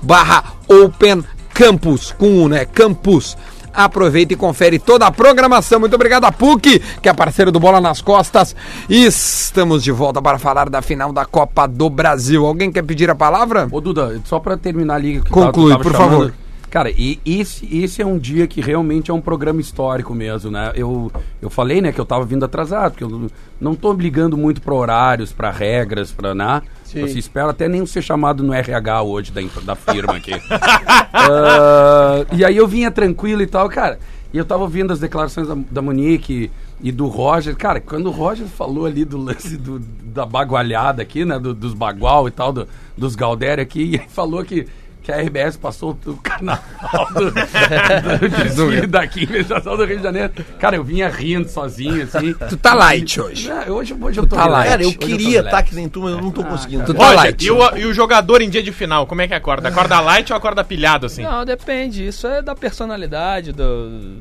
barra 0.01 0.43
Open 0.67 1.23
Campus, 1.53 2.11
com 2.17 2.43
um, 2.43 2.47
né? 2.47 2.65
Campus. 2.65 3.37
Aproveita 3.73 4.33
e 4.33 4.35
confere 4.35 4.77
toda 4.79 5.05
a 5.07 5.11
programação. 5.11 5.79
Muito 5.79 5.95
obrigado 5.95 6.25
a 6.25 6.31
PUC, 6.31 6.79
que 7.01 7.09
é 7.09 7.13
parceiro 7.13 7.51
do 7.51 7.59
Bola 7.59 7.81
nas 7.81 8.01
Costas. 8.01 8.55
E 8.89 9.05
estamos 9.05 9.83
de 9.83 9.91
volta 9.91 10.21
para 10.21 10.37
falar 10.37 10.69
da 10.69 10.81
final 10.81 11.11
da 11.11 11.25
Copa 11.25 11.67
do 11.67 11.89
Brasil. 11.89 12.45
Alguém 12.45 12.71
quer 12.71 12.83
pedir 12.83 13.09
a 13.09 13.15
palavra? 13.15 13.67
Ô 13.71 13.81
Duda, 13.81 14.21
só 14.25 14.39
pra 14.39 14.55
terminar 14.57 14.95
ali. 14.95 15.21
que 15.21 15.29
Conclui, 15.31 15.75
por 15.77 15.91
chamando- 15.91 15.97
favor. 16.11 16.33
Cara, 16.73 16.89
e 16.89 17.19
esse, 17.23 17.67
esse 17.83 18.01
é 18.01 18.05
um 18.05 18.17
dia 18.17 18.47
que 18.47 18.59
realmente 18.59 19.11
é 19.11 19.13
um 19.13 19.21
programa 19.21 19.61
histórico 19.61 20.11
mesmo, 20.11 20.49
né? 20.49 20.71
Eu, 20.73 21.11
eu 21.39 21.47
falei, 21.47 21.79
né, 21.81 21.91
que 21.91 22.01
eu 22.01 22.05
tava 22.05 22.25
vindo 22.25 22.43
atrasado, 22.43 22.93
porque 22.93 23.03
eu 23.03 23.29
não- 23.61 23.75
tô 23.75 23.93
ligando 23.93 24.35
muito 24.35 24.59
pra 24.59 24.73
horários, 24.73 25.31
pra 25.31 25.51
regras, 25.51 26.11
pra, 26.11 26.33
né? 26.33 26.63
Você 26.83 27.19
espera 27.19 27.51
até 27.51 27.67
nem 27.67 27.85
ser 27.85 28.01
chamado 28.01 28.41
no 28.43 28.51
RH 28.51 29.03
hoje 29.03 29.31
da, 29.31 29.41
da 29.63 29.75
firma 29.75 30.15
aqui. 30.15 30.31
Ah, 31.13 32.25
E 32.31 32.43
aí 32.43 32.57
eu 32.57 32.67
vinha 32.67 32.89
tranquilo 32.89 33.43
e 33.43 33.47
tal, 33.47 33.69
cara. 33.69 33.99
E 34.33 34.37
eu 34.37 34.43
tava 34.45 34.63
ouvindo 34.63 34.91
as 34.91 34.99
declarações 34.99 35.47
da, 35.47 35.55
da 35.69 35.79
Monique 35.81 36.49
e, 36.81 36.89
e 36.89 36.91
do 36.91 37.05
Roger. 37.07 37.55
Cara, 37.55 37.79
quando 37.79 38.07
o 38.07 38.11
Roger 38.11 38.47
falou 38.47 38.87
ali 38.87 39.05
do 39.05 39.17
lance 39.17 39.55
do, 39.57 39.77
da 39.79 40.25
bagualhada 40.25 41.03
aqui, 41.03 41.23
né? 41.23 41.37
do- 41.37 41.53
dos 41.53 41.73
bagual 41.75 42.27
e 42.27 42.31
tal, 42.31 42.51
do- 42.51 42.67
dos 42.97 43.15
Galdério 43.15 43.61
aqui, 43.61 43.93
e 44.03 44.09
falou 44.09 44.43
que, 44.43 44.65
que 45.03 45.11
a 45.11 45.17
RBS 45.21 45.57
passou 45.57 45.97
o 46.05 46.15
carnaval 46.15 47.13
do, 47.13 47.25
do 47.29 48.29
desfile 48.29 48.87
daqui, 48.87 49.23
investigação 49.23 49.75
do 49.75 49.83
Rio 49.83 49.97
de 49.97 50.03
Janeiro. 50.03 50.31
Cara, 50.57 50.77
eu 50.77 50.83
vinha 50.83 51.09
rindo 51.09 51.49
sozinho, 51.49 52.03
assim. 52.03 52.33
Tu 52.33 52.55
tá 52.55 52.73
light 52.73 53.19
hoje. 53.19 53.51
É, 53.51 53.69
hoje, 53.69 53.93
hoje 53.99 54.19
eu 54.21 54.25
tô 54.25 54.37
tá 54.37 54.45
light. 54.45 54.69
Cara, 54.69 54.81
eu 54.81 54.87
hoje 54.87 54.97
queria 54.97 55.41
estar 55.41 55.61
que 55.61 55.75
nem 55.75 55.89
tu, 55.89 56.03
mas 56.03 56.13
eu 56.13 56.21
não 56.21 56.31
tô 56.31 56.41
conseguindo. 56.41 56.85
Tu 56.85 56.93
tá 56.93 57.03
Roger, 57.03 57.17
light. 57.17 57.45
e, 57.45 57.51
o, 57.51 57.77
e 57.77 57.85
o 57.85 57.93
jogador 57.93 58.41
em 58.41 58.49
dia 58.49 58.63
de 58.63 58.71
final, 58.71 59.05
como 59.05 59.21
é 59.21 59.27
que 59.27 59.33
acorda? 59.33 59.67
Acorda 59.67 59.99
light 59.99 60.31
ou 60.31 60.37
acorda 60.37 60.63
pilhado, 60.63 61.05
assim? 61.05 61.23
Não, 61.23 61.43
depende. 61.43 62.07
Isso 62.07 62.25
é 62.25 62.41
da 62.41 62.55
personalidade, 62.55 63.51
do. 63.51 64.17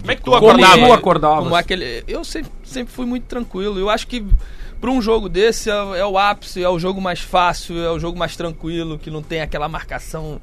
Como 0.00 0.10
é 0.10 0.16
que 0.16 0.22
tu 0.22 0.30
como 0.30 0.36
acordava? 0.36 0.80
é- 0.80 0.86
tu 0.86 0.92
acordavas? 0.92 1.44
como 1.44 1.54
aquele, 1.54 2.04
eu 2.08 2.24
sempre, 2.24 2.50
sempre 2.64 2.92
fui 2.94 3.04
muito 3.04 3.24
tranquilo. 3.24 3.78
Eu 3.78 3.90
acho 3.90 4.06
que 4.06 4.24
para 4.80 4.90
um 4.90 5.02
jogo 5.02 5.28
desse 5.28 5.70
é, 5.70 5.74
é 5.74 6.04
o 6.04 6.16
ápice, 6.16 6.62
é 6.62 6.68
o 6.68 6.78
jogo 6.78 7.00
mais 7.00 7.20
fácil, 7.20 7.78
é 7.78 7.90
o 7.90 7.98
jogo 7.98 8.18
mais 8.18 8.36
tranquilo, 8.36 8.98
que 8.98 9.10
não 9.10 9.22
tem 9.22 9.40
aquela 9.40 9.68
marcação. 9.68 10.40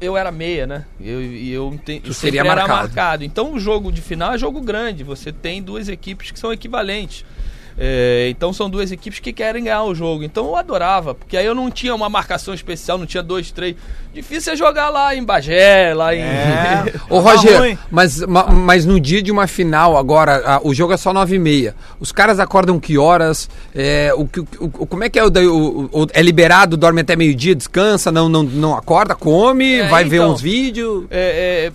Eu 0.00 0.16
era 0.16 0.30
meia, 0.30 0.66
né? 0.66 0.84
Eu, 1.00 1.22
e 1.22 1.50
eu 1.50 1.70
sempre 1.84 2.14
seria 2.14 2.40
era 2.40 2.54
marcado. 2.54 2.78
marcado. 2.78 3.24
Então 3.24 3.52
o 3.52 3.60
jogo 3.60 3.90
de 3.90 4.00
final 4.00 4.34
é 4.34 4.38
jogo 4.38 4.60
grande. 4.60 5.02
Você 5.04 5.32
tem 5.32 5.62
duas 5.62 5.88
equipes 5.88 6.30
que 6.30 6.38
são 6.38 6.52
equivalentes. 6.52 7.24
É, 7.80 8.26
então 8.28 8.52
são 8.52 8.68
duas 8.68 8.90
equipes 8.90 9.20
que 9.20 9.32
querem 9.32 9.62
ganhar 9.64 9.84
o 9.84 9.94
jogo. 9.94 10.24
Então 10.24 10.46
eu 10.46 10.56
adorava, 10.56 11.14
porque 11.14 11.36
aí 11.36 11.46
eu 11.46 11.54
não 11.54 11.70
tinha 11.70 11.94
uma 11.94 12.08
marcação 12.08 12.52
especial, 12.52 12.98
não 12.98 13.06
tinha 13.06 13.22
dois, 13.22 13.52
três. 13.52 13.76
Difícil 14.12 14.54
é 14.54 14.56
jogar 14.56 14.88
lá 14.90 15.14
em 15.14 15.22
Bagé, 15.22 15.94
lá 15.94 16.12
em. 16.12 16.18
É. 16.20 16.92
Ô, 17.08 17.22
Tá 17.22 17.30
Roger, 17.30 17.58
ruim. 17.60 17.78
mas, 17.88 18.20
ma- 18.26 18.46
mas 18.46 18.84
no 18.84 18.98
dia 18.98 19.22
de 19.22 19.30
uma 19.30 19.46
final, 19.46 19.96
agora, 19.96 20.42
a- 20.44 20.60
o 20.64 20.74
jogo 20.74 20.92
é 20.92 20.96
só 20.96 21.12
nove 21.12 21.36
e 21.36 21.38
meia. 21.38 21.74
Os 22.00 22.10
caras 22.10 22.40
acordam 22.40 22.80
que 22.80 22.98
horas? 22.98 23.48
É, 23.72 24.12
o, 24.16 24.26
que- 24.26 24.40
o- 24.40 24.46
o- 24.60 24.86
como 24.86 25.04
é 25.04 25.08
que 25.08 25.16
é 25.18 25.22
o, 25.24 25.30
daí, 25.30 25.46
o- 25.46 25.88
o- 25.92 26.06
É 26.12 26.20
liberado, 26.20 26.76
dorme 26.76 27.02
até 27.02 27.14
meio-dia, 27.14 27.54
descansa, 27.54 28.10
não, 28.10 28.28
não, 28.28 28.42
não 28.42 28.74
acorda, 28.74 29.14
come, 29.14 29.74
É, 29.74 29.88
vai 29.88 30.02
ver 30.04 30.16
então. 30.16 30.32
uns 30.32 30.40
vídeos? 30.40 31.04
É, 31.12 31.70
é, 31.70 31.72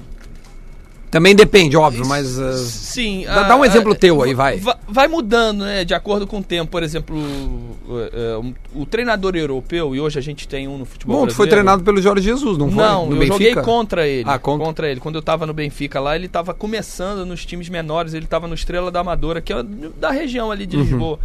Também 1.13 1.36
depende, 1.36 1.78
óbvio, 1.78 2.08
mas... 2.08 2.39
ah, 2.39 2.58
Sim. 2.58 3.23
Dá- 3.26 3.41
a- 3.41 3.47
dá 3.49 3.56
um 3.56 3.63
exemplo 3.63 3.91
a- 3.93 3.95
teu 3.95 4.21
aí, 4.23 4.34
vai. 4.34 4.58
va- 4.58 4.80
Vai 4.88 5.08
mudando, 5.08 5.60
né? 5.63 5.86
De 5.86 5.93
acordo 5.93 6.26
com 6.26 6.39
o 6.39 6.43
tempo. 6.43 6.71
Por 6.71 6.82
exemplo, 6.82 7.15
o, 7.15 7.99
é, 8.12 8.38
um- 8.39 8.54
o 8.73 8.84
treinador 8.86 9.36
europeu, 9.36 9.95
e 9.95 9.99
hoje 10.02 10.17
a 10.17 10.21
gente 10.23 10.47
tem 10.47 10.67
um 10.67 10.78
no 10.80 10.86
futebol 10.86 11.19
Bom, 11.21 11.28
tu 11.28 11.36
foi 11.36 11.47
treinado 11.47 11.84
pelo 11.84 12.02
Jorge 12.02 12.23
Jesus, 12.26 12.58
não 12.58 12.67
foi? 12.71 12.84
Não, 12.84 13.04
eu 13.13 13.28
joguei 13.28 13.49
Benfica? 13.49 13.62
contra 13.62 14.08
ele. 14.08 14.23
Ah, 14.28 14.39
contra. 14.39 14.89
ele. 14.89 14.99
Quando 14.99 15.15
eu 15.15 15.21
tava 15.21 15.45
no 15.45 15.54
Benfica 15.54 15.99
lá, 15.99 16.15
ele 16.15 16.28
tava 16.28 16.52
começando 16.54 17.26
nos 17.28 17.45
times 17.45 17.69
menores, 17.69 18.15
ele 18.15 18.26
tava 18.26 18.47
no 18.47 18.56
Estrela 18.56 18.89
da 18.89 19.02
Amadora, 19.02 19.39
que 19.39 19.54
é 19.54 19.62
da 19.97 20.10
região 20.10 20.49
ali 20.52 20.63
Uhum. 20.63 20.69
de 20.69 20.78
Lisboa. 20.78 21.19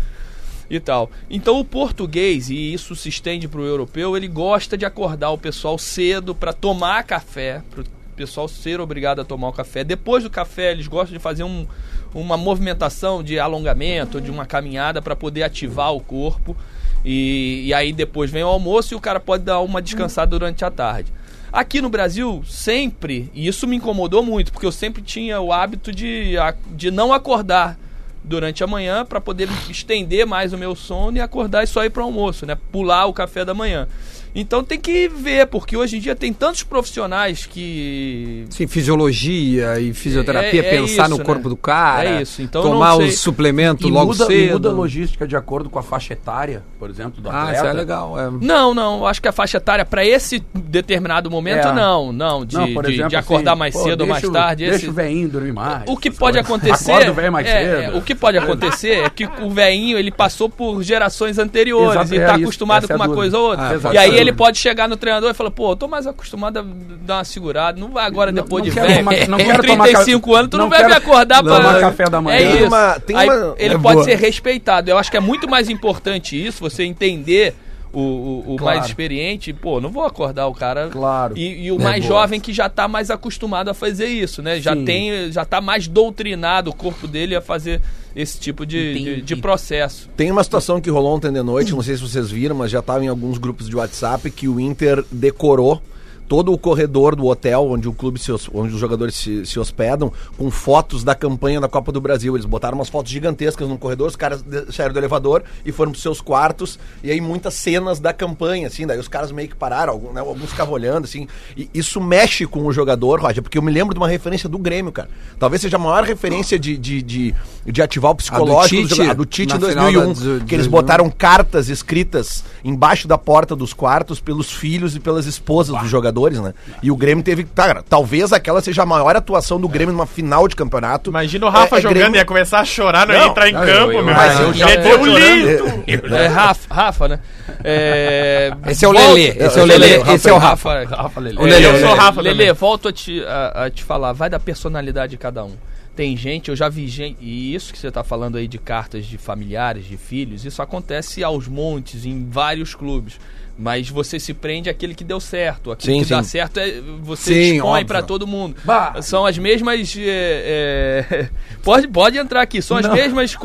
E 0.70 0.78
tal. 0.78 1.10
Então 1.30 1.58
o 1.58 1.64
português, 1.64 2.50
e 2.50 2.74
isso 2.74 2.94
se 2.94 3.08
estende 3.08 3.48
pro 3.48 3.64
europeu, 3.64 4.14
ele 4.14 4.28
gosta 4.28 4.76
de 4.76 4.84
acordar 4.84 5.30
o 5.30 5.38
pessoal 5.38 5.78
cedo 5.78 6.34
para 6.34 6.52
tomar 6.52 7.04
café, 7.04 7.62
pro 7.70 7.82
pessoal 8.18 8.48
ser 8.48 8.80
obrigado 8.80 9.20
a 9.20 9.24
tomar 9.24 9.48
o 9.48 9.52
café. 9.52 9.84
Depois 9.84 10.22
do 10.24 10.30
café, 10.30 10.72
eles 10.72 10.86
gostam 10.88 11.16
de 11.16 11.22
fazer 11.22 11.44
um- 11.44 11.66
uma 12.14 12.36
movimentação 12.36 13.22
de 13.22 13.38
alongamento, 13.38 14.20
de 14.20 14.30
uma 14.30 14.44
caminhada 14.44 15.00
para 15.00 15.14
poder 15.14 15.42
ativar 15.44 15.92
o 15.94 16.00
corpo. 16.00 16.56
E, 17.04 17.62
e 17.66 17.72
aí 17.74 17.92
depois 17.92 18.30
vem 18.30 18.42
o 18.42 18.48
almoço 18.48 18.92
e 18.92 18.96
o 18.96 19.00
cara 19.00 19.20
pode 19.20 19.44
dar 19.44 19.60
uma 19.60 19.80
descansada 19.80 20.30
durante 20.30 20.64
a 20.64 20.70
tarde. 20.70 21.12
Aqui 21.52 21.80
no 21.80 21.88
Brasil, 21.88 22.42
sempre, 22.46 23.30
e 23.32 23.46
isso 23.46 23.66
me 23.66 23.76
incomodou 23.76 24.22
muito, 24.22 24.52
porque 24.52 24.66
eu 24.66 24.72
sempre 24.72 25.00
tinha 25.00 25.40
o 25.40 25.50
hábito 25.52 25.90
de, 25.92 26.34
de 26.72 26.90
não 26.90 27.12
acordar 27.12 27.78
durante 28.22 28.62
a 28.62 28.66
manhã 28.66 29.06
para 29.06 29.20
poder 29.20 29.48
estender 29.70 30.26
mais 30.26 30.52
o 30.52 30.58
meu 30.58 30.74
sono 30.74 31.16
e 31.16 31.20
acordar 31.20 31.62
e 31.64 31.66
só 31.66 31.84
ir 31.84 31.90
para 31.90 32.02
o 32.02 32.06
almoço, 32.06 32.44
né? 32.44 32.58
Pular 32.70 33.06
o 33.06 33.12
café 33.14 33.44
da 33.44 33.54
manhã. 33.54 33.88
Então 34.34 34.62
tem 34.62 34.78
que 34.78 35.08
ver, 35.08 35.46
porque 35.46 35.76
hoje 35.76 35.96
em 35.96 36.00
dia 36.00 36.14
tem 36.14 36.32
tantos 36.32 36.62
profissionais 36.62 37.46
que 37.46 38.44
Sim, 38.50 38.66
fisiologia 38.66 39.78
e 39.80 39.92
fisioterapia, 39.92 40.62
É- 40.62 40.66
é 40.66 40.70
pensar 40.80 41.08
isso, 41.08 41.18
no 41.18 41.24
corpo 41.24 41.44
né? 41.44 41.48
do 41.50 41.56
cara. 41.56 42.18
É 42.18 42.22
isso, 42.22 42.42
então 42.42 42.62
tomar 42.62 42.96
os 42.96 43.18
suplementos 43.18 43.86
E 43.88 43.90
logo 43.90 44.12
muda, 44.12 44.26
cedo. 44.26 44.52
muda 44.52 44.68
a 44.68 44.72
logística 44.72 45.26
de 45.26 45.36
acordo 45.36 45.70
com 45.70 45.78
a 45.78 45.82
faixa 45.82 46.12
etária, 46.12 46.62
por 46.78 46.90
exemplo, 46.90 47.20
do 47.20 47.28
Ah, 47.30 47.42
atleta. 47.42 47.56
isso 47.58 47.66
é 47.66 47.72
legal. 47.72 48.18
É. 48.18 48.30
Não, 48.40 48.74
não, 48.74 48.98
eu 48.98 49.06
acho 49.06 49.20
que 49.22 49.28
a 49.28 49.32
faixa 49.32 49.56
etária 49.56 49.84
para 49.84 50.04
esse 50.04 50.42
determinado 50.54 51.30
momento 51.30 51.68
É. 51.68 51.72
não, 51.72 52.12
não, 52.12 52.44
de, 52.44 52.56
Não, 52.56 52.72
por 52.74 52.84
de- 52.86 52.92
exemplo, 52.94 53.10
de 53.10 53.16
acordar 53.16 53.52
assim, 53.52 53.58
mais 53.58 53.74
pô, 53.74 53.82
cedo 53.84 54.00
ou 54.02 54.06
mais 54.06 54.24
o- 54.24 54.32
tarde. 54.32 54.64
Deixa 54.64 54.76
esse- 54.78 54.88
o 54.88 54.92
velhinho 54.92 55.28
dormir 55.28 55.52
mais. 55.52 55.82
O 55.86 55.96
que 55.96 56.10
pode 56.10 56.36
coisas. 56.38 56.50
acontecer. 56.50 56.90
Acorda 56.92 57.10
o 57.10 57.14
velho 57.14 57.32
mais 57.32 57.46
é, 57.46 57.50
cedo. 57.80 57.82
é, 57.94 57.98
o 57.98 58.02
que 58.02 58.14
pode 58.14 58.38
acontecer 58.38 59.04
é 59.04 59.10
que 59.10 59.26
o 59.42 59.50
velhinho 59.50 59.98
ele 59.98 60.10
passou 60.10 60.48
por 60.48 60.82
gerações 60.82 61.38
anteriores 61.38 61.92
Exato, 61.92 62.14
e 62.14 62.18
é 62.18 62.26
tá 62.26 62.34
isso, 62.34 62.42
acostumado 62.44 62.86
com 62.86 62.94
uma 62.94 63.06
dúvida. 63.06 63.16
coisa 63.20 63.38
ou 63.38 63.50
outra. 63.50 63.78
Ah, 63.84 63.94
e 63.94 63.98
aí 63.98 64.18
a 64.18 64.27
ele 64.28 64.36
pode 64.36 64.58
chegar 64.58 64.88
no 64.88 64.96
treinador 64.96 65.30
e 65.30 65.34
falar: 65.34 65.50
pô, 65.50 65.72
eu 65.72 65.76
tô 65.76 65.88
mais 65.88 66.06
acostumado 66.06 66.58
a 66.58 66.64
dar 67.04 67.16
uma 67.18 67.24
segurada. 67.24 67.80
Não 67.80 67.88
vai 67.90 68.06
agora 68.06 68.30
Não- 68.32 68.42
depois 68.42 68.62
não 68.62 68.68
de 68.70 68.74
quero 68.74 68.86
velho. 68.86 68.98
tomar- 69.04 69.28
não 69.28 69.38
Com 69.38 69.44
quero 69.50 69.66
tomar 69.66 69.84
35 69.84 70.30
ca- 70.32 70.38
anos, 70.38 70.50
tu 70.50 70.56
não, 70.56 70.64
não 70.64 70.70
vai 70.70 70.78
me 70.80 70.84
quero 70.90 70.98
acordar 70.98 71.42
tomar 71.42 71.60
pra. 71.70 71.80
café 71.80 72.04
da 72.10 72.20
manhã. 72.20 72.36
É 72.36 72.38
Tem 72.38 72.56
isso. 72.56 72.66
uma- 72.66 73.00
tem 73.00 73.16
Aí 73.16 73.28
uma- 73.28 73.54
ele 73.58 73.74
é 73.74 73.78
pode 73.78 73.94
boa. 73.96 74.04
ser 74.04 74.14
respeitado. 74.16 74.90
Eu 74.90 74.98
acho 74.98 75.10
que 75.10 75.16
é 75.16 75.20
muito 75.20 75.48
mais 75.48 75.68
importante 75.68 76.36
isso, 76.46 76.60
você 76.60 76.84
entender. 76.84 77.54
O, 77.92 78.00
o- 78.00 78.52
o 78.54 78.56
Claro. 78.56 78.76
mais 78.78 78.86
experiente, 78.88 79.52
pô, 79.52 79.80
não 79.80 79.90
vou 79.90 80.04
acordar 80.04 80.46
o 80.46 80.54
cara. 80.54 80.88
Claro. 80.88 81.36
E, 81.38 81.66
e 81.66 81.72
o 81.72 81.78
mais 81.78 82.04
boa. 82.04 82.20
jovem 82.20 82.38
que 82.38 82.52
já 82.52 82.68
tá 82.68 82.86
mais 82.86 83.10
acostumado 83.10 83.68
a 83.70 83.74
fazer 83.74 84.06
isso, 84.06 84.42
né? 84.42 84.60
Já 84.60 84.74
Sim. 84.74 84.84
tem, 84.84 85.32
já 85.32 85.44
tá 85.44 85.60
mais 85.60 85.88
doutrinado 85.88 86.70
o 86.70 86.74
corpo 86.74 87.08
dele 87.08 87.34
a 87.34 87.40
fazer 87.40 87.80
esse 88.14 88.38
tipo 88.38 88.66
de, 88.66 88.94
de, 89.16 89.22
de 89.22 89.36
processo. 89.36 90.08
Tem 90.16 90.30
uma 90.30 90.44
situação 90.44 90.80
que 90.80 90.90
rolou 90.90 91.14
ontem 91.16 91.32
de 91.32 91.42
noite, 91.42 91.72
não 91.72 91.82
sei 91.82 91.96
se 91.96 92.02
vocês 92.02 92.30
viram, 92.30 92.54
mas 92.56 92.70
já 92.70 92.80
estava 92.80 93.02
em 93.04 93.08
alguns 93.08 93.38
grupos 93.38 93.68
de 93.68 93.76
WhatsApp 93.76 94.30
que 94.30 94.48
o 94.48 94.58
Inter 94.60 95.02
decorou 95.10 95.80
todo 96.28 96.52
o 96.52 96.58
corredor 96.58 97.16
do 97.16 97.26
hotel 97.26 97.66
onde 97.70 97.88
o 97.88 97.92
clube 97.92 98.18
se, 98.20 98.30
onde 98.52 98.74
os 98.74 98.78
jogadores 98.80 99.14
se, 99.14 99.46
se 99.46 99.58
hospedam 99.58 100.12
com 100.36 100.50
fotos 100.50 101.02
da 101.02 101.14
campanha 101.14 101.60
da 101.60 101.68
Copa 101.68 101.90
do 101.90 102.00
Brasil. 102.00 102.34
Eles 102.36 102.44
botaram 102.44 102.76
umas 102.76 102.88
fotos 102.88 103.10
gigantescas 103.10 103.66
no 103.68 103.78
corredor, 103.78 104.08
os 104.08 104.16
caras 104.16 104.44
saíram 104.70 104.92
do 104.92 104.98
elevador 105.00 105.42
e 105.64 105.72
foram 105.72 105.90
pros 105.90 106.02
seus 106.02 106.20
quartos. 106.20 106.78
E 107.02 107.10
aí 107.10 107.20
muitas 107.20 107.54
cenas 107.54 107.98
da 107.98 108.12
campanha, 108.12 108.66
assim, 108.68 108.86
daí 108.86 108.98
os 108.98 109.08
caras 109.08 109.32
meio 109.32 109.48
que 109.48 109.56
pararam, 109.56 109.92
algum- 109.94 110.12
né, 110.12 110.20
alguns 110.20 110.50
ficavam 110.50 110.74
olhando, 110.74 111.04
assim, 111.04 111.26
e 111.56 111.68
isso 111.72 112.00
mexe 112.00 112.46
com 112.46 112.66
o 112.66 112.72
jogador, 112.72 113.20
Roger, 113.20 113.42
porque 113.42 113.56
eu 113.56 113.62
me 113.62 113.72
lembro 113.72 113.94
de 113.94 113.98
uma 114.00 114.08
referência 114.08 114.48
do 114.48 114.58
Grêmio, 114.58 114.92
cara. 114.92 115.08
Talvez 115.38 115.62
seja 115.62 115.76
a 115.76 115.80
maior 115.80 116.04
referência 116.04 116.58
de, 116.58 116.76
de, 116.76 117.00
de, 117.02 117.34
de 117.66 117.82
ativar 117.82 118.10
o 118.10 118.14
psicológico 118.14 118.82
Tite, 118.88 119.10
a 119.10 119.14
do 119.14 119.24
Tite 119.24 119.54
em 119.56 119.58
na 119.58 119.68
final 119.68 119.92
2001, 119.92 120.12
da- 120.32 120.38
de- 120.40 120.44
que 120.44 120.54
eles 120.54 120.66
botaram 120.66 121.08
cartas 121.10 121.68
escritas 121.68 122.44
embaixo 122.64 123.08
da 123.08 123.16
porta 123.16 123.56
dos 123.56 123.72
quartos 123.72 124.20
pelos 124.20 124.52
filhos 124.52 124.94
e 124.94 125.00
pelas 125.00 125.24
esposas 125.26 125.80
dos 125.80 125.88
jogadores, 125.90 126.17
né? 126.42 126.54
E 126.82 126.90
o 126.90 126.96
Grêmio 126.96 127.22
teve, 127.24 127.44
tá, 127.44 127.66
cara, 127.66 127.84
talvez 127.88 128.32
aquela 128.32 128.60
seja 128.60 128.82
a 128.82 128.86
maior 128.86 129.14
atuação 129.16 129.60
do 129.60 129.68
Grêmio 129.68 129.92
numa 129.92 130.06
final 130.06 130.46
de 130.48 130.56
campeonato. 130.56 131.10
Imagina 131.10 131.46
o 131.46 131.50
Rafa 131.50 131.76
É- 131.76 131.78
é 131.78 131.82
jogando 131.82 131.96
Grêmio- 131.98 132.16
e 132.16 132.18
ia 132.18 132.24
começar 132.24 132.60
a 132.60 132.64
chorar, 132.64 133.06
não, 133.06 133.14
ia 133.14 133.20
Não, 133.20 133.28
entrar 133.30 133.48
em 133.48 133.52
não, 133.52 133.60
campo, 133.60 133.72
eu- 133.92 133.92
eu- 133.92 134.04
meu. 134.04 134.14
mas 134.14 134.40
eu 134.40 134.52
já 134.54 134.66
Meteu 134.66 134.98
tô 134.98 135.04
o 135.04 135.06
lindo. 135.18 135.84
É 136.16 136.26
Rafa, 136.26 136.74
Rafa 136.74 137.08
né? 137.08 137.20
É, 137.64 138.52
Esse 138.68 138.84
é 138.84 138.88
o 138.88 138.92
Lelê, 138.92 139.28
esse 139.28 139.58
é 139.58 139.62
o 139.62 139.64
Lelê, 139.66 140.02
esse 140.14 140.28
é 140.28 140.32
o 140.32 140.38
Rafa. 140.38 140.84
Rafa 140.84 141.20
Lelê. 141.20 141.36
O 141.40 141.44
Lelê, 141.44 141.66
eu 141.66 141.70
o 141.74 141.78
sou 141.78 141.88
Lelê. 141.88 142.00
Rafa 142.00 142.20
Lelê, 142.20 142.52
volto 142.52 142.88
a 142.88 142.92
te, 142.92 143.22
a, 143.24 143.64
a 143.64 143.70
te 143.70 143.82
falar, 143.84 144.12
vai 144.12 144.28
da 144.30 144.38
personalidade 144.38 145.10
de 145.12 145.16
cada 145.18 145.44
um. 145.44 145.54
Tem 145.96 146.16
gente, 146.16 146.48
eu 146.48 146.54
já 146.54 146.68
vi 146.68 146.86
gente, 146.86 147.18
e 147.20 147.52
isso 147.54 147.72
que 147.72 147.78
você 147.78 147.88
está 147.88 148.04
falando 148.04 148.36
aí 148.38 148.46
de 148.46 148.56
cartas 148.58 149.04
de 149.04 149.18
familiares, 149.18 149.84
de 149.84 149.96
filhos, 149.96 150.44
isso 150.44 150.62
acontece 150.62 151.24
aos 151.24 151.48
montes, 151.48 152.04
em 152.06 152.28
vários 152.30 152.72
clubes. 152.74 153.18
Mas 153.58 153.88
você 153.88 154.20
se 154.20 154.32
prende 154.32 154.70
àquele 154.70 154.94
que 154.94 155.02
deu 155.02 155.18
certo. 155.18 155.72
Aquele 155.72 155.94
Sim, 155.98 156.04
que 156.04 156.10
dá 156.10 156.22
sim. 156.22 156.28
certo, 156.30 156.60
é, 156.60 156.80
você 157.02 157.34
Sim, 157.34 157.56
expõe 157.56 157.84
para 157.84 158.02
todo 158.02 158.24
mundo. 158.24 158.54
Bah. 158.64 159.02
São 159.02 159.26
as 159.26 159.36
mesmas. 159.36 159.96
é, 159.98 161.04
é, 161.10 161.28
pode, 161.64 161.88
pode 161.88 162.16
entrar 162.18 162.40
aqui, 162.40 162.62
são 162.62 162.76
as 162.76 162.86
Não. 162.86 162.94
mesmas 162.94 163.36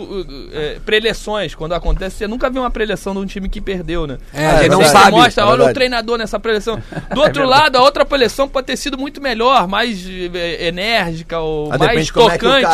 é, 0.53 0.77
preleções. 0.85 1.55
Quando 1.55 1.73
acontece, 1.73 2.17
você 2.17 2.27
nunca 2.27 2.47
viu 2.47 2.61
uma 2.61 2.69
preleção 2.69 3.13
de 3.13 3.19
um 3.21 3.25
time 3.25 3.49
que 3.49 3.59
perdeu, 3.59 4.05
né? 4.05 4.19
É, 4.31 4.45
a 4.45 4.57
gente 4.61 4.69
não 4.69 4.83
Você 4.83 4.89
sabe. 4.89 5.11
mostra, 5.11 5.43
é 5.43 5.47
olha 5.47 5.65
o 5.65 5.73
treinador 5.73 6.19
nessa 6.19 6.39
preleção. 6.39 6.79
Do 7.11 7.19
outro 7.21 7.45
lado, 7.47 7.75
a 7.77 7.81
outra 7.81 8.05
preleção 8.05 8.47
pode 8.47 8.67
ter 8.67 8.77
sido 8.77 8.97
muito 8.99 9.19
melhor, 9.19 9.67
mais 9.67 10.05
enérgica 10.59 11.39
ou 11.39 11.73
Ah, 11.73 11.77
mais 11.79 12.07
é 12.07 12.11
tocante. 12.13 12.65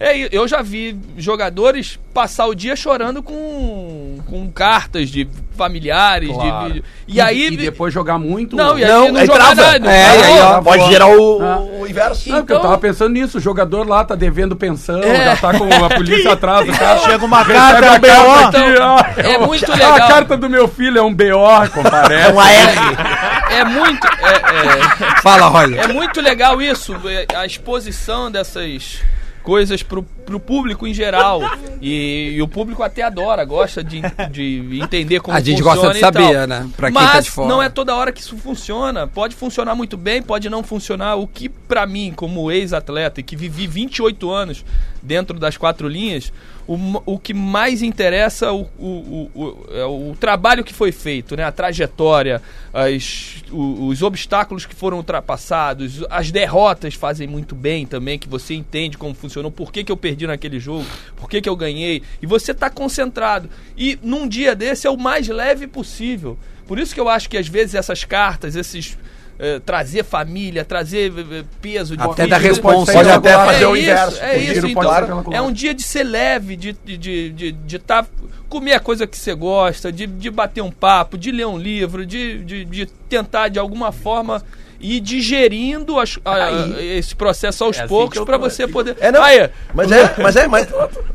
É, 0.00 0.28
eu 0.36 0.46
já 0.48 0.60
vi 0.62 0.96
jogadores 1.16 1.98
passar 2.12 2.46
o 2.46 2.54
dia 2.54 2.74
chorando 2.76 3.22
com, 3.22 4.18
com 4.28 4.50
cartas 4.50 5.08
de 5.08 5.28
familiares, 5.56 6.30
Claro. 6.32 6.50
de 6.66 6.72
vídeo. 6.72 6.84
E, 7.06 7.20
aí. 7.20 7.46
E 7.46 7.56
depois 7.56 7.94
jogar 7.94 8.18
muito. 8.18 8.56
Não, 8.56 8.76
e 8.78 8.84
aí 8.84 8.90
Não, 8.90 9.12
não, 9.12 9.20
aí 9.20 9.26
jogar 9.26 9.54
nada. 9.54 9.90
É, 9.92 10.04
Travou. 10.18 10.24
aí, 10.24 10.40
ó, 10.40 10.62
pode 10.62 10.86
gerar 10.90 11.06
o, 11.08 11.42
Ah. 11.42 11.58
o 11.60 11.86
inverso. 11.86 12.28
Não, 12.28 12.38
porque 12.38 12.52
eu 12.52 12.56
Então- 12.58 12.70
tava 12.70 12.78
pensando 12.80 13.10
nisso, 13.12 13.38
o 13.38 13.40
jogador 13.40 13.86
lá 13.88 14.04
tá 14.04 14.14
devendo 14.14 14.56
pensão, 14.56 15.00
É. 15.02 15.24
já 15.26 15.36
tá 15.36 15.56
com 15.58 15.64
a 15.84 15.88
polícia 15.90 16.32
atrás 16.34 16.66
do 16.66 16.72
cara. 16.72 16.98
Chega 17.00 17.24
uma 17.24 17.44
carta, 17.44 17.86
é 17.86 17.90
um 17.92 18.00
BO. 18.00 18.82
ó. 18.82 19.20
É 19.20 19.38
muito 19.38 19.70
legal. 19.70 19.94
A 19.94 20.00
carta 20.08 20.36
do 20.36 20.50
meu 20.50 20.66
filho 20.68 20.98
é 20.98 21.02
um 21.02 21.14
BO, 21.14 21.70
comparece. 21.72 22.28
É 22.28 22.32
um 22.32 22.40
AR. 22.40 23.52
É 23.52 23.64
muito. 23.64 24.06
É, 24.06 25.06
é- 25.16 25.20
Fala, 25.22 25.46
Roger. 25.46 25.78
É 25.80 25.86
muito 25.86 26.20
legal 26.20 26.60
isso, 26.60 26.94
é, 27.08 27.26
a 27.36 27.46
exposição 27.46 28.30
dessas 28.30 29.00
coisas 29.44 29.82
pro, 29.82 30.04
pro 30.24 30.40
público 30.40 30.86
em 30.86 30.94
geral. 30.94 31.40
E, 31.80 32.32
e 32.36 32.42
o 32.42 32.48
público 32.48 32.82
até 32.82 33.02
adora, 33.02 33.44
gosta 33.44 33.82
de, 33.84 34.00
de 34.30 34.80
entender 34.82 35.20
como 35.20 35.36
A 35.36 35.40
gente 35.40 35.62
funciona 35.62 35.76
gosta 35.82 35.94
de 35.94 36.00
saber, 36.00 36.48
né? 36.48 36.68
Pra 36.76 36.90
quem 36.90 36.94
Mas 36.94 37.12
tá 37.12 37.20
de 37.20 37.30
fora. 37.30 37.48
não 37.48 37.62
é 37.62 37.68
toda 37.68 37.94
hora 37.94 38.10
que 38.12 38.20
isso 38.20 38.36
funciona. 38.36 39.06
Pode 39.06 39.34
funcionar 39.36 39.74
muito 39.74 39.96
bem, 39.96 40.22
pode 40.22 40.48
não 40.48 40.62
funcionar. 40.62 41.16
O 41.16 41.26
que 41.26 41.48
pra 41.48 41.86
mim, 41.86 42.12
como 42.14 42.50
ex-atleta 42.50 43.20
e 43.20 43.22
que 43.22 43.36
vivi 43.36 43.66
28 43.66 44.30
anos 44.30 44.64
dentro 45.02 45.38
das 45.38 45.56
quatro 45.56 45.86
linhas, 45.86 46.32
o, 46.66 46.78
o 47.04 47.18
que 47.18 47.34
mais 47.34 47.82
interessa 47.82 48.50
o, 48.50 48.62
o, 48.78 48.86
o, 49.34 49.40
o- 49.42 49.66
é 49.70 49.84
o 49.84 50.16
trabalho 50.18 50.64
que 50.64 50.72
foi 50.72 50.90
feito, 50.92 51.36
né? 51.36 51.44
A 51.44 51.52
trajetória, 51.52 52.40
as, 52.72 53.42
o- 53.52 53.88
os 53.88 54.00
obstáculos 54.02 54.64
que 54.64 54.74
foram 54.74 54.96
ultrapassados, 54.96 56.02
as 56.08 56.30
derrotas 56.30 56.94
fazem 56.94 57.26
muito 57.26 57.54
bem 57.54 57.84
também, 57.84 58.18
que 58.18 58.28
você 58.28 58.54
entende 58.54 58.96
como 58.96 59.12
funcionou, 59.14 59.50
por 59.50 59.70
que, 59.70 59.84
que 59.84 59.92
eu 59.92 59.96
perdi 59.96 60.13
naquele 60.26 60.58
jogo, 60.60 60.84
por 61.16 61.28
que, 61.28 61.40
que 61.40 61.48
eu 61.48 61.56
ganhei, 61.56 62.02
e 62.22 62.26
você 62.26 62.52
está 62.52 62.70
concentrado. 62.70 63.48
E 63.76 63.98
num 64.02 64.26
dia 64.28 64.54
desse 64.54 64.86
é 64.86 64.90
o 64.90 64.96
mais 64.96 65.26
leve 65.28 65.66
possível. 65.66 66.38
Por 66.66 66.78
isso 66.78 66.94
que 66.94 67.00
eu 67.00 67.08
acho 67.08 67.28
que 67.28 67.36
às 67.36 67.46
vezes 67.48 67.74
essas 67.74 68.04
cartas, 68.04 68.56
esses. 68.56 68.96
eh, 69.38 69.60
trazer 69.66 70.04
família, 70.04 70.64
trazer 70.64 71.12
eh, 71.12 71.38
eh, 71.40 71.44
peso 71.60 71.96
de 71.96 72.02
Até 72.04 72.26
da 72.26 72.38
responsa. 72.38 72.92
Pode 72.92 73.10
até 73.10 73.30
É 73.32 73.34
fazer 73.36 73.66
o 73.66 73.76
isso, 73.76 73.90
inverso. 73.90 74.20
É 74.22 74.38
isso, 74.38 74.54
giro 74.54 74.68
então, 74.68 74.82
pode- 75.24 75.34
é 75.36 75.42
um 75.42 75.50
dia 75.52 75.74
de 75.74 75.82
ser 75.82 76.04
leve, 76.04 76.54
de 76.56 76.72
de, 76.84 76.96
de, 76.96 77.30
de, 77.30 77.52
de 77.52 77.78
tá, 77.80 78.06
comer 78.48 78.74
a 78.74 78.80
coisa 78.80 79.06
que 79.08 79.18
você 79.18 79.34
gosta, 79.34 79.90
de, 79.90 80.06
de 80.06 80.30
bater 80.30 80.62
um 80.62 80.70
papo, 80.70 81.18
de 81.18 81.32
ler 81.32 81.46
um 81.48 81.58
livro, 81.58 82.06
de, 82.06 82.44
de, 82.44 82.64
de 82.64 82.86
tentar 83.08 83.48
de 83.48 83.58
alguma 83.58 83.90
forma 83.90 84.40
ir 84.80 85.00
digerindo 85.00 85.98
as- 85.98 86.18
a- 86.24 86.80
esse 86.80 87.14
processo 87.14 87.64
aos 87.64 87.76
É 87.76 87.80
assim 87.80 87.88
poucos 87.88 88.20
para 88.24 88.36
você 88.36 88.66
poder. 88.68 88.96
É, 89.00 89.10
não. 89.10 89.22
Aí, 89.22 89.48
Mas 89.74 89.90
é, 89.90 90.14
mas 90.22 90.36
é, 90.36 90.46
mas, 90.46 90.68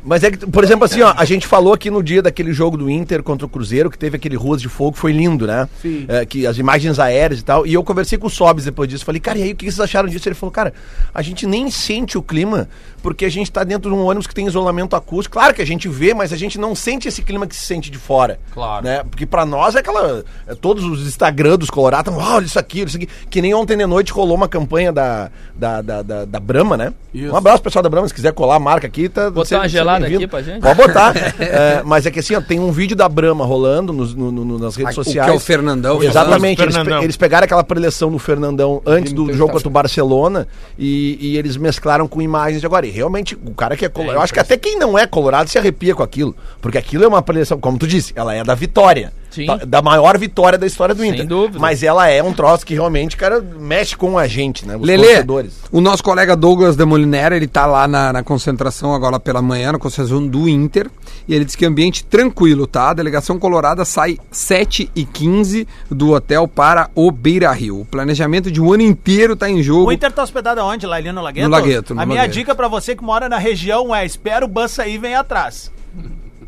mas 0.03 0.23
é 0.23 0.31
que, 0.31 0.37
por 0.47 0.63
exemplo, 0.63 0.85
assim, 0.85 1.01
ó, 1.01 1.13
a 1.15 1.25
gente 1.25 1.45
falou 1.47 1.73
aqui 1.73 1.89
no 1.89 2.01
dia 2.03 2.21
daquele 2.21 2.51
jogo 2.53 2.77
do 2.77 2.89
Inter 2.89 3.21
contra 3.23 3.45
o 3.45 3.49
Cruzeiro, 3.49 3.89
que 3.89 3.97
teve 3.97 4.15
aquele 4.17 4.35
Ruas 4.35 4.61
de 4.61 4.69
Fogo, 4.69 4.97
foi 4.97 5.11
lindo, 5.11 5.45
né? 5.47 5.67
Sim. 5.81 6.05
É, 6.07 6.25
que 6.25 6.45
as 6.47 6.57
imagens 6.57 6.99
aéreas 6.99 7.39
e 7.39 7.43
tal. 7.43 7.65
E 7.65 7.73
eu 7.73 7.83
conversei 7.83 8.17
com 8.17 8.27
o 8.27 8.29
Sobs 8.29 8.65
depois 8.65 8.89
disso. 8.89 9.05
Falei, 9.05 9.19
cara, 9.21 9.37
e 9.37 9.43
aí 9.43 9.51
o 9.51 9.55
que 9.55 9.65
vocês 9.65 9.79
acharam 9.79 10.09
disso? 10.09 10.27
Ele 10.27 10.35
falou, 10.35 10.51
cara, 10.51 10.73
a 11.13 11.21
gente 11.21 11.45
nem 11.45 11.69
sente 11.69 12.17
o 12.17 12.21
clima, 12.21 12.67
porque 13.01 13.25
a 13.25 13.29
gente 13.29 13.51
tá 13.51 13.63
dentro 13.63 13.89
de 13.91 13.95
um 13.95 14.03
ônibus 14.05 14.27
que 14.27 14.33
tem 14.35 14.47
isolamento 14.47 14.95
acústico. 14.95 15.33
Claro 15.33 15.53
que 15.53 15.61
a 15.61 15.65
gente 15.65 15.87
vê, 15.87 16.13
mas 16.13 16.33
a 16.33 16.37
gente 16.37 16.57
não 16.59 16.73
sente 16.75 17.07
esse 17.07 17.21
clima 17.21 17.45
que 17.47 17.55
se 17.55 17.65
sente 17.65 17.89
de 17.91 17.97
fora. 17.97 18.39
Claro. 18.53 18.83
Né? 18.85 19.03
Porque 19.09 19.25
pra 19.25 19.45
nós 19.45 19.75
é 19.75 19.79
aquela. 19.79 20.23
é, 20.47 20.55
todos 20.55 20.83
os 20.83 21.05
Instagram 21.07 21.57
dos 21.57 21.69
Colorados, 21.69 22.13
"Ah, 22.13 22.35
olha 22.35 22.45
isso 22.45 22.59
aqui, 22.59 22.79
olha 22.79 22.87
isso 22.87 22.97
aqui. 22.97 23.07
Que 23.29 23.41
nem 23.41 23.48
ontem 23.53 23.77
de 23.77 23.85
noite 23.85 24.11
rolou 24.11 24.35
uma 24.35 24.47
campanha 24.47 24.91
da, 24.91 25.29
da, 25.55 25.81
da, 25.81 26.01
da, 26.01 26.25
da 26.25 26.39
Brahma, 26.39 26.75
né? 26.77 26.93
Isso. 27.13 27.31
Um 27.31 27.35
abraço, 27.35 27.61
pessoal 27.63 27.81
da 27.83 27.89
Brahma, 27.89 28.07
se 28.07 28.13
quiser 28.13 28.31
colar 28.33 28.55
a 28.55 28.59
marca 28.59 28.85
aqui, 28.87 29.09
tá. 29.09 29.29
Botar 29.29 29.45
você- 29.47 29.55
uma 29.55 29.67
gelada 29.67 30.05
aqui 30.05 30.27
pra 30.27 30.41
gente? 30.41 30.61
Pode 30.61 30.75
botar. 30.75 31.13
É, 31.39 31.81
mas 31.83 32.05
é 32.05 32.11
que 32.11 32.19
assim, 32.19 32.35
ó, 32.35 32.41
tem 32.41 32.59
um 32.59 32.71
vídeo 32.71 32.95
da 32.95 33.07
Brahma 33.09 33.45
rolando 33.45 33.91
nos- 33.93 34.13
no- 34.13 34.31
no- 34.31 34.59
nas 34.59 34.75
redes 34.75 34.95
O 34.97 35.01
que 35.01 35.05
sociais. 35.05 35.29
é 35.31 35.33
o 35.35 35.39
Fernandão. 35.39 36.01
Exatamente, 36.03 36.61
eles, 36.61 36.75
Fernandão. 36.75 37.03
eles 37.03 37.17
pegaram 37.17 37.45
aquela 37.45 37.63
preleção 37.63 38.11
do 38.11 38.19
Fernandão 38.19 38.81
antes 38.85 39.11
do 39.13 39.23
Muito 39.23 39.37
jogo 39.37 39.53
contra 39.53 39.67
o 39.67 39.71
Barcelona 39.71 40.47
e, 40.77 41.17
e 41.19 41.37
eles 41.37 41.57
mesclaram 41.57 42.07
com 42.07 42.21
imagens 42.21 42.59
de 42.61 42.65
agora. 42.65 42.85
E 42.85 42.89
realmente, 42.91 43.35
o 43.45 43.51
cara 43.53 43.75
que 43.75 43.85
é 43.85 43.89
colorado, 43.89 44.17
eu 44.17 44.21
acho 44.21 44.33
que 44.33 44.39
até 44.39 44.57
quem 44.57 44.77
não 44.77 44.97
é 44.97 45.05
colorado 45.07 45.49
se 45.49 45.57
arrepia 45.57 45.95
com 45.95 46.03
aquilo, 46.03 46.35
porque 46.61 46.77
aquilo 46.77 47.03
é 47.03 47.07
uma 47.07 47.21
preleção, 47.21 47.59
como 47.59 47.77
tu 47.77 47.87
disse, 47.87 48.13
ela 48.15 48.33
é 48.33 48.43
da 48.43 48.53
vitória. 48.55 49.11
Sim. 49.29 49.45
Da, 49.45 49.55
da 49.57 49.81
maior 49.81 50.17
vitória 50.17 50.57
da 50.57 50.65
história 50.65 50.93
do 50.95 51.01
Sem 51.01 51.11
Inter. 51.11 51.27
dúvida. 51.27 51.59
Mas 51.59 51.83
ela 51.83 52.07
é 52.09 52.21
um 52.23 52.33
troço 52.33 52.65
que 52.65 52.73
realmente, 52.73 53.15
cara, 53.15 53.39
mexe 53.41 53.95
com 53.95 54.17
a 54.17 54.27
gente, 54.27 54.65
né? 54.67 54.75
Os 54.75 54.81
Lelê, 54.81 55.07
torcedores. 55.07 55.53
o 55.71 55.79
nosso 55.81 56.03
colega 56.03 56.35
Douglas 56.35 56.75
de 56.75 56.83
Molinera, 56.85 57.35
ele 57.35 57.47
tá 57.47 57.65
lá 57.65 57.87
na, 57.87 58.11
na 58.13 58.23
concentração 58.23 58.93
agora 58.93 59.19
pela 59.19 59.41
manhã, 59.41 59.71
na 59.71 59.79
concentração 59.79 60.25
do 60.27 60.47
Inter, 60.49 60.89
e 61.27 61.33
ele 61.35 61.45
diz 61.45 61.55
que 61.55 61.65
ambiente 61.65 62.03
tranquilo, 62.05 62.65
tá? 62.65 62.89
A 62.89 62.93
delegação 62.93 63.37
colorada 63.37 63.85
sai 63.85 64.17
7 64.31 64.89
e 64.95 65.05
15 65.05 65.67
do 65.91 66.11
hotel 66.13 66.47
para 66.47 66.89
o 66.95 67.11
Beira 67.11 67.51
Rio. 67.51 67.81
O 67.81 67.85
planejamento 67.85 68.51
de 68.51 68.59
um 68.61 68.73
ano 68.73 68.83
inteiro 68.83 69.35
tá 69.35 69.49
em 69.49 69.61
jogo. 69.61 69.89
O 69.89 69.91
Inter 69.91 70.11
tá 70.11 70.23
hospedado 70.23 70.59
aonde? 70.61 70.85
Lá 70.87 70.95
ali 70.95 71.11
no 71.11 71.21
Lagueto? 71.21 71.47
No 71.47 71.55
Lagueto, 71.55 71.93
no 71.95 72.01
A 72.01 72.05
minha 72.05 72.21
Lagueto. 72.21 72.37
dica 72.37 72.55
pra 72.55 72.67
você 72.67 72.95
que 72.95 73.03
mora 73.03 73.29
na 73.29 73.37
região 73.37 73.93
é 73.95 74.05
espera 74.05 74.43
o 74.43 74.47
bus 74.47 74.71
sair 74.71 74.95
e 74.95 74.97
vem 74.97 75.15
atrás. 75.15 75.71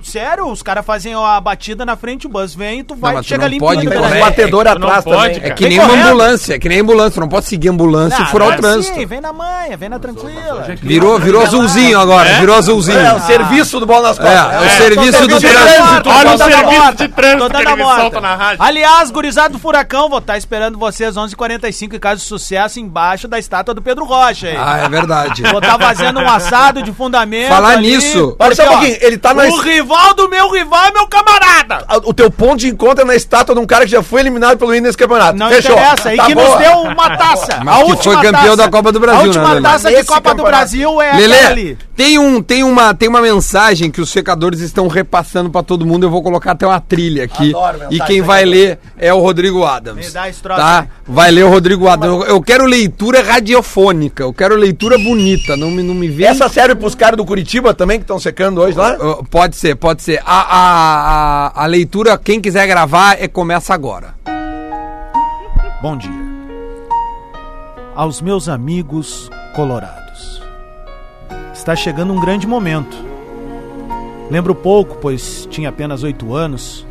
Sério, 0.03 0.47
os 0.47 0.61
caras 0.63 0.85
fazem 0.85 1.13
a 1.13 1.39
batida 1.39 1.85
na 1.85 1.95
frente, 1.95 2.25
o 2.25 2.29
bus 2.29 2.53
vem 2.55 2.79
e 2.79 2.83
tu 2.83 2.95
vai, 2.95 3.13
mas 3.13 3.25
tu 3.25 3.29
chega 3.29 3.43
não 3.43 3.49
limpinho. 3.49 3.69
pode 3.69 3.81
Tem 3.81 3.97
correr. 3.97 4.17
É, 4.17 4.79
não 4.79 4.87
atrás 4.87 5.03
pode, 5.03 5.33
também. 5.35 5.49
É 5.51 5.53
que 5.53 5.67
nem 5.69 5.79
uma 5.79 5.93
ambulância, 5.93 6.53
é 6.55 6.59
que 6.59 6.69
nem 6.69 6.79
ambulância, 6.79 7.11
tu 7.13 7.19
não 7.21 7.29
pode 7.29 7.45
seguir 7.45 7.69
a 7.69 7.71
ambulância 7.71 8.19
Não, 8.19 8.25
e 8.25 8.29
furar 8.29 8.49
o 8.49 8.55
trânsito. 8.55 8.95
Sim, 8.95 9.05
vem 9.05 9.21
na 9.21 9.31
manha, 9.33 9.77
vem 9.77 9.89
na 9.89 9.99
tranquila. 9.99 10.65
Virou, 10.81 11.19
virou 11.19 11.41
azulzinho 11.43 11.99
agora, 11.99 12.33
virou 12.39 12.55
azulzinho. 12.55 12.99
É, 12.99 13.13
o 13.13 13.19
serviço 13.21 13.79
do 13.79 13.85
bola 13.85 14.09
nas 14.09 14.19
É, 14.19 14.21
costas. 14.23 14.53
é 14.53 14.59
o 14.65 14.69
serviço 14.77 15.27
do 15.27 15.39
trânsito. 15.39 16.09
Olha 16.09 16.29
o 16.29 16.31
Tô 16.31 16.37
dando 16.37 16.41
a 16.41 16.51
serviço 16.51 16.93
de 16.95 17.07
trânsito 17.09 17.49
tô 17.49 17.57
que 17.57 17.65
dando 17.65 17.79
ele 17.81 17.95
solta 17.95 18.21
na 18.21 18.35
rádio. 18.35 18.63
Aliás, 18.63 19.11
gurizado 19.11 19.53
do 19.53 19.59
Furacão, 19.59 20.09
vou 20.09 20.19
estar 20.19 20.37
esperando 20.37 20.77
vocês 20.77 21.15
11h45 21.15 21.93
em 21.95 21.99
caso 21.99 22.21
de 22.21 22.27
sucesso 22.27 22.79
embaixo 22.79 23.27
da 23.27 23.37
estátua 23.39 23.73
do 23.73 23.81
Pedro 23.81 24.05
Rocha. 24.05 24.47
aí. 24.47 24.57
Ah, 24.57 24.77
é 24.85 24.89
verdade. 24.89 25.43
Vou 25.43 25.59
estar 25.59 25.77
fazendo 25.77 26.19
um 26.19 26.29
assado 26.29 26.81
de 26.81 26.91
fundamento. 26.93 27.49
Falar 27.49 27.73
ali, 27.73 27.95
nisso- 27.95 28.35
Olha 28.39 28.55
só 28.55 28.63
um 28.63 28.67
pouquinho, 28.69 28.97
ele 29.01 29.17
tá 29.17 29.33
na. 29.33 29.43
O 29.45 29.59
rival 29.59 29.90
do 30.15 30.29
meu 30.29 30.51
rival 30.51 30.85
é 30.85 30.91
meu 30.91 31.07
camarada. 31.07 31.85
O 32.05 32.13
teu 32.13 32.29
ponto 32.31 32.57
de 32.57 32.67
encontro 32.67 33.01
é 33.03 33.05
na 33.05 33.15
estátua 33.15 33.55
de 33.55 33.61
um 33.61 33.65
cara 33.65 33.85
que 33.85 33.91
já 33.91 34.01
foi 34.03 34.21
eliminado 34.21 34.57
pelo 34.57 34.71
Inter 34.71 34.83
nesse 34.83 34.97
campeonato. 34.97 35.37
Não 35.37 35.49
Fechou. 35.49 35.71
interessa, 35.73 36.13
e 36.13 36.17
Tá 36.17 36.25
que 36.25 36.35
boa. 36.35 36.49
nos 36.49 36.57
deu 36.57 36.77
uma 36.81 37.17
taça. 37.17 37.61
Mas 37.63 37.95
que 37.95 38.03
foi 38.03 38.21
campeão 38.21 38.55
da 38.55 38.69
Copa 38.69 38.91
do 38.91 38.99
Brasil, 38.99 39.19
A 39.19 39.23
né, 39.23 39.27
última 39.27 39.49
Lelê? 39.53 39.61
taça 39.61 39.89
de 39.89 40.03
Copa 40.03 40.19
do 40.21 40.23
campeonato. 40.23 40.51
Brasil 40.57 41.01
é 41.01 41.13
Lelê, 41.17 41.39
ali. 41.45 41.77
tem, 41.95 42.17
um, 42.19 42.41
tem, 42.41 42.63
uma, 42.63 42.93
tem 42.93 43.07
uma 43.09 43.21
mensagem 43.21 43.89
que 43.91 44.01
os 44.01 44.09
secadores 44.09 44.59
estão 44.61 44.87
repassando 44.87 45.49
pra 45.49 45.63
todo 45.63 45.85
mundo. 45.85 46.05
Eu 46.05 46.09
vou 46.09 46.21
colocar 46.23 46.51
até 46.51 46.65
uma 46.65 46.79
trilha 46.79 47.23
aqui. 47.23 47.49
Adoro 47.49 47.79
e 47.89 47.99
quem 48.01 48.21
vai 48.21 48.45
ler 48.45 48.79
é 48.97 49.13
o 49.13 49.19
Rodrigo 49.19 49.63
Adams. 49.65 50.07
Me 50.07 50.11
dá 50.11 50.29
esse 50.29 50.41
troço 50.41 50.59
tá? 50.59 50.87
Vai 51.07 51.31
ler 51.31 51.45
o 51.45 51.49
Rodrigo 51.49 51.87
Adams. 51.87 52.21
Eu, 52.21 52.35
eu 52.35 52.41
quero 52.41 52.65
leitura 52.65 53.21
radiofônica. 53.21 54.23
Eu 54.23 54.33
quero 54.33 54.55
leitura 54.55 54.97
bonita. 54.97 55.55
Não 55.57 55.69
me, 55.69 55.83
não 55.83 55.93
me 55.93 56.07
vê. 56.07 56.25
Essa 56.25 56.47
serve 56.49 56.75
pros 56.75 56.95
caras 56.95 57.17
do 57.17 57.25
Curitiba 57.25 57.73
também 57.73 57.97
que 57.99 58.03
estão 58.03 58.19
secando 58.19 58.61
hoje 58.61 58.77
lá? 58.77 58.97
Pode 59.29 59.55
ser, 59.55 59.75
pode 59.82 60.03
ser. 60.03 60.21
A, 60.23 60.41
a, 60.41 61.47
a, 61.47 61.63
a 61.63 61.65
leitura, 61.65 62.17
quem 62.17 62.39
quiser 62.39 62.65
gravar, 62.67 63.21
é 63.21 63.27
começa 63.27 63.73
agora. 63.73 64.13
Bom 65.82 65.97
dia. 65.97 66.21
Aos 67.93 68.21
meus 68.21 68.47
amigos 68.47 69.29
colorados. 69.55 70.41
Está 71.51 71.75
chegando 71.75 72.13
um 72.13 72.21
grande 72.21 72.47
momento. 72.47 72.95
Lembro 74.29 74.55
pouco, 74.55 74.95
pois 75.01 75.45
tinha 75.47 75.69
apenas 75.69 76.03
oito 76.03 76.34
anos, 76.34 76.88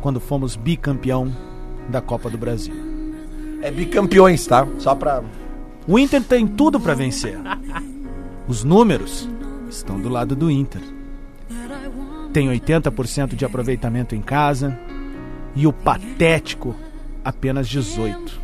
quando 0.00 0.18
fomos 0.18 0.56
bicampeão 0.56 1.32
da 1.88 2.00
Copa 2.00 2.28
do 2.28 2.38
Brasil. 2.38 2.74
É 3.62 3.70
bicampeões, 3.70 4.46
tá? 4.46 4.66
Só 4.78 4.94
pra. 4.94 5.22
O 5.86 5.98
Inter 5.98 6.22
tem 6.22 6.46
tudo 6.46 6.80
para 6.80 6.94
vencer. 6.94 7.38
Os 8.48 8.64
números 8.64 9.28
estão 9.68 10.00
do 10.00 10.08
lado 10.08 10.34
do 10.34 10.50
Inter. 10.50 10.99
Tem 12.32 12.48
80% 12.48 13.34
de 13.34 13.44
aproveitamento 13.44 14.14
em 14.14 14.20
casa 14.22 14.78
e 15.54 15.66
o 15.66 15.72
patético 15.72 16.74
apenas 17.24 17.68
18. 17.68 18.40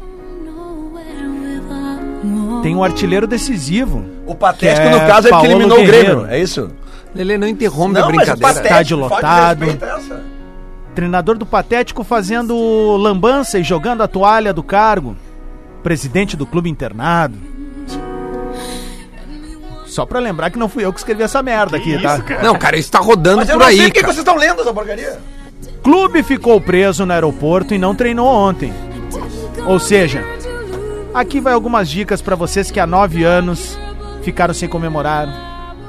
Tem 2.63 2.75
um 2.75 2.83
artilheiro 2.83 3.27
decisivo. 3.27 4.05
O 4.27 4.35
Patético, 4.35 4.87
Que 4.87 4.93
no 4.93 4.97
é 4.97 5.07
caso, 5.07 5.29
é 5.29 5.31
que 5.31 5.37
Paulo 5.37 5.47
eliminou 5.51 5.79
Guerreiro. 5.79 6.09
o 6.09 6.21
Grêmio. 6.23 6.35
É 6.35 6.41
isso? 6.41 6.71
Lele, 7.15 7.39
não 7.39 7.47
interrompe 7.47 7.97
a 7.99 8.01
mas 8.01 8.05
o 8.05 8.09
brincadeira. 8.09 8.39
Patético, 8.41 8.67
Estádio 8.67 8.97
lotado. 8.99 9.65
é. 9.65 10.37
Treinador 10.95 11.39
do 11.39 11.47
Patético 11.47 12.03
fazendo 12.03 12.97
lambança 12.97 13.59
e 13.59 13.63
jogando 13.63 14.03
a 14.03 14.09
toalha 14.09 14.53
do 14.53 14.63
cargo. 14.63 15.17
Presidente 15.83 16.37
do 16.37 16.45
clube 16.47 16.69
internado. 16.69 17.37
Só 19.97 20.05
pra 20.05 20.21
lembrar 20.21 20.51
que 20.51 20.59
não 20.59 20.69
fui 20.69 20.85
eu 20.85 20.93
que 20.93 20.99
escrevi 20.99 21.23
essa 21.23 21.43
merda 21.43 21.79
aqui, 21.79 21.99
tá? 22.03 22.21
Não, 22.43 22.55
cara, 22.59 22.77
isso 22.77 22.91
tá 22.93 22.99
rodando 22.99 23.39
Mas 23.39 23.49
eu 23.49 23.55
por 23.55 23.61
não 23.63 23.67
aí, 23.67 23.77
sei 23.79 23.87
por 23.87 23.93
que 23.95 24.01
cara. 24.03 24.13
vocês 24.13 24.19
estão 24.19 24.37
lendo 24.37 24.61
essa 24.61 24.75
porcaria. 24.75 25.19
Clube 25.83 26.23
ficou 26.23 26.61
preso 26.61 27.07
no 27.07 27.15
aeroporto 27.15 27.73
e 27.73 27.79
não 27.79 27.95
treinou 27.95 28.27
ontem. 28.29 28.75
Ou 29.65 29.79
seja, 29.79 30.23
aqui 31.15 31.41
vai 31.41 31.55
algumas 31.55 31.89
dicas 31.89 32.21
pra 32.21 32.37
vocês 32.37 32.71
que 32.71 32.79
há 32.79 32.87
nove 32.87 33.25
anos 33.25 33.79
ficaram 34.23 34.53
sem 34.53 34.69
comemorar 34.69 35.27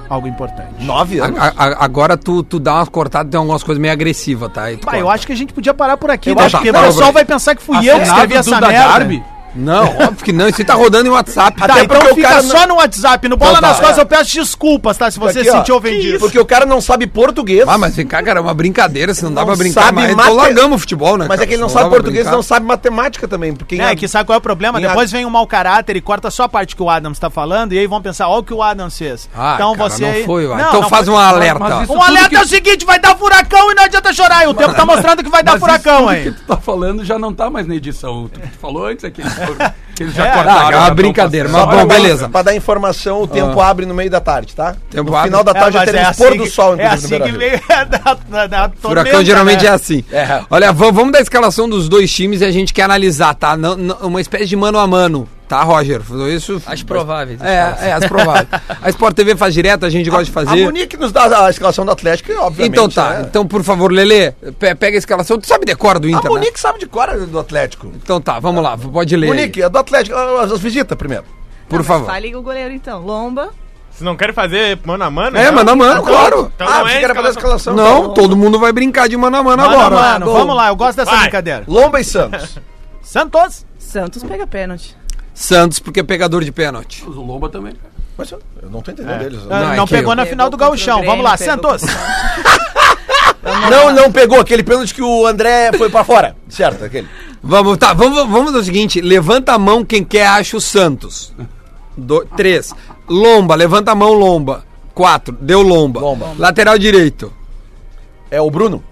algo 0.10 0.26
importante. 0.26 0.86
Nove 0.86 1.20
anos. 1.20 1.38
A- 1.38 1.53
a- 1.58 1.84
agora 1.84 2.16
tu, 2.16 2.43
tu 2.43 2.60
dá 2.62 2.76
umas 2.76 2.88
cortadas, 2.88 3.30
tem 3.30 3.38
algumas 3.38 3.62
coisas 3.62 3.82
meio 3.82 3.91
agressivas, 3.91 4.49
tá? 4.53 4.64
Aí 4.64 4.78
tu 4.78 4.86
Bah, 4.86 4.93
eu 4.95 5.01
corta. 5.03 5.16
acho 5.16 5.28
que 5.28 5.34
a 5.34 5.36
gente 5.36 5.51
podia 5.53 5.74
parar 5.74 5.97
por 5.97 6.10
aqui, 6.10 6.30
Eu 6.30 6.36
né? 6.36 6.43
acho 6.45 6.51
Porque 6.55 6.64
que 6.64 6.70
o 6.70 6.74
tá, 6.74 6.80
pessoal 6.80 6.95
Bruno. 7.08 7.14
vai 7.14 7.26
pensar 7.26 7.55
que 7.55 7.62
fui 7.62 7.76
eu 7.89 7.97
que 7.97 8.03
escrevi 8.05 8.36
essa 8.36 8.55
Duda 8.55 8.68
merda. 8.70 8.88
Garbi? 8.88 9.24
Não, 9.56 9.86
óbvio 9.86 10.24
que 10.24 10.32
não. 10.32 10.48
Isso 10.48 10.62
aí 10.62 10.66
tá 10.66 10.74
rodando 10.76 11.08
em 11.08 11.12
WhatsApp. 11.12 11.58
Tá, 11.60 11.66
Até 11.66 11.84
então 11.84 11.98
porque 11.98 12.12
o 12.12 12.16
fica 12.16 12.28
cara 12.28 12.41
só 12.43 12.68
no 12.68 12.76
WhatsApp. 12.76 13.28
No 13.28 13.38
Bola 13.38 13.52
Então 13.52 13.62
tá, 13.62 13.68
nas 13.70 13.80
Costas 13.80 13.98
é. 13.98 14.02
eu 14.02 14.06
peço 14.06 14.34
desculpas, 14.36 14.98
tá? 14.98 15.10
Se 15.10 15.18
você 15.20 15.39
Aqui, 15.39 15.50
se 15.50 15.56
sentiu 15.58 15.76
ofendido. 15.78 16.20
Porque 16.20 16.38
o 16.39 16.45
cara 16.45 16.66
não 16.66 16.80
sabe 16.80 17.08
português. 17.08 17.68
Ah, 17.68 17.78
mas 17.78 17.95
vem 17.95 18.06
cá, 18.06 18.22
cara, 18.22 18.39
é 18.39 18.41
uma 18.41 18.54
brincadeira, 18.54 19.14
se 19.14 19.24
não 19.24 19.34
dá 19.34 19.41
Não 19.41 19.48
pra 19.48 19.56
brincar 19.56 19.84
sabe 19.86 19.95
mais. 19.95 20.16
mate- 20.16 20.28
Então 20.30 20.36
largamos 20.38 20.76
o 20.76 20.80
futebol, 20.80 21.18
né? 21.18 21.26
Mas 21.28 21.38
cara? 21.38 21.43
é 21.43 21.48
que 21.48 21.54
ele 21.56 21.62
não 21.62 21.70
Se 21.70 21.74
sabe 21.74 21.86
dá 21.86 21.89
português, 21.89 22.24
brincar. 22.26 22.36
não 22.36 22.43
sabe 22.43 22.66
matemática 22.68 23.28
também. 23.28 23.56
Porque 23.56 23.82
É, 23.82 23.95
que 23.95 24.08
sabe 24.08 24.26
qual 24.28 24.36
é 24.36 24.38
o 24.38 24.41
problema? 24.41 24.80
em 24.80 24.84
Depois 24.84 25.12
vem 25.12 25.26
o 25.26 25.30
mau 25.32 25.48
caráter 25.48 25.95
e 25.95 26.02
corta 26.02 26.30
só 26.30 26.43
a 26.43 26.50
parte 26.50 26.76
que 26.76 26.84
o 26.84 26.89
Adams 26.89 27.18
tá 27.18 27.30
falando 27.30 27.74
e 27.74 27.80
aí 27.80 27.88
vão 27.88 28.02
pensar, 28.02 28.28
ó 28.28 28.39
o 28.39 28.43
que 28.43 28.54
o 28.54 28.62
Adams 28.62 28.98
fez. 28.98 29.28
Ah, 29.36 29.54
então 29.56 29.76
cara, 29.76 29.89
você 29.89 30.02
não 30.04 30.12
aí- 30.12 30.26
foi. 30.26 30.48
Não, 30.48 30.60
Então 30.60 30.82
não 30.82 30.89
faz 30.89 31.08
um 31.08 31.18
alerta. 31.18 31.64
Um 31.89 32.02
alerta 32.04 32.38
é 32.38 32.41
o 32.43 32.48
seguinte, 32.48 32.86
vai 32.86 33.00
dar 33.00 33.16
furacão 33.18 33.72
e 33.72 33.76
não 33.76 33.84
adianta 33.84 34.14
chorar. 34.14 34.43
E 34.43 34.48
o 34.48 34.54
tempo 34.54 34.74
tá 34.76 34.86
mostrando 34.86 35.24
que 35.24 35.30
vai 35.30 35.41
dar 35.41 35.58
furacão 35.60 36.08
aí. 36.10 36.24
que 36.26 36.32
tu 36.32 36.43
tá 36.45 36.58
falando 36.58 37.04
já 37.04 37.18
não 37.18 37.34
tá 37.34 37.50
mais 37.50 37.66
na 37.66 37.76
edição. 37.76 38.30
Tu 38.32 38.39
tu 38.39 38.48
falou 38.62 38.86
antes 38.86 39.04
aqui. 39.04 39.22
Eles 39.38 39.56
foram- 39.56 39.72
que 39.96 40.04
eles 40.04 40.14
já 40.14 40.28
É, 40.28 40.32
cortaram. 40.32 40.60
ah, 40.60 40.72
é 40.72 40.76
uma 40.76 40.88
já 40.88 40.94
brincadeira, 40.94 41.50
mas 41.50 41.66
bom, 41.66 41.86
beleza. 41.88 42.30
Pra 42.30 42.42
dar 42.44 42.56
informação, 42.56 43.24
o 43.24 43.28
tempo 43.28 43.60
abre 43.60 43.86
no 43.86 43.94
meio 43.96 44.10
da 44.12 44.20
tarde, 44.20 44.56
tá? 44.56 44.76
Tempo 44.92 45.10
no 45.10 45.16
abre. 45.18 45.30
final 45.30 45.44
da 45.44 45.54
tarde 45.54 45.74
já 45.74 45.80
mas 45.80 45.90
teremos 45.90 46.10
é 46.10 46.14
pôr 46.14 46.28
assim 46.28 46.38
do 46.38 46.44
que- 46.44 46.50
sol, 46.52 46.76
É 46.78 46.86
assim 46.88 47.20
que 47.20 47.32
veio 47.32 47.60
da, 47.90 48.18
da, 48.30 48.48
da 48.48 48.72
Furacão 48.80 49.24
geralmente 49.26 49.64
né? 49.64 49.70
é 49.70 49.72
assim. 49.74 50.04
É. 50.12 50.42
Olha, 50.52 50.72
va- 50.72 50.92
vamos 50.92 51.12
dar 51.12 51.20
a 51.20 51.22
escalação 51.22 51.68
dos 51.68 51.90
dois 51.90 52.14
times 52.14 52.42
e 52.42 52.46
a 52.46 52.52
gente 52.52 52.74
quer 52.74 52.84
analisar, 52.84 53.34
tá? 53.34 53.58
Não- 53.58 53.76
não- 53.76 53.96
uma 54.04 54.22
espécie 54.22 54.46
de 54.46 54.56
mano 54.56 54.78
a 54.78 54.86
mano, 54.86 55.28
tá, 55.48 55.64
Roger? 55.64 56.02
Isso. 56.30 56.62
As 56.66 56.84
prováveis. 56.84 57.39
É, 57.41 57.76
é, 57.89 57.93
as 57.93 58.06
prováveis. 58.06 58.48
a 58.82 58.89
Sport 58.89 59.16
TV 59.16 59.36
faz 59.36 59.54
direto, 59.54 59.86
a 59.86 59.89
gente 59.89 60.10
gosta 60.10 60.26
de 60.26 60.32
A 60.32 60.34
fazer. 60.34 60.64
Monique 60.66 60.98
nos 60.98 61.12
dá 61.12 61.45
a 61.45 61.50
escalação 61.50 61.86
do 61.86 61.91
Atlético, 61.91 62.32
obviamente. 62.39 62.74
Então 62.74 62.89
tá, 62.89 63.10
né? 63.12 63.26
então 63.30 63.48
por 63.48 63.64
favor, 63.64 63.91
Lele, 63.91 64.32
pe- 64.60 64.76
pega 64.76 64.98
a 64.98 65.00
escalação. 65.00 65.39
Tu 65.39 65.48
sabe 65.48 65.66
decora 65.66 66.00
do 66.00 66.08
A 66.08 66.12
Inter, 66.12 66.24
né? 66.24 66.30
Monique 66.30 66.60
sabe 66.60 66.80
de 66.80 66.86
cor 66.88 67.08
do 67.28 67.39
Atlético. 67.39 67.91
Então 67.95 68.20
tá, 68.20 68.39
vamos 68.39 68.62
lá, 68.64 68.78
pode 68.78 69.16
ler. 69.16 69.28
Monique, 69.28 69.62
a 69.64 69.68
do 69.70 69.78
Atlético. 69.78 70.16
As, 70.18 70.52
as 70.52 70.60
visitas 70.60 70.98
primeiro. 70.98 71.24
por 71.70 71.78
Não, 71.80 71.84
favor. 71.86 72.06
Fale 72.08 72.36
o 72.36 72.41
goleiro 72.41 72.74
então. 72.74 73.02
Lomba. 73.02 73.50
Vocês 73.89 74.06
não 74.06 74.16
querem 74.16 74.34
fazer 74.36 74.80
mano 74.86 75.04
a 75.06 75.10
mano? 75.10 75.36
É, 75.38 75.41
então? 75.43 75.54
mano 75.56 75.72
a 75.72 75.76
mano, 75.76 75.91
Então- 76.02 76.06
claro. 76.06 76.52
Então 76.56 76.68
ah, 76.68 76.80
não 76.80 76.88
você 76.88 76.93
é 76.93 77.00
quer 77.00 77.16
fazer 77.16 77.28
a 77.28 77.32
escalação. 77.32 77.74
escalação? 77.74 78.04
Não, 78.04 78.14
todo 78.14 78.38
mundo 78.38 78.60
vai 78.60 78.72
brincar 78.72 79.10
de 79.10 79.18
mano 79.18 79.38
a 79.38 79.41
mano, 79.43 79.64
Mano, 79.64 79.74
agora. 79.80 79.95
mano, 80.20 80.32
vamos 80.32 80.56
lá, 80.56 80.68
eu 80.68 80.76
gosto 80.76 80.98
dessa 80.98 81.10
Vai. 81.10 81.22
brincadeira. 81.22 81.64
Lomba 81.68 82.00
e 82.00 82.04
Santos. 82.04 82.60
Santos. 83.02 83.66
Santos 83.80 84.22
pega 84.24 84.45
pênalti. 84.45 84.95
Santos, 85.40 85.78
porque 85.78 86.00
é 86.00 86.04
pegador 86.04 86.44
de 86.44 86.52
pênalti. 86.52 87.04
O 87.06 87.12
Lomba 87.12 87.48
também. 87.48 87.74
Mas 88.18 88.32
eu 88.32 88.42
não 88.72 88.82
tô 88.82 88.90
entendendo 88.90 89.20
deles. 89.20 89.40
Ah, 89.48 89.60
Não, 89.60 89.68
Não, 89.68 89.74
é 89.84 89.86
que 89.86 89.92
pegou 89.94 90.14
eu- 90.14 90.16
na 90.16 90.26
final 90.26 90.50
do 90.50 90.58
Gauchão. 90.58 91.04
Vamos 91.06 91.24
lá, 91.24 91.38
Santos. 91.38 91.84
Não, 93.70 93.94
não 93.94 94.12
pegou 94.12 94.40
aquele 94.40 94.64
pênalti 94.64 94.94
que 94.96 95.02
o 95.02 95.28
André 95.28 95.72
foi 95.78 95.90
pra 95.90 96.04
fora. 96.04 96.36
Certo, 96.50 96.84
aquele. 96.84 97.08
Vamos, 97.42 97.78
tá, 97.78 97.94
vamos, 97.94 98.18
vamos 98.28 98.46
fazer 98.46 98.58
o 98.58 98.64
seguinte: 98.64 99.00
levanta 99.00 99.54
a 99.54 99.60
mão 99.60 99.86
quem 99.86 100.04
quer, 100.04 100.26
acha 100.26 100.58
o 100.58 100.62
Santos. 100.62 101.32
Do, 101.96 102.26
três. 102.36 102.74
Lomba, 103.08 103.54
levanta 103.56 103.92
a 103.92 103.96
mão, 103.96 104.14
Lomba. 104.14 104.66
Quatro, 104.94 105.38
deu 105.40 105.62
Lomba. 105.62 106.00
Lomba. 106.00 106.34
Lateral 106.40 106.78
direito. 106.80 107.32
É 108.32 108.42
o 108.42 108.50
Bruno? 108.50 108.84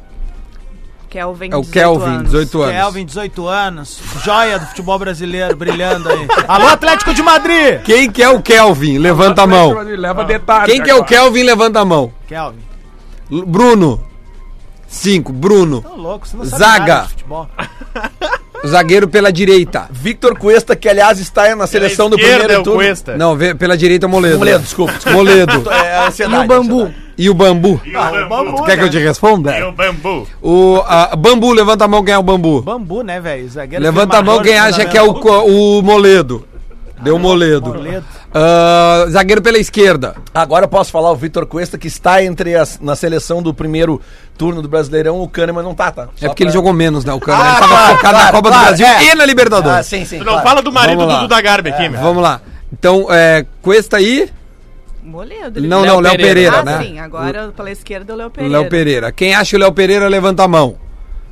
Kelvin, 1.16 1.50
É 1.50 1.56
o 1.56 1.62
18 1.62 1.72
Kelvin, 1.72 2.06
anos. 2.16 2.24
18 2.32 2.62
anos. 2.62 2.76
Kelvin, 2.76 3.06
18 3.06 3.48
anos. 3.48 4.00
Joia 4.22 4.60
do 4.60 4.66
futebol 4.66 5.00
brasileiro, 5.00 5.56
brilhando 5.56 6.10
aí. 6.10 6.28
Alô, 6.46 6.68
Atlético 6.68 7.14
de 7.14 7.24
Madrid. 7.24 7.80
Quem 7.86 8.12
que 8.12 8.22
é 8.22 8.28
o 8.30 8.42
Kelvin? 8.42 8.98
Levanta 8.98 9.44
a 9.44 9.48
mão. 9.48 9.72
Leva 9.82 10.26
detalhe. 10.26 10.66
Quem 10.74 10.82
que 10.84 10.90
é 10.90 10.96
o 10.96 11.06
Kelvin? 11.06 11.44
Levanta 11.44 11.80
a 11.80 11.86
mão. 11.86 12.12
Kelvin. 12.28 12.60
L- 13.32 13.46
Bruno. 13.46 14.04
Cinco, 14.90 15.32
Bruno. 15.32 15.82
Tô 15.82 15.96
louco, 15.96 16.28
você 16.28 16.36
não 16.36 16.44
sabe 16.46 16.60
Zaga. 16.64 16.86
nada 16.96 17.04
de 17.04 17.10
futebol. 17.12 17.48
Zagueiro 18.68 19.08
pela 19.08 19.32
direita. 19.32 19.88
Victor 19.92 20.38
Cuesta, 20.38 20.76
que 20.76 20.90
aliás 20.90 21.18
está 21.20 21.56
na 21.56 21.66
seleção 21.68 22.10
do 22.10 22.18
Esquerda 22.18 22.36
é 22.36 22.40
primeiro 22.40 22.62
o 22.62 22.64
turno. 22.66 22.80
Cuesta. 22.80 23.16
Não, 23.16 23.38
pela 23.58 23.78
direita, 23.78 24.08
Moledo. 24.08 24.38
Moledo, 24.40 24.64
desculpa. 24.64 24.92
desculpa. 24.94 25.18
Moledo. 25.18 25.64
É, 25.72 26.10
E 26.20 26.44
o 26.44 26.48
bambu. 26.48 26.94
E 27.18 27.30
o 27.30 27.34
bambu. 27.34 27.80
E 27.86 27.96
o 27.96 28.30
bambu. 28.30 28.64
Quer 28.64 28.78
que 28.78 28.84
eu 28.84 28.90
te 28.90 29.00
responda? 29.00 29.58
E 29.58 29.64
o 29.64 29.72
bambu. 29.72 30.28
O 30.42 30.82
a, 30.86 31.16
bambu, 31.16 31.54
levanta 31.54 31.86
a 31.86 31.88
mão 31.88 32.04
quem 32.04 32.14
é 32.14 32.18
o 32.18 32.24
bambu. 32.24 32.62
Bambu, 32.62 33.04
né, 33.04 33.20
velho? 33.20 33.48
Zagueiro 33.48 33.84
Levanta 33.84 34.18
a 34.18 34.22
mão 34.22 34.42
quem 34.42 34.58
acha 34.58 34.86
que 34.86 34.98
é 34.98 35.02
o, 35.02 35.12
o 35.12 35.82
Moledo. 35.82 36.46
Deu 37.02 37.20
Moledo. 37.20 37.74
Moledo. 37.74 38.06
Ah, 38.34 39.06
zagueiro 39.10 39.42
pela 39.42 39.58
esquerda. 39.58 40.16
Agora 40.34 40.66
eu 40.66 40.70
posso 40.70 40.92
falar 40.92 41.12
o 41.12 41.16
Victor 41.16 41.46
Cuesta, 41.46 41.78
que 41.78 41.88
está 41.88 42.22
entre 42.24 42.56
as, 42.56 42.80
na 42.80 42.96
seleção 42.96 43.42
do 43.42 43.54
primeiro 43.54 44.02
turno 44.38 44.62
do 44.62 44.68
Brasileirão. 44.68 45.22
O 45.22 45.28
Kahneman 45.28 45.64
não 45.64 45.74
tá, 45.74 45.92
tá? 45.92 46.10
É 46.22 46.28
porque 46.28 46.44
ele 46.44 46.52
jogou 46.52 46.74
menos, 46.74 47.06
né? 47.06 47.14
O 47.14 47.20
cara 47.20 47.38
Ah, 47.38 47.50
ele 47.50 47.60
tava 47.60 47.68
claro, 47.68 47.96
focado 47.96 48.14
na 48.14 48.20
claro, 48.20 48.36
Copa 48.36 48.50
claro, 48.50 48.64
do 48.64 48.68
Brasil 48.68 48.88
é. 48.88 49.04
e 49.04 49.16
na 49.16 49.26
Libertadores. 49.26 49.80
Ah, 49.80 49.84
sim, 49.84 50.04
sim. 50.04 50.18
Tu 50.18 50.26
não 50.26 50.34
claro. 50.34 50.48
fala 50.48 50.62
do 50.62 50.72
marido 50.72 51.06
do. 51.06 51.20
Duda 51.20 51.42
Garbi 51.42 51.70
aqui, 51.70 51.88
meu. 51.88 52.02
Vamos 52.02 52.22
lá. 52.22 52.42
Então, 52.74 53.08
é, 53.10 53.46
Cuesta 53.62 53.98
aí. 53.98 54.30
Moledo. 55.06 55.62
Não, 55.62 55.82
Léo 55.82 55.94
não, 55.94 56.00
Léo 56.02 56.12
Pereira. 56.14 56.34
Pereira, 56.34 56.60
ah, 56.60 56.64
né? 56.64 56.84
sim. 56.84 57.00
Agora 57.00 57.52
pela 57.56 57.72
esquerda 57.72 58.14
o 58.14 58.18
Léo 58.18 58.30
Pereira. 58.32 58.60
Léo 58.60 58.70
Pereira. 58.70 59.12
Quem 59.12 59.34
acha 59.36 59.56
o 59.56 59.60
Léo 59.60 59.72
Pereira, 59.72 60.08
levanta 60.08 60.44
a 60.44 60.48
mão. 60.48 60.78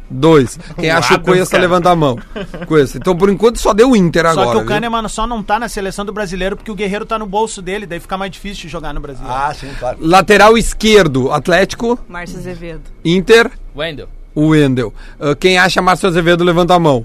Dois. 0.09 0.59
Quem 0.79 0.91
O 0.91 0.97
acha 0.97 1.15
o 1.15 1.19
Cuesta, 1.21 1.57
levanta 1.57 1.89
a 1.89 1.95
mão. 1.95 2.19
Cuesta. 2.67 2.97
Então, 2.99 3.17
por 3.17 3.29
enquanto, 3.29 3.57
só 3.57 3.73
deu 3.73 3.91
o 3.91 3.95
Inter 3.95 4.25
Só 4.25 4.41
agora. 4.41 4.59
que 4.59 4.65
o? 4.65 4.67
Kahneman 4.67 5.07
só 5.07 5.25
não 5.25 5.41
tá 5.41 5.57
na 5.59 5.67
seleção 5.67 6.05
do 6.05 6.13
brasileiro 6.13 6.55
porque 6.55 6.69
o 6.69 6.75
Guerreiro 6.75 7.05
tá 7.05 7.17
no 7.17 7.25
bolso 7.25 7.61
dele, 7.63 7.87
daí 7.87 7.99
fica 7.99 8.15
mais 8.15 8.31
difícil 8.31 8.63
de 8.63 8.67
jogar 8.69 8.93
no 8.93 8.99
Brasil. 8.99 9.25
Ah, 9.27 9.51
sim, 9.57 9.69
claro. 9.79 9.97
Lateral 9.99 10.55
esquerdo, 10.57 11.31
Atlético, 11.31 11.97
Márcio 12.07 12.37
Azevedo. 12.37 12.81
Inter, 13.03 13.49
Wendel. 13.75 14.07
o 14.35 14.49
Wendel. 14.49 14.93
Ah, 15.19 15.35
quem 15.35 15.57
acha 15.57 15.81
Márcio 15.81 16.07
Azevedo, 16.09 16.43
levanta 16.43 16.75
a 16.75 16.79
mão. 16.79 17.03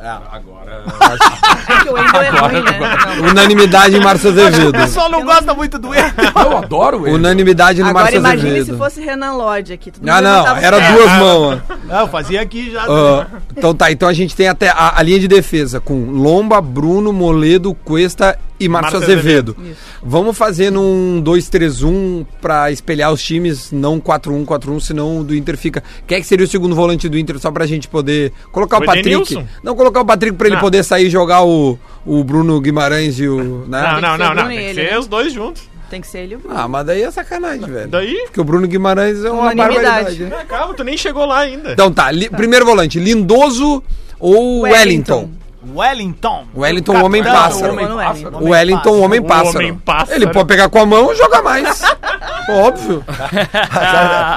É 0.00 1.88
o 1.90 1.94
Wendel 1.94 2.22
é 2.22 2.28
ruim, 2.30 2.62
né? 2.62 3.28
Unanimidade 3.30 3.96
em 3.96 4.00
Márcio 4.00 4.28
O 4.30 4.32
Azevedo. 4.32 4.72
pessoal 4.72 5.10
não 5.10 5.24
gosta 5.24 5.52
muito 5.54 5.78
do 5.78 5.92
ele. 5.94 6.04
Eu 6.36 6.56
adoro 6.58 7.06
ele. 7.06 7.16
Unanimidade 7.16 7.80
no 7.82 7.88
Agora 7.88 8.04
Márcio 8.04 8.18
imagine 8.20 8.50
Azevedo. 8.50 8.72
se 8.72 8.78
fosse 8.78 9.00
Renan 9.00 9.32
Lodge 9.32 9.72
aqui. 9.72 9.90
todo 9.90 10.08
Ah, 10.08 10.20
não, 10.20 10.56
era 10.56 10.76
pés. 10.78 10.92
duas 10.94 11.12
mãos. 11.14 11.60
ó. 11.68 11.74
Não, 11.86 12.00
eu 12.00 12.08
fazia 12.08 12.40
aqui 12.40 12.70
já. 12.70 12.82
Ah, 12.84 13.26
então 13.56 13.74
tá, 13.74 13.90
então 13.90 14.08
a 14.08 14.12
gente 14.12 14.36
tem 14.36 14.46
até 14.48 14.68
a, 14.68 14.94
a 14.96 15.02
linha 15.02 15.18
de 15.18 15.26
defesa 15.26 15.80
com 15.80 16.10
Lomba, 16.10 16.60
Bruno, 16.60 17.12
Moledo, 17.12 17.74
Cuesta 17.74 18.38
e 18.60 18.68
Márcio 18.68 18.98
Azevedo. 18.98 19.56
Isso. 19.64 19.76
Vamos 20.02 20.36
fazer 20.36 20.70
num 20.70 21.22
2-3-1 21.24 22.26
pra 22.40 22.70
espelhar 22.70 23.12
os 23.12 23.22
times, 23.22 23.70
não 23.72 24.00
4-1, 24.00 24.44
4-1, 24.44 24.80
senão 24.80 25.20
o 25.20 25.24
do 25.24 25.34
Inter 25.34 25.56
fica. 25.56 25.82
Quem 26.06 26.18
é 26.18 26.20
que 26.20 26.26
seria 26.26 26.44
o 26.44 26.48
segundo 26.48 26.74
volante 26.74 27.08
do 27.08 27.18
Inter, 27.18 27.38
só 27.38 27.50
pra 27.50 27.66
gente 27.66 27.88
poder 27.88 28.32
colocar 28.52 28.78
o, 28.78 28.82
O 28.82 28.84
Patrick? 28.86 29.08
Edenilson. 29.08 29.46
Não, 29.62 29.74
colocar 29.76 30.00
o 30.00 30.04
Patrick 30.04 30.36
pra 30.36 30.46
ele 30.48 30.56
Não. 30.56 30.60
poder 30.62 30.82
sair 30.84 31.06
e 31.06 31.10
jogar 31.10 31.44
o, 31.44 31.78
o 32.06 32.24
Bruno 32.24 32.60
Guimarães 32.60 33.18
e 33.20 33.28
o. 33.28 33.64
Né? 33.68 33.80
Não, 33.80 34.00
não, 34.00 34.18
não, 34.18 34.34
não. 34.34 34.48
Tem 34.48 34.68
que 34.68 34.74
ser 34.74 34.90
né? 34.92 34.98
os 34.98 35.06
dois 35.06 35.32
juntos. 35.32 35.62
Tem 35.90 36.00
que 36.02 36.06
ser 36.06 36.18
ele. 36.18 36.34
e 36.34 36.36
o 36.36 36.38
Bruno. 36.40 36.54
Ah, 36.58 36.68
mas 36.68 36.86
daí 36.86 37.02
é 37.02 37.10
sacanagem, 37.10 37.64
velho. 37.66 37.88
Daí. 37.88 38.14
Porque 38.26 38.40
o 38.40 38.44
Bruno 38.44 38.66
Guimarães 38.66 39.24
é 39.24 39.30
uma 39.30 39.54
barbaridade. 39.54 40.22
né? 40.24 40.36
Ah, 40.40 40.44
calma, 40.44 40.74
tu 40.74 40.84
nem 40.84 40.96
chegou 40.98 41.24
lá 41.24 41.38
ainda. 41.40 41.72
Então 41.72 41.90
tá, 41.92 42.10
li- 42.10 42.28
primeiro 42.28 42.66
volante, 42.66 42.98
Lindoso 43.00 43.82
ou 44.20 44.60
Wellington? 44.62 44.74
Wellington. 45.14 45.30
Wellington, 45.74 46.46
Capitão, 46.54 47.04
homem 47.04 47.22
pássaro. 47.24 47.72
homem 47.72 47.88
pássaro. 47.88 48.36
O 48.38 48.50
Wellington, 48.50 49.00
homem 49.00 49.18
O 49.20 49.24
pássaro. 49.24 49.58
homem 49.58 49.74
pássaro. 49.74 50.12
Ele 50.12 50.26
pode 50.28 50.46
pegar 50.46 50.68
com 50.68 50.78
a 50.80 50.86
mão 50.86 51.12
e 51.12 51.16
jogar 51.16 51.42
mais. 51.42 51.82
Óbvio. 52.48 53.04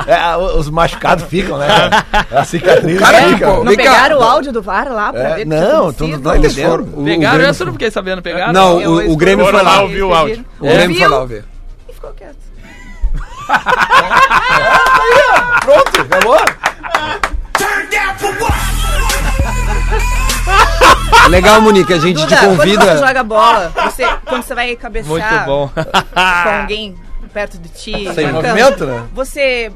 É, 0.08 0.36
os 0.58 0.68
machucados 0.70 1.26
ficam, 1.26 1.58
né? 1.60 1.68
cara? 1.68 2.06
A 2.42 2.44
cicatriz 2.44 3.00
cara, 3.00 3.18
fica. 3.30 3.48
tipo, 3.52 3.64
Não 3.64 3.76
pegaram 3.76 4.20
o 4.20 4.24
áudio 4.24 4.52
do 4.52 4.62
VAR 4.62 4.92
lá 4.92 5.14
pra 5.14 5.22
É, 5.22 5.36
ver? 5.36 5.46
não, 5.46 5.94
tu 5.94 6.08
não 6.08 6.20
tá 6.20 6.36
Eles 6.36 6.52
entendendo. 6.54 6.72
foram. 6.72 6.84
O, 6.84 7.06
Pegaram? 7.06 7.36
o 7.36 7.40
Grêmio, 7.40 7.56
eu 7.60 7.66
não 7.68 7.74
fiquei 7.74 7.92
sabendo. 7.92 8.22
Pegaram? 8.22 8.54
Não, 8.54 8.74
o, 8.78 8.96
o 8.96 9.02
estou- 9.02 9.18
Grêmio 9.18 9.46
foi 9.46 9.62
lá 9.62 9.82
ouvir 9.84 10.02
o 10.04 10.14
áudio. 10.14 10.44
O 10.60 10.64
Grêmio 10.66 10.96
foi 10.98 11.06
Ouviu 11.06 11.20
lá 11.20 11.26
ver. 11.26 11.46
E 11.88 11.94
ficou 11.94 12.12
quieto. 12.14 12.36
Pronto, 15.62 16.02
acabou? 16.02 16.38
Legal, 21.30 21.62
Monique, 21.62 21.94
a 21.94 22.00
gente 22.00 22.16
Duda, 22.16 22.28
te 22.28 22.40
quando 22.40 22.56
você 22.58 22.58
convida. 22.76 22.98
joga 22.98 23.24
bola, 23.24 23.72
você, 23.86 24.06
quando 24.26 24.44
você 24.44 24.56
vai 24.56 24.76
cabecear 24.76 25.10
Muito 25.10 25.46
bom. 25.46 25.70
com 25.70 26.50
alguém 26.62 26.96
perto 27.34 27.58
de 27.58 27.70
ti, 27.70 27.92
Sem 28.14 28.26
marcando, 28.32 28.34
movimento, 28.34 28.86
né? 28.86 29.04
você 29.14 29.72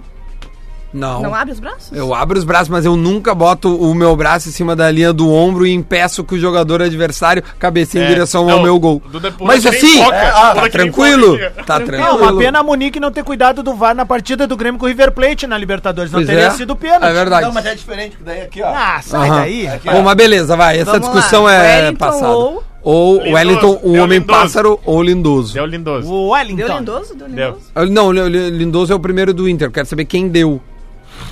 Não. 0.96 1.22
não 1.22 1.36
abre 1.36 1.52
os 1.54 1.60
braços? 1.60 1.92
Eu 1.92 2.14
abro 2.14 2.38
os 2.40 2.46
braços, 2.46 2.70
mas 2.70 2.86
eu 2.86 2.96
nunca 2.96 3.36
boto 3.36 3.76
o 3.76 3.94
meu 3.94 4.16
braço 4.16 4.48
em 4.48 4.52
cima 4.52 4.76
da 4.76 4.90
linha 4.90 5.12
do 5.12 5.30
ombro 5.32 5.66
e 5.68 5.74
impeço 5.74 6.24
que 6.24 6.36
o 6.36 6.40
jogador 6.40 6.82
adversário 6.82 7.44
cabeceie 7.60 8.02
em 8.02 8.06
É, 8.06 8.08
direção 8.08 8.46
não, 8.46 8.54
ao 8.58 8.64
meu 8.64 8.80
gol. 8.80 9.02
Mas 9.42 9.66
assim, 9.66 10.02
foca, 10.04 10.16
é, 10.16 10.30
ah, 10.30 10.56
tá 10.56 10.70
tranquilo. 10.70 11.38
Tá 11.66 11.80
Não, 11.80 11.86
tranquilo. 11.86 12.18
uma 12.18 12.38
pena 12.38 12.60
a 12.60 12.64
Monique 12.64 13.00
não 13.00 13.12
ter 13.12 13.24
cuidado 13.24 13.62
do 13.62 13.76
VAR 13.76 13.94
na 13.94 14.06
partida 14.06 14.48
do 14.48 14.56
Grêmio 14.56 14.80
com 14.80 14.86
o 14.86 14.88
River 14.88 15.12
Plate 15.12 15.46
na 15.46 15.58
Libertadores. 15.58 16.12
Não 16.12 16.20
Pois 16.20 16.28
teria 16.28 16.46
é. 16.48 16.52
sido 16.52 16.76
pênalti. 16.76 17.04
É 17.04 17.14
verdade. 17.14 17.46
Não, 17.46 17.52
mas 17.54 17.66
é 17.66 17.76
diferente, 17.76 18.16
que 18.18 18.24
daí 18.24 18.42
aqui, 18.44 18.62
ó. 18.62 18.68
Ah, 18.68 19.02
sai 19.04 19.30
daí. 19.30 19.70
Bom, 19.84 20.02
mas 20.02 20.16
beleza, 20.16 20.56
vai. 20.56 20.78
Essa 20.80 20.94
Vamos 20.94 21.10
discussão 21.12 21.44
lá. 21.44 21.54
é 21.54 21.82
Wellington 21.82 21.98
passada. 22.06 22.28
ou- 22.30 22.64
ou 22.88 23.14
Lindoso, 23.18 23.34
Wellington, 23.36 23.80
o 23.84 23.92
deu 23.94 24.04
Homem 24.04 24.20
Lindoso. 24.20 24.40
Pássaro 24.40 24.80
ou 24.86 25.02
Lindoso. 25.04 25.54
Deu 25.56 25.66
lindoso. 25.66 26.08
O 26.14 26.30
Wellington. 26.30 26.68
Deu 26.68 26.78
lindoso? 26.78 27.16
Deu 27.16 27.28
Deu. 27.28 27.46
lindoso? 27.48 27.66
Ah, 27.74 27.86
Não, 27.86 28.12
Li- 28.12 28.30
Li- 28.30 28.50
Lindoso 28.52 28.94
é 28.94 28.96
o 28.96 29.00
primeiro 29.00 29.34
do 29.34 29.50
Inter. 29.50 29.72
Quero 29.72 29.88
saber 29.88 30.06
quem 30.06 30.28
deu. 30.30 30.62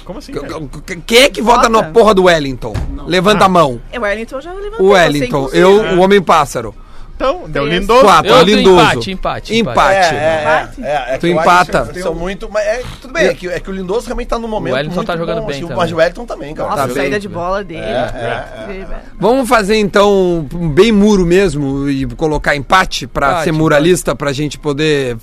Como 0.03 0.19
assim? 0.19 0.33
cara? 0.33 0.47
Quem 1.05 1.23
é 1.23 1.29
que 1.29 1.41
vota 1.41 1.69
Vota. 1.69 1.69
na 1.69 1.83
porra 1.83 2.13
do 2.13 2.23
Wellington? 2.23 2.73
Levanta 3.07 3.45
a 3.45 3.49
mão. 3.49 3.81
É, 3.91 3.99
O 3.99 4.03
Wellington 4.03 4.41
já 4.41 4.53
levantou. 4.53 4.85
O 4.85 4.89
Wellington, 4.91 5.49
eu, 5.53 5.97
o 5.97 5.99
Homem 5.99 6.21
Pássaro. 6.21 6.75
Então, 7.15 7.43
deu 7.47 7.65
lindoso. 7.65 8.01
Quatro, 8.01 8.31
Eu 8.31 8.41
Lindoso. 8.43 8.79
empate, 8.81 9.11
empate, 9.11 9.55
Empate. 9.55 10.15
É, 10.15 10.17
é, 10.17 10.41
Empate? 10.41 10.83
é, 10.83 10.87
é, 11.11 11.15
é 11.15 11.17
Tu 11.19 11.27
acho 11.27 11.35
empata. 11.39 11.93
São 12.01 12.13
muito. 12.15 12.49
Mas 12.49 12.65
é, 12.65 12.81
tudo 12.99 13.13
bem, 13.13 13.27
é 13.27 13.33
que, 13.35 13.47
é 13.47 13.59
que 13.59 13.69
o 13.69 13.73
Lindoso 13.73 14.07
realmente 14.07 14.27
tá 14.29 14.39
no 14.39 14.47
momento. 14.47 14.73
O 14.73 14.75
Wellington 14.75 14.95
muito 14.95 15.07
tá 15.07 15.15
jogando 15.15 15.41
bom, 15.41 15.47
bem 15.47 15.63
assim. 15.63 15.73
Mas 15.75 15.91
o 15.91 15.95
Wellington 15.97 16.25
também, 16.25 16.53
cara. 16.55 16.69
Nossa, 16.69 16.81
Tá 16.81 16.91
a 16.91 16.93
saída 16.95 17.11
bem. 17.11 17.19
de 17.19 17.27
bola 17.29 17.63
dele. 17.63 17.81
é, 17.81 18.85
Vamos 19.19 19.47
fazer 19.47 19.77
então 19.77 20.47
um 20.53 20.69
bem 20.69 20.91
muro 20.91 21.25
mesmo 21.25 21.87
e 21.87 22.05
colocar 22.07 22.55
empate 22.55 23.05
pra 23.07 23.27
Empate, 23.27 23.43
ser 23.45 23.51
muralista 23.51 24.15
pra 24.15 24.33
gente 24.33 24.57
poder, 24.57 25.15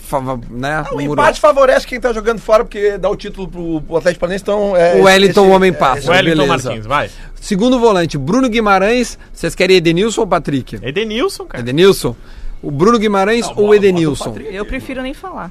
né? 0.51 0.85
O 0.93 1.01
mura- 1.01 1.23
empate 1.23 1.41
favorece 1.41 1.87
quem 1.87 2.01
tá 2.01 2.13
jogando 2.13 2.39
fora, 2.39 2.65
porque 2.65 2.99
dá 2.99 3.11
o 3.11 3.17
título 3.17 3.49
pro, 3.49 3.81
pro 3.83 3.97
Atlético 3.97 4.21
Paranaense, 4.21 4.43
então... 4.45 4.77
É, 4.77 4.95
O 4.95 5.03
Wellington, 5.05 5.47
o 5.47 5.51
homem 5.51 5.71
é, 5.71 5.75
passa. 5.75 6.11
Wellington 6.11 6.47
beleza. 6.47 6.69
Martins, 6.69 6.87
vai. 6.87 7.11
Segundo 7.41 7.79
volante, 7.81 8.19
Bruno 8.19 8.49
Guimarães. 8.49 9.19
Vocês 9.33 9.55
querem 9.55 9.77
Edenilson 9.77 10.21
ou 10.21 10.27
Patrick? 10.27 10.79
Edenilson, 10.83 11.47
cara. 11.47 11.63
Edenilson? 11.63 12.15
O 12.63 12.71
Bruno 12.71 12.99
Guimarães 12.99 13.49
ou 13.57 13.69
o 13.69 13.75
Edenilson? 13.75 14.37
Eu 14.51 14.67
prefiro 14.67 15.01
nem 15.01 15.15
falar. 15.15 15.51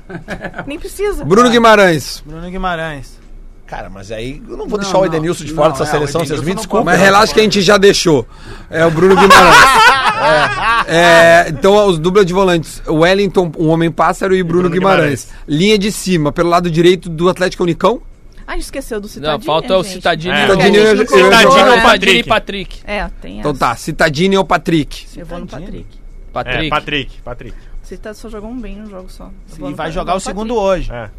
nem 0.67 0.77
precisa. 0.77 1.25
Bruno 1.25 1.49
Guimarães. 1.49 2.23
Bruno 2.25 2.49
Guimarães. 2.49 3.17
Cara, 3.65 3.89
mas 3.89 4.11
aí 4.11 4.41
eu 4.49 4.57
não 4.57 4.67
vou 4.67 4.77
Não, 4.77 4.83
deixar 4.83 4.97
o 4.97 5.01
não. 5.01 5.07
Edenilson 5.07 5.43
de 5.43 5.53
fora 5.53 5.69
Não, 5.69 5.77
dessa 5.77 5.83
é, 5.83 5.87
o 5.87 5.91
seleção, 5.91 6.25
vocês 6.25 6.41
me 6.41 6.49
não 6.49 6.55
desculpem. 6.55 6.85
Mas 6.85 6.99
relaxa 6.99 7.33
que 7.33 7.39
a 7.39 7.43
gente 7.43 7.61
já 7.61 7.77
deixou. 7.77 8.25
É 8.69 8.85
o 8.85 8.91
Bruno 8.91 9.15
Guimarães. 9.15 9.55
É, 10.91 11.45
então, 11.49 11.87
os 11.87 11.97
dupla 11.99 12.25
de 12.25 12.33
volantes: 12.33 12.81
o 12.87 12.95
Wellington, 12.95 13.51
o 13.55 13.67
Homem 13.67 13.91
Pássaro 13.91 14.35
e 14.35 14.41
Bruno, 14.43 14.63
Bruno 14.63 14.73
Guimarães. 14.73 15.29
Linha 15.47 15.77
de 15.77 15.91
cima, 15.91 16.31
pelo 16.31 16.49
lado 16.49 16.69
direito 16.69 17.09
do 17.09 17.29
Atlético 17.29 17.63
Unicão. 17.63 18.01
Ah, 18.51 18.57
esqueceu 18.57 18.99
do 18.99 19.07
Citadinho. 19.07 19.37
Não, 19.37 19.41
falta 19.45 19.77
o 19.77 19.83
gente. 19.83 19.93
Citadinho. 19.93 20.33
É. 20.33 20.45
e 20.47 20.47
Citadinho 20.49 20.75
eu- 21.59 21.67
ou 21.71 21.77
e 21.77 21.81
Patrick? 21.81 22.23
Patrick. 22.27 22.79
É, 22.83 23.07
tem 23.21 23.37
Então 23.37 23.51
essa. 23.51 23.59
tá, 23.59 23.75
Citadini 23.75 24.35
ou 24.37 24.43
Patrick? 24.43 25.05
Eu 25.15 25.23
vou 25.27 25.37
no 25.39 25.45
Patrick. 25.45 25.85
Patrick. 26.33 26.65
É, 26.65 26.69
Patrick, 26.69 27.21
Patrick. 27.21 27.55
Você 27.83 27.95
tá, 27.95 28.11
só 28.15 28.27
jogou 28.27 28.49
um 28.49 28.59
bem 28.59 28.75
no 28.75 28.89
jogo 28.89 29.07
só. 29.07 29.29
E 29.55 29.73
vai 29.73 29.91
jogar 29.91 30.15
o 30.15 30.19
segundo 30.19 30.55
hoje. 30.55 30.91
É. 30.91 31.09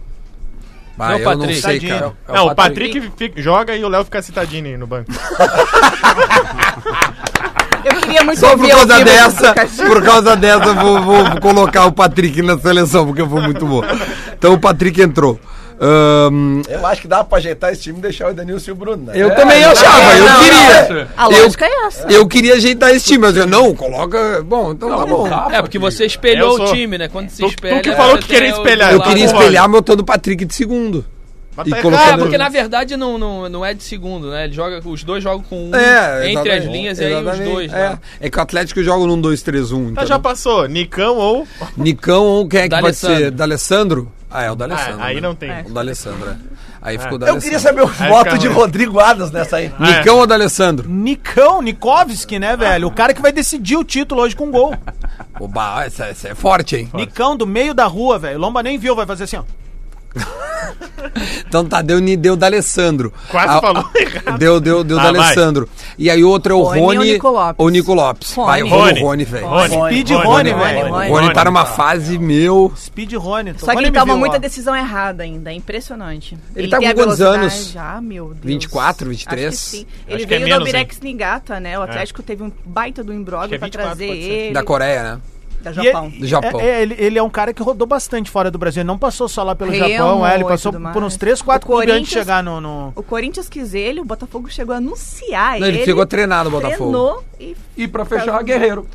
Ah, 0.98 1.08
Não, 1.10 1.18
eu 1.18 1.24
Patrick. 1.24 1.54
não 1.54 1.60
sei, 1.62 1.80
cara. 1.80 2.12
É 2.26 2.32
o 2.32 2.34
não, 2.34 2.46
o 2.48 2.54
Patrick. 2.56 3.00
Patrick 3.00 3.16
fica- 3.16 3.40
joga 3.42 3.76
e 3.76 3.84
o 3.84 3.88
Léo 3.88 4.04
fica 4.04 4.20
citadinho 4.22 4.76
no 4.76 4.86
banco. 4.88 5.10
Eu 7.82 8.00
queria 8.02 8.22
muito 8.24 8.38
Só 8.40 8.56
por 8.56 8.68
causa 8.68 9.02
dessa, 9.04 9.54
por 9.86 10.02
causa 10.02 10.36
dessa, 10.36 10.64
eu 10.66 10.74
vou, 10.74 11.00
vou 11.02 11.40
colocar 11.40 11.86
o 11.86 11.92
Patrick 11.92 12.42
na 12.42 12.58
seleção, 12.58 13.06
porque 13.06 13.24
foi 13.26 13.40
muito 13.40 13.66
bom. 13.66 13.80
Então 14.36 14.52
o 14.52 14.58
Patrick 14.60 15.00
entrou. 15.00 15.40
Ahn, 15.80 16.60
Eu 16.68 16.86
acho 16.86 17.00
que 17.00 17.08
dá 17.08 17.24
pra 17.24 17.38
ajeitar 17.38 17.72
esse 17.72 17.80
time 17.82 17.98
e 17.98 18.02
deixar 18.02 18.26
o 18.26 18.30
Edenilson 18.30 18.70
e 18.70 18.72
o 18.72 18.76
Bruno, 18.76 19.04
né? 19.06 19.12
eu 19.14 19.34
também 19.34 19.64
achava, 19.64 20.14
eu 20.14 20.24
não, 20.26 20.40
queria. 20.44 21.08
A 21.16 21.24
Eu- 21.30 21.42
lógica 21.44 21.64
é 21.64 21.86
essa. 21.86 22.06
Eu 22.12 22.28
queria 22.28 22.54
ajeitar 22.54 22.90
esse 22.90 23.06
time, 23.06 23.18
mas 23.18 23.36
eu 23.36 23.46
não, 23.46 23.74
coloca. 23.74 24.42
Bom, 24.42 24.72
então 24.72 24.90
tá 24.90 25.06
bom. 25.06 25.26
É, 25.50 25.62
porque 25.62 25.78
você 25.78 26.04
espelhou 26.04 26.50
Eu 26.52 26.56
sou- 26.58 26.66
o 26.68 26.72
time, 26.74 26.98
né? 26.98 27.08
Quando 27.08 27.30
se 27.30 27.36
Tu- 27.38 27.46
tu 27.46 27.48
espelha. 27.48 27.80
que 27.80 27.92
falou 27.92 28.16
você 28.16 28.22
que 28.22 28.28
queria 28.28 28.50
o- 28.54 28.56
espelhar, 28.58 28.92
Eu 28.92 29.00
queria 29.00 29.26
Tá 29.26 29.32
bom, 29.32 29.38
espelhar 29.40 29.68
botando 29.68 30.00
o 30.00 30.04
Patrick 30.04 30.44
de 30.44 30.54
segundo. 30.54 31.04
Mas 31.60 31.68
E 31.68 31.70
tá 31.70 31.82
colocando- 31.82 32.10
Ah, 32.14 32.18
porque 32.18 32.38
na 32.38 32.48
verdade 32.48 32.96
não, 32.96 33.18
não, 33.18 33.48
não 33.48 33.64
é 33.64 33.72
de 33.74 33.82
segundo, 33.82 34.30
né? 34.30 34.44
Ele 34.44 34.52
joga, 34.52 34.80
os 34.84 35.04
dois 35.04 35.22
jogam 35.22 35.42
com 35.42 35.70
um 35.70 35.74
É, 35.74 36.30
entre 36.30 36.50
as 36.52 36.64
linhas 36.64 36.98
e 36.98 37.04
aí 37.04 37.14
os 37.14 37.38
dois. 37.38 37.72
É, 37.72 37.90
né? 37.90 37.98
é 38.20 38.30
que 38.30 38.38
o 38.38 38.40
Atlético 38.40 38.82
joga 38.82 39.06
num 39.06 39.20
2-3-1. 39.20 39.94
Tá, 39.94 40.04
já 40.04 40.18
passou. 40.18 40.66
Nicão 40.66 41.16
ou. 41.16 41.46
Nicão 41.76 42.24
ou 42.24 42.48
quem 42.48 42.60
é 42.60 42.62
que 42.64 42.70
pode 42.70 42.82
D'Alessandro. 42.82 43.18
ser? 43.18 43.30
D'Alessandro? 43.30 44.12
Ah, 44.30 44.44
é 44.44 44.50
o 44.50 44.54
D'Alessandro. 44.54 45.00
Ah, 45.00 45.06
aí 45.06 45.14
né? 45.16 45.20
não 45.20 45.34
tem. 45.34 45.50
É. 45.50 45.64
O 45.66 45.72
D'Alessandro, 45.72 46.30
é. 46.30 46.36
Aí 46.82 46.96
ficou 46.98 47.18
o 47.18 47.24
Eu 47.26 47.38
queria 47.38 47.58
saber 47.58 47.84
votos 47.84 48.32
fica 48.32 48.38
de. 48.38 48.46
Rodrigo 48.48 48.98
Adams 49.00 49.30
nessa 49.30 49.56
aí. 49.56 49.70
Nicão 49.78 50.18
ou 50.18 50.26
D'Alessandro? 50.26 50.88
Nicão, 50.88 51.60
Nikovski, 51.60 52.38
né, 52.38 52.56
velho? 52.56 52.88
O 52.88 52.90
cara 52.90 53.12
que 53.12 53.20
vai 53.20 53.32
decidir 53.32 53.76
o 53.76 53.84
título 53.84 54.22
hoje 54.22 54.34
com 54.34 54.50
gol. 54.50 54.74
Oba, 55.38 55.84
essa, 55.84 56.06
essa 56.06 56.28
é 56.28 56.34
forte, 56.34 56.76
hein? 56.76 56.88
Nicão 56.94 57.36
do 57.36 57.46
meio 57.46 57.74
da 57.74 57.84
rua, 57.86 58.18
velho. 58.18 58.38
Lomba 58.38 58.62
nem 58.62 58.78
viu, 58.78 58.94
vai 58.96 59.04
fazer 59.04 59.24
assim, 59.24 59.36
ó. 59.36 59.42
Então 61.46 61.64
tá, 61.64 61.82
deu, 61.82 62.00
deu 62.16 62.36
D'Alessandro. 62.36 63.12
Quase 63.30 63.48
Ah, 63.48 63.60
falou 63.60 63.90
errado. 63.94 64.38
Deu, 64.38 64.60
deu, 64.60 64.84
deu 64.84 64.98
Ah, 64.98 65.02
D'Alessandro. 65.04 65.68
E 65.98 66.08
aí 66.10 66.22
o 66.22 66.28
outro 66.28 66.52
é 66.52 66.56
o 66.56 66.62
Rony 66.62 66.80
ou 66.80 66.86
Rony. 66.86 67.12
Nico 67.12 67.28
Lopes? 67.30 67.54
Ou 67.58 67.68
Nico 67.68 67.94
Lopes. 67.94 68.34
Rony. 68.34 68.46
Vai, 68.46 68.62
Rony. 68.62 69.00
Rony, 69.00 69.24
velho. 69.24 69.46
Speed 69.66 70.10
Rony, 70.10 70.24
Rony, 70.24 70.50
Rony, 70.50 70.52
velho. 70.52 70.92
Rony. 70.92 71.10
O 71.10 71.12
Rony 71.12 71.32
tá 71.32 71.44
numa 71.44 71.64
fase, 71.66 72.18
meu. 72.18 72.72
Speed 72.76 73.12
Rony. 73.14 73.54
Só 73.58 73.66
que 73.66 73.74
Rony 73.74 73.86
ele 73.88 73.98
toma 73.98 74.16
muita 74.16 74.36
ó. 74.36 74.38
decisão 74.38 74.74
errada 74.76 75.22
ainda, 75.22 75.50
é 75.50 75.54
impressionante. 75.54 76.38
Ele 76.54 76.68
tá 76.68 76.78
tem 76.78 76.86
com 76.94 77.00
a 77.00 77.04
quantos 77.04 77.20
anos? 77.20 77.74
Ah, 77.76 78.00
meu 78.00 78.28
Deus. 78.28 78.38
24, 78.44 79.08
23? 79.08 79.46
Acho 79.48 79.56
que 79.56 79.62
sim. 79.78 79.86
Ele 80.06 80.16
Acho 80.16 80.24
é 80.24 80.26
veio 80.26 80.40
do 80.40 80.44
menos, 80.44 80.58
Albirex 80.60 81.00
Nigata, 81.00 81.60
né? 81.60 81.78
O 81.78 81.82
Atlético 81.82 82.22
teve 82.22 82.42
um 82.42 82.52
baita 82.64 83.02
do 83.02 83.12
que 83.12 83.18
imbróglio 83.18 83.54
é 83.54 83.58
pra 83.58 83.66
24, 83.66 83.96
trazer 83.96 84.10
ele. 84.16 84.54
Da 84.54 84.62
Coreia, 84.62 85.02
né? 85.02 85.20
Da 85.62 85.70
E 85.70 85.74
Japão. 85.74 86.06
ele- 86.06 86.18
Do 86.20 86.26
Japão. 86.26 86.60
É, 86.60 86.66
é, 86.66 86.82
ele, 86.82 86.94
ele 86.98 87.18
é 87.18 87.22
um 87.22 87.28
cara 87.28 87.52
que 87.52 87.62
rodou 87.62 87.86
bastante 87.86 88.30
fora 88.30 88.50
do 88.50 88.58
Brasil. 88.58 88.80
Ele 88.80 88.86
não 88.86 88.98
passou 88.98 89.28
só 89.28 89.42
lá 89.42 89.54
pelo 89.54 89.70
Remo 89.70 89.88
Japão, 89.88 90.26
é, 90.26 90.34
ele 90.34 90.44
passou 90.44 90.72
por 90.72 91.02
uns 91.02 91.16
3, 91.16 91.42
4 91.42 91.66
O 91.68 91.72
clubes 91.72 91.88
antes 91.94 92.08
de 92.08 92.14
Corinthians- 92.16 92.24
chegar 92.26 92.42
no. 92.42 92.60
no- 92.60 92.92
O 92.96 93.02
Corinthians 93.02 93.48
quis 93.48 93.74
ele, 93.74 94.00
o 94.00 94.04
Botafogo 94.04 94.48
chegou 94.50 94.74
a 94.74 94.78
anunciar 94.78 95.60
Não, 95.60 95.66
ele 95.66 95.84
chegou 95.84 96.02
a 96.02 96.06
treinar 96.06 96.44
no 96.44 96.50
Botafogo. 96.50 96.76
Treinou 96.76 97.24
e... 97.38 97.56
E 97.76 97.86
pra 97.88 98.04
fechar, 98.04 98.42
Guerreiro. 98.42 98.86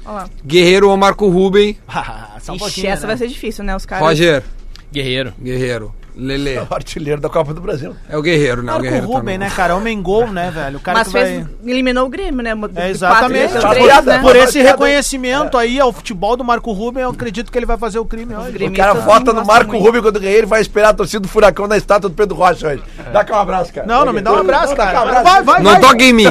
Guerreiro 0.45 0.89
ou 0.89 0.97
Marco 0.97 1.28
Ruben. 1.30 1.78
Só 2.41 2.53
um 2.53 2.55
Ixi, 2.55 2.88
essa 2.88 3.01
né? 3.03 3.07
vai 3.07 3.18
ser 3.18 3.28
difícil, 3.28 3.63
né? 3.63 3.76
Os 3.76 3.86
caras... 3.86 4.05
Roger. 4.07 4.43
Guerreiro. 4.91 5.34
Guerreiro. 5.41 5.93
Lele. 6.18 6.57
O 6.59 6.68
artilheiro 6.74 7.20
da 7.22 7.30
Copa 7.30 7.53
do 7.53 7.61
Brasil. 7.61 7.95
É 8.09 8.18
o 8.18 8.22
Guerreiro, 8.22 8.57
né? 8.57 8.63
O 8.63 8.66
Marco 8.76 8.82
Guerreiro 8.84 9.07
tá 9.07 9.13
Ruben, 9.13 9.38
no- 9.38 9.43
né, 9.45 9.51
cara? 9.55 9.76
Homem 9.76 10.01
gol, 10.01 10.28
né, 10.32 10.51
velho? 10.53 10.78
O 10.78 10.80
cara 10.82 10.99
Mas 10.99 11.07
que 11.07 11.13
fez, 11.13 11.30
vai... 11.43 11.47
eliminou 11.66 12.05
o 12.05 12.09
Grêmio, 12.09 12.41
né? 12.41 12.53
De 12.55 12.80
É, 12.80 12.89
exatamente. 12.89 13.51
quatro, 13.53 13.61
Tá 13.61 13.70
três, 13.70 14.05
né? 14.05 14.20
Por 14.20 14.32
Tá 14.32 14.38
esse 14.39 14.53
piada. 14.53 14.70
reconhecimento 14.70 15.57
aí 15.57 15.80
ao 15.80 15.91
futebol 15.91 16.36
do 16.38 16.43
Marco 16.43 16.72
Ruben, 16.72 17.03
eu 17.03 17.09
acredito 17.09 17.51
que 17.51 17.57
ele 17.57 17.66
vai 17.66 17.78
fazer 17.78 17.99
o 17.99 18.05
crime 18.05 18.36
hoje. 18.36 18.63
O 18.66 18.72
cara 18.74 18.93
vota 18.93 19.34
no 19.34 19.45
Marco 19.45 19.72
muito. 19.72 19.84
Rubio 19.86 20.01
quando 20.01 20.20
ganhar, 20.20 20.34
ele 20.38 20.45
vai 20.47 20.61
esperar 20.61 20.89
a 20.89 20.93
torcida 20.93 21.20
do 21.22 21.28
Furacão 21.28 21.68
na 21.68 21.78
estátua 21.78 22.09
do 22.09 22.16
Pedro 22.16 22.36
Rocha 22.36 22.68
hoje. 22.68 22.84
Dá 23.11 23.24
cá 23.24 23.38
um 23.38 23.39
abraço, 23.41 23.74
cara. 23.74 23.88
Não, 23.88 24.05
não 24.05 24.13
me 24.13 24.22
dá 24.22 24.32
um 24.34 24.38
abraço, 24.39 24.76
cara. 24.76 24.99
um 24.99 25.01
abraço. 25.03 25.24
Vai, 25.24 25.43
vai, 25.43 25.61
Não 25.61 25.80
toque 25.80 26.03
em 26.05 26.13
mim. 26.13 26.26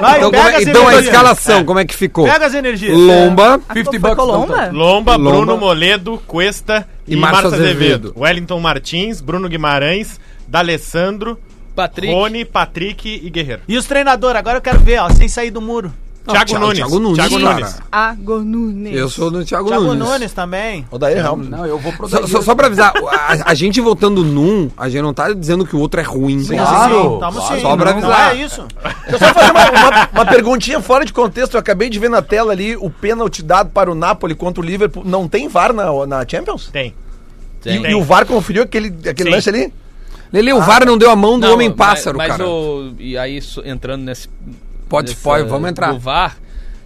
Vai, 0.00 0.18
então, 0.24 0.34
é- 0.48 0.56
as 0.56 0.62
então 0.66 0.88
a 0.88 0.94
escalação, 0.96 1.64
como 1.64 1.78
é 1.80 1.84
que 1.84 1.94
ficou? 1.94 2.24
Pega 2.24 2.46
as 2.46 2.54
energias. 2.54 2.96
Lomba. 2.96 3.60
Ah, 3.68 3.74
50 3.74 3.90
foi 3.90 3.98
bucks? 3.98 4.24
Lomba, 4.26 4.70
Lomba. 4.72 5.18
Bruno 5.18 5.56
Moledo, 5.56 6.20
Cuesta 6.26 6.86
E 7.06 7.14
e, 7.14 7.16
Márcio 7.16 7.46
Azevedo. 7.48 7.68
Azevedo. 7.68 8.14
Wellington 8.16 8.60
Martins, 8.60 9.20
Bruno 9.20 9.48
Guimarães, 9.48 10.18
D'Alessandro, 10.46 11.38
Patrick. 11.74 12.12
Rony, 12.12 12.44
Patrick 12.44 13.20
e 13.22 13.30
Guerreiro. 13.30 13.62
E 13.66 13.76
os 13.76 13.86
treinadores, 13.86 14.38
agora 14.38 14.58
eu 14.58 14.62
quero 14.62 14.80
ver, 14.80 14.98
ó, 15.00 15.10
sem 15.10 15.28
sair 15.28 15.50
do 15.50 15.60
muro. 15.60 15.92
Thiago, 16.26 16.46
Thiago- 16.46 16.64
Nunes. 16.64 16.78
Thiago 16.78 16.98
Nunes, 16.98 17.16
Thiago 17.18 17.44
cara. 17.44 17.54
Nunes. 17.60 17.80
Ago 17.92 18.38
Nunes. 18.40 18.94
Eu 18.96 19.08
sou 19.10 19.30
do 19.30 19.44
Thiago, 19.44 19.68
Thiago 19.68 19.84
Nunes. 19.84 20.08
Nunes, 20.08 20.32
também. 20.32 20.86
O 20.90 20.98
Daí 20.98 21.18
Helmut. 21.18 21.50
Não, 21.50 21.66
eu 21.66 21.78
vou 21.78 21.92
pro 21.92 22.08
Só, 22.08 22.26
só, 22.26 22.40
só 22.40 22.54
pra 22.54 22.66
avisar, 22.68 22.94
a, 22.96 23.50
a 23.50 23.54
gente 23.54 23.78
votando 23.80 24.24
num, 24.24 24.70
a 24.76 24.88
gente 24.88 25.02
não 25.02 25.12
tá 25.12 25.30
dizendo 25.34 25.66
que 25.66 25.76
o 25.76 25.78
outro 25.80 26.00
é 26.00 26.02
ruim. 26.02 26.42
Claro, 26.46 27.18
Tamo 27.18 27.38
claro, 27.40 27.54
sim. 27.56 27.60
só 27.60 27.76
pra 27.76 27.90
não 27.92 27.98
avisar. 27.98 28.34
é 28.36 28.42
isso. 28.42 28.66
Eu 29.06 29.18
só 29.18 29.34
fazer 29.34 29.50
uma, 29.50 29.70
uma- 29.70 30.08
uma 30.12 30.26
perguntinha 30.26 30.80
fora 30.80 31.04
de 31.04 31.12
contexto. 31.12 31.54
Eu 31.54 31.60
acabei 31.60 31.90
de 31.90 31.98
ver 31.98 32.08
na 32.08 32.22
tela 32.22 32.52
ali 32.52 32.74
o 32.74 32.88
pênalti 32.88 33.42
dado 33.42 33.68
para 33.70 33.90
o 33.90 33.94
Napoli 33.94 34.34
contra 34.34 34.62
o 34.62 34.64
Liverpool. 34.66 35.02
Não 35.04 35.28
tem 35.28 35.46
VAR 35.48 35.74
na, 35.74 36.06
na 36.06 36.26
Champions? 36.26 36.70
Tem. 36.72 36.94
Tem. 37.62 37.84
E, 37.84 37.90
e 37.90 37.94
o 37.94 38.02
VAR 38.02 38.24
conferiu 38.24 38.62
aquele, 38.62 38.88
aquele 39.08 39.28
Sim. 39.28 39.34
lance 39.36 39.48
ali? 39.50 39.72
Lele, 40.32 40.52
o 40.54 40.60
VAR 40.62 40.84
não 40.86 40.96
deu 40.98 41.10
a 41.10 41.16
mão 41.16 41.38
do 41.38 41.46
Não, 41.46 41.54
Homem-Pássaro, 41.54 42.16
mas, 42.16 42.28
mas 42.28 42.36
cara. 42.38 42.48
o- 42.50 42.94
e 42.98 43.16
aí, 43.18 43.40
entrando 43.64 44.02
nesse. 44.04 44.28
Pode, 44.94 45.16
pode, 45.16 45.48
vamos 45.48 45.68
entrar. 45.70 45.92
Do 45.92 45.98
VAR, 45.98 46.36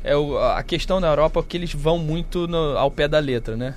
é 0.04 0.16
o- 0.16 0.38
a 0.38 0.62
questão 0.62 1.00
na 1.00 1.08
Europa 1.08 1.40
é 1.40 1.42
que 1.46 1.56
eles 1.56 1.72
vão 1.72 1.98
muito 1.98 2.46
no- 2.48 2.76
ao 2.76 2.90
pé 2.90 3.06
da 3.08 3.18
letra, 3.18 3.56
né? 3.56 3.74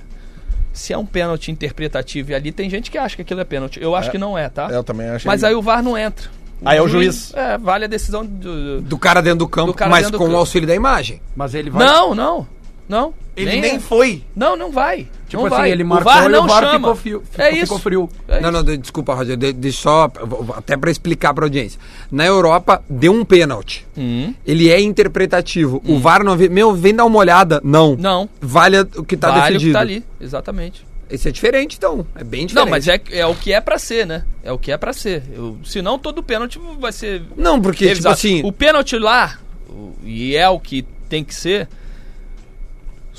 Se 0.72 0.92
é 0.92 0.98
um 0.98 1.04
pênalti 1.04 1.50
interpretativo 1.50 2.30
e 2.30 2.34
ali 2.34 2.50
tem 2.50 2.68
gente 2.70 2.90
que 2.90 2.96
acha 2.96 3.14
que 3.16 3.22
aquilo 3.22 3.40
é 3.40 3.44
pênalti. 3.44 3.78
Eu 3.80 3.94
acho 3.94 4.10
que 4.10 4.16
não 4.18 4.36
é, 4.38 4.48
tá? 4.48 4.68
Eu 4.70 4.82
também 4.82 5.08
achei. 5.08 5.26
Mas 5.28 5.44
aí 5.44 5.54
o 5.54 5.60
VAR 5.60 5.82
não 5.82 5.96
entra. 5.98 6.30
Ah, 6.64 6.74
é 6.76 6.80
o 6.80 6.88
juiz. 6.88 7.32
É, 7.34 7.58
vale 7.58 7.84
a 7.84 7.88
decisão 7.88 8.24
do. 8.24 8.80
Do 8.80 8.96
cara 8.96 9.20
dentro 9.20 9.40
do 9.40 9.48
campo, 9.48 9.72
Do 9.72 9.90
mas 9.90 10.10
do 10.10 10.16
com 10.16 10.28
o 10.28 10.36
auxílio 10.36 10.66
da 10.66 10.74
imagem. 10.74 11.20
Mas 11.36 11.54
ele 11.54 11.68
vai. 11.70 11.84
Não, 11.84 12.14
não. 12.14 12.46
Não. 12.88 13.14
Ele 13.34 13.60
nem 13.60 13.80
foi. 13.80 14.22
Não, 14.36 14.54
não 14.56 14.70
vai. 14.70 15.08
Tipo 15.26 15.44
não 15.44 15.46
assim, 15.46 15.56
vai. 15.56 15.70
ele 15.70 15.82
o 15.82 15.86
marcou 15.86 16.12
VAR 16.12 16.24
e 16.26 16.28
não 16.28 16.44
o 16.44 16.46
VAR 16.46 16.62
chama. 16.64 16.74
ficou 16.78 16.94
frio. 16.94 17.22
é 17.22 17.44
ficou- 17.44 17.48
isso. 17.52 17.62
ficou 17.62 17.78
frio. 17.78 18.10
É 18.28 18.40
não, 18.40 18.50
não, 18.52 18.62
de- 18.62 18.76
desculpa, 18.76 19.14
Roger, 19.14 19.36
de, 19.38 19.52
de 19.54 19.72
só, 19.72 20.10
até 20.54 20.76
pra 20.76 20.90
explicar 20.90 21.32
pra 21.32 21.46
audiência. 21.46 21.80
Na 22.10 22.26
Europa, 22.26 22.82
deu 22.90 23.12
um 23.14 23.24
pênalti. 23.24 23.86
Hum. 23.96 24.34
Ele 24.46 24.70
é 24.70 24.78
interpretativo. 24.80 25.82
O 25.86 25.98
VAR 25.98 26.22
não. 26.22 26.36
Meu, 26.36 26.74
vem 26.74 26.94
dar 26.94 27.06
uma 27.06 27.18
olhada. 27.18 27.60
Não. 27.64 27.96
Não. 27.96 28.28
Vale 28.40 28.80
o 28.80 29.02
que 29.04 29.16
tá 29.16 29.28
vale 29.30 29.40
o 29.40 29.46
que 29.46 29.52
decidido. 29.52 29.72
tá 29.72 29.80
ali, 29.80 30.04
exatamente. 30.20 30.84
Esse 31.08 31.28
é 31.28 31.32
diferente, 31.32 31.76
então. 31.76 32.06
É 32.14 32.24
bem 32.24 32.46
diferente. 32.46 32.54
Não, 32.54 32.70
mas 32.70 32.88
é, 32.88 33.00
é 33.12 33.26
o 33.26 33.34
que 33.34 33.52
é 33.52 33.60
pra 33.60 33.78
ser, 33.78 34.06
né? 34.06 34.24
É 34.42 34.52
o 34.52 34.58
que 34.58 34.70
é 34.72 34.76
pra 34.76 34.92
ser. 34.92 35.22
Eu, 35.32 35.58
senão 35.64 35.98
todo 35.98 36.22
pênalti 36.22 36.58
vai 36.78 36.92
ser. 36.92 37.22
Não, 37.36 37.60
porque, 37.60 37.78
tipo 37.78 37.88
revisado. 37.88 38.14
assim. 38.14 38.42
O 38.44 38.50
pênalti 38.52 38.98
lá, 38.98 39.38
o- 39.68 39.92
e 40.04 40.34
é 40.36 40.48
o 40.48 40.58
que 40.58 40.82
tem 41.10 41.22
que 41.22 41.34
ser, 41.34 41.68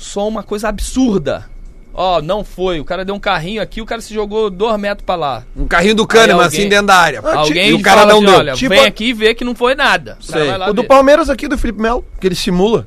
só 0.04 0.28
uma 0.28 0.42
coisa 0.42 0.68
absurda. 0.68 1.46
Ó, 1.96 2.20
não 2.20 2.42
foi. 2.42 2.80
O 2.80 2.84
cara 2.84 3.04
deu 3.04 3.14
um 3.14 3.20
carrinho 3.20 3.62
aqui, 3.62 3.80
o 3.80 3.86
cara 3.86 4.00
se 4.00 4.12
jogou 4.12 4.50
dois 4.50 4.76
metros 4.80 5.04
pra 5.06 5.14
lá. 5.14 5.42
Um 5.56 5.66
carrinho 5.66 5.94
do 5.94 6.04
Kahneman, 6.06 6.44
assim, 6.44 6.56
alguém- 6.56 6.68
dentro 6.68 6.86
da 6.88 6.96
área. 6.96 7.20
Alguém 7.20 7.70
e 7.70 7.74
o 7.74 7.80
cara 7.82 8.04
não 8.04 8.16
assim, 8.16 8.26
deu. 8.26 8.34
olha, 8.38 8.52
Tipo 8.54 8.74
vem 8.74 8.84
aqui 8.84 9.04
e 9.06 9.12
vê 9.12 9.32
que 9.34 9.44
não 9.44 9.54
foi 9.54 9.74
nada. 9.76 10.18
O 10.20 10.26
cara 10.26 10.40
Sei. 10.40 10.48
vai 10.50 10.58
lá 10.58 10.70
O 10.70 10.74
do. 10.74 10.82
Palmeiras 10.84 11.30
aqui, 11.30 11.46
do 11.46 11.56
Felipe 11.56 11.80
Melo, 11.80 12.04
que 12.20 12.26
ele 12.26 12.34
simula, 12.34 12.84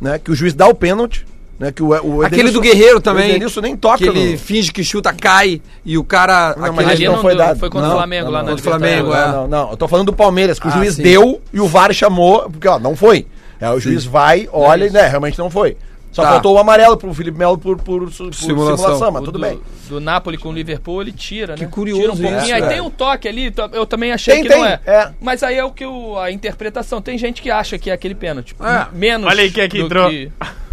né? 0.00 0.18
Que 0.18 0.32
o 0.32 0.34
juiz 0.34 0.54
dá 0.54 0.66
o 0.66 0.74
pênalti, 0.74 1.24
né? 1.56 1.70
Que 1.70 1.84
o, 1.84 1.90
o 1.90 2.22
Aquele 2.24 2.50
do 2.50 2.60
Guerreiro 2.60 3.00
também. 3.00 3.26
O 3.26 3.30
Edenilson 3.30 3.60
nem 3.60 3.76
toca 3.76 3.98
Que 3.98 4.06
ele 4.08 4.32
no- 4.32 4.38
finge 4.38 4.72
que 4.72 4.82
chuta, 4.82 5.12
cai 5.12 5.62
e 5.84 5.96
o 5.96 6.02
cara. 6.02 6.56
Não, 6.58 6.72
mas 6.72 6.88
Ali 6.88 6.96
ele 6.96 7.06
não 7.06 7.14
não 7.14 7.22
foi 7.22 7.36
deu, 7.36 7.46
dado. 7.46 7.60
foi 7.60 7.70
contra 7.70 7.86
o 7.86 7.90
Não, 7.90 7.96
Flamengo 7.96 8.24
não, 8.26 8.32
lá 8.32 8.38
não, 8.40 8.44
na 8.46 8.50
contra 8.56 8.60
o 8.60 8.70
Flamengo, 8.78 9.14
é. 9.14 9.26
Não, 9.28 9.32
não, 9.42 9.48
não. 9.48 9.70
Eu 9.70 9.76
tô 9.76 9.86
falando 9.86 10.06
do 10.06 10.12
Palmeiras, 10.12 10.58
que 10.58 10.66
o 10.66 10.70
Ah, 10.70 10.72
juiz 10.72 10.96
sim. 10.96 11.02
deu 11.04 11.40
e 11.52 11.60
o 11.60 11.68
VAR 11.68 11.92
chamou, 11.94 12.50
porque, 12.50 12.66
ó, 12.66 12.76
não 12.80 12.96
foi. 12.96 13.24
É, 13.60 13.70
o 13.70 13.78
juiz 13.78 14.04
vai, 14.04 14.48
olha 14.52 14.86
e, 14.86 14.90
né, 14.90 15.06
realmente 15.06 15.38
não 15.38 15.48
foi. 15.48 15.76
Só 16.18 16.22
Tá. 16.24 16.32
faltou 16.32 16.54
o 16.54 16.58
amarelo 16.58 16.96
pro 16.96 17.14
Felipe 17.14 17.38
Melo 17.38 17.56
por, 17.56 17.76
por, 17.76 18.00
por 18.10 18.12
Simulação. 18.34 18.76
simulação. 18.76 19.10
mas 19.12 19.22
O 19.22 19.24
tudo 19.26 19.38
do, 19.38 19.44
bem. 19.44 19.60
Do 19.88 20.00
Napoli 20.00 20.36
com 20.36 20.48
o 20.48 20.52
Liverpool, 20.52 21.00
ele 21.02 21.12
tira, 21.12 21.54
Que 21.54 21.62
né? 21.64 21.70
curioso 21.70 22.00
Tira 22.00 22.12
um 22.12 22.16
pouquinho. 22.16 22.42
isso, 22.42 22.54
aí 22.54 22.62
é. 22.62 22.66
tem 22.66 22.80
um 22.80 22.90
toque 22.90 23.28
ali, 23.28 23.52
eu 23.72 23.86
também 23.86 24.10
achei 24.12 24.34
Tem, 24.34 24.42
que 24.42 24.48
tem, 24.48 24.58
não 24.58 24.66
é. 24.66 24.80
é. 24.86 25.10
Mas 25.20 25.42
aí 25.42 25.56
é 25.56 25.64
o 25.64 25.70
que 25.70 25.86
o, 25.86 26.18
a 26.18 26.30
interpretação. 26.32 27.00
Tem 27.00 27.16
gente 27.16 27.40
que 27.40 27.50
acha 27.50 27.78
que 27.78 27.90
é 27.90 27.92
aquele 27.92 28.14
pênalti. 28.14 28.56
É. 28.60 28.86
Menos. 28.92 29.26
Olha 29.28 29.42
aí 29.42 29.50
quem 29.50 29.62
é 29.64 29.68
que 29.68 29.80
entrou. 29.80 30.10
que- 30.10 30.30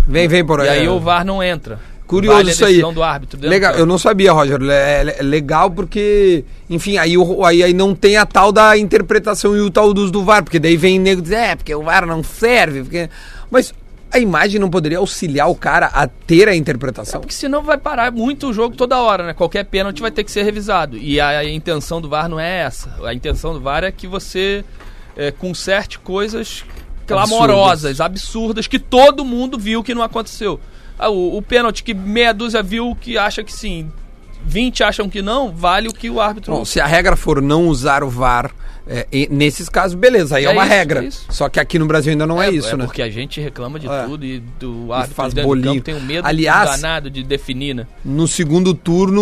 Vem, 0.08 0.28
vem 0.28 0.46
por 0.46 0.60
E 0.60 0.68
aí. 0.70 0.80
aí 0.82 0.88
o 0.88 1.00
VAR 1.00 1.24
não 1.26 1.42
entra. 1.44 1.80
Curioso 2.08 2.38
Vale 2.38 2.50
a 2.50 2.54
isso 2.54 2.64
aí. 2.66 2.82
do 2.94 3.02
árbitro 3.02 3.40
Legal, 3.42 3.74
do 3.74 3.80
eu 3.80 3.86
não 3.88 3.98
sabia, 3.98 4.32
Roger. 4.32 4.60
É, 4.70 5.16
é 5.18 5.24
legal 5.24 5.72
porque, 5.72 6.46
enfim, 6.70 7.00
aí, 7.00 7.16
aí, 7.44 7.64
aí 7.64 7.74
não 7.74 7.96
tem 7.96 8.16
a 8.16 8.28
tal 8.28 8.52
da 8.52 8.78
interpretação 8.78 9.56
e 9.58 9.62
o 9.62 9.72
tal 9.72 9.92
dos 9.92 10.12
do 10.12 10.24
VAR, 10.24 10.44
porque 10.44 10.60
daí 10.60 10.78
vem 10.78 11.00
nego 11.00 11.20
dizer, 11.20 11.36
é, 11.38 11.56
porque 11.56 11.74
o 11.74 11.82
VAR 11.82 12.06
não 12.06 12.24
serve, 12.24 12.82
porque... 12.84 13.10
Mas 13.50 13.74
a 14.16 14.20
imagem 14.20 14.60
não 14.60 14.70
poderia 14.70 14.98
auxiliar 14.98 15.50
o 15.50 15.56
cara 15.56 15.88
a 15.88 16.08
ter 16.08 16.48
a 16.48 16.56
interpretação? 16.56 17.20
Porque 17.20 17.34
senão 17.34 17.62
vai 17.62 17.78
parar 17.78 18.12
muito 18.12 18.48
o 18.48 18.54
jogo 18.54 18.76
toda 18.76 19.00
hora, 19.02 19.28
né? 19.28 19.34
Qualquer 19.34 19.66
pênalti 19.66 20.02
vai 20.02 20.12
ter 20.12 20.24
que 20.24 20.32
ser 20.32 20.44
revisado. 20.44 20.98
E 20.98 21.20
a, 21.20 21.40
a 21.40 21.46
intenção 21.46 22.00
do 22.00 22.08
VAR 22.08 22.30
não 22.30 22.40
é 22.40 22.62
essa. 22.62 22.96
A 23.04 23.14
intenção 23.14 23.54
do 23.54 23.60
VAR 23.60 23.84
é 23.84 23.92
que 23.92 24.08
você 24.08 24.64
é, 25.18 25.32
conserte 25.32 26.00
coisas 26.00 26.64
clamorosas, 27.06 28.00
absurdas, 28.00 28.68
que 28.68 28.80
todo 28.80 29.26
mundo 29.26 29.60
viu 29.60 29.84
que 29.84 29.94
não 29.94 30.02
aconteceu. 30.02 30.60
Ah, 30.98 31.10
o, 31.10 31.38
o 31.38 31.42
pênalti 31.42 31.84
que 31.84 31.94
meia 31.94 32.34
dúzia 32.34 32.64
viu 32.64 32.96
que 33.00 33.18
acha 33.18 33.44
que 33.44 33.52
sim, 33.52 33.92
20 34.46 34.84
acham 34.84 35.10
que 35.10 35.22
não, 35.22 35.52
vale 35.52 35.88
o 35.88 35.94
que 35.94 36.10
o 36.10 36.22
árbitro. 36.22 36.54
Bom, 36.54 36.64
se 36.66 36.80
a 36.80 36.86
regra 36.86 37.16
for 37.16 37.42
não 37.42 37.68
usar 37.68 38.04
o 38.04 38.10
VAR, 38.10 38.52
é, 38.88 39.08
e 39.12 39.28
nesses 39.32 39.68
casos, 39.68 39.96
beleza, 39.96 40.38
aí 40.38 40.46
é, 40.46 40.48
É 40.48 40.52
uma 40.52 40.64
isso, 40.64 40.72
regra. 40.74 41.06
é. 41.06 41.10
Só 41.30 41.50
que 41.50 41.60
aqui 41.60 41.80
no 41.80 41.88
Brasil 41.88 42.12
ainda 42.12 42.28
não 42.28 42.42
é, 42.42 42.50
isso, 42.52 42.78
né? 42.78 42.86
porque 42.86 43.02
a 43.02 43.10
gente 43.10 43.42
reclama 43.42 43.80
de 43.80 43.88
É. 43.88 44.04
tudo 44.04 44.24
e 44.26 44.40
do 44.60 44.94
árbitro 44.94 45.16
faz 45.16 45.34
bolinho. 45.34 45.66
do 45.68 45.72
campo 45.74 45.82
tem 45.84 45.96
um 45.96 46.02
medo 46.02 46.28
Aliás- 46.28 46.80
danado 46.82 47.10
de 47.10 47.24
definir, 47.24 47.74
né? 47.74 47.88
No 48.04 48.28
segundo 48.28 48.74
turno, 48.74 49.22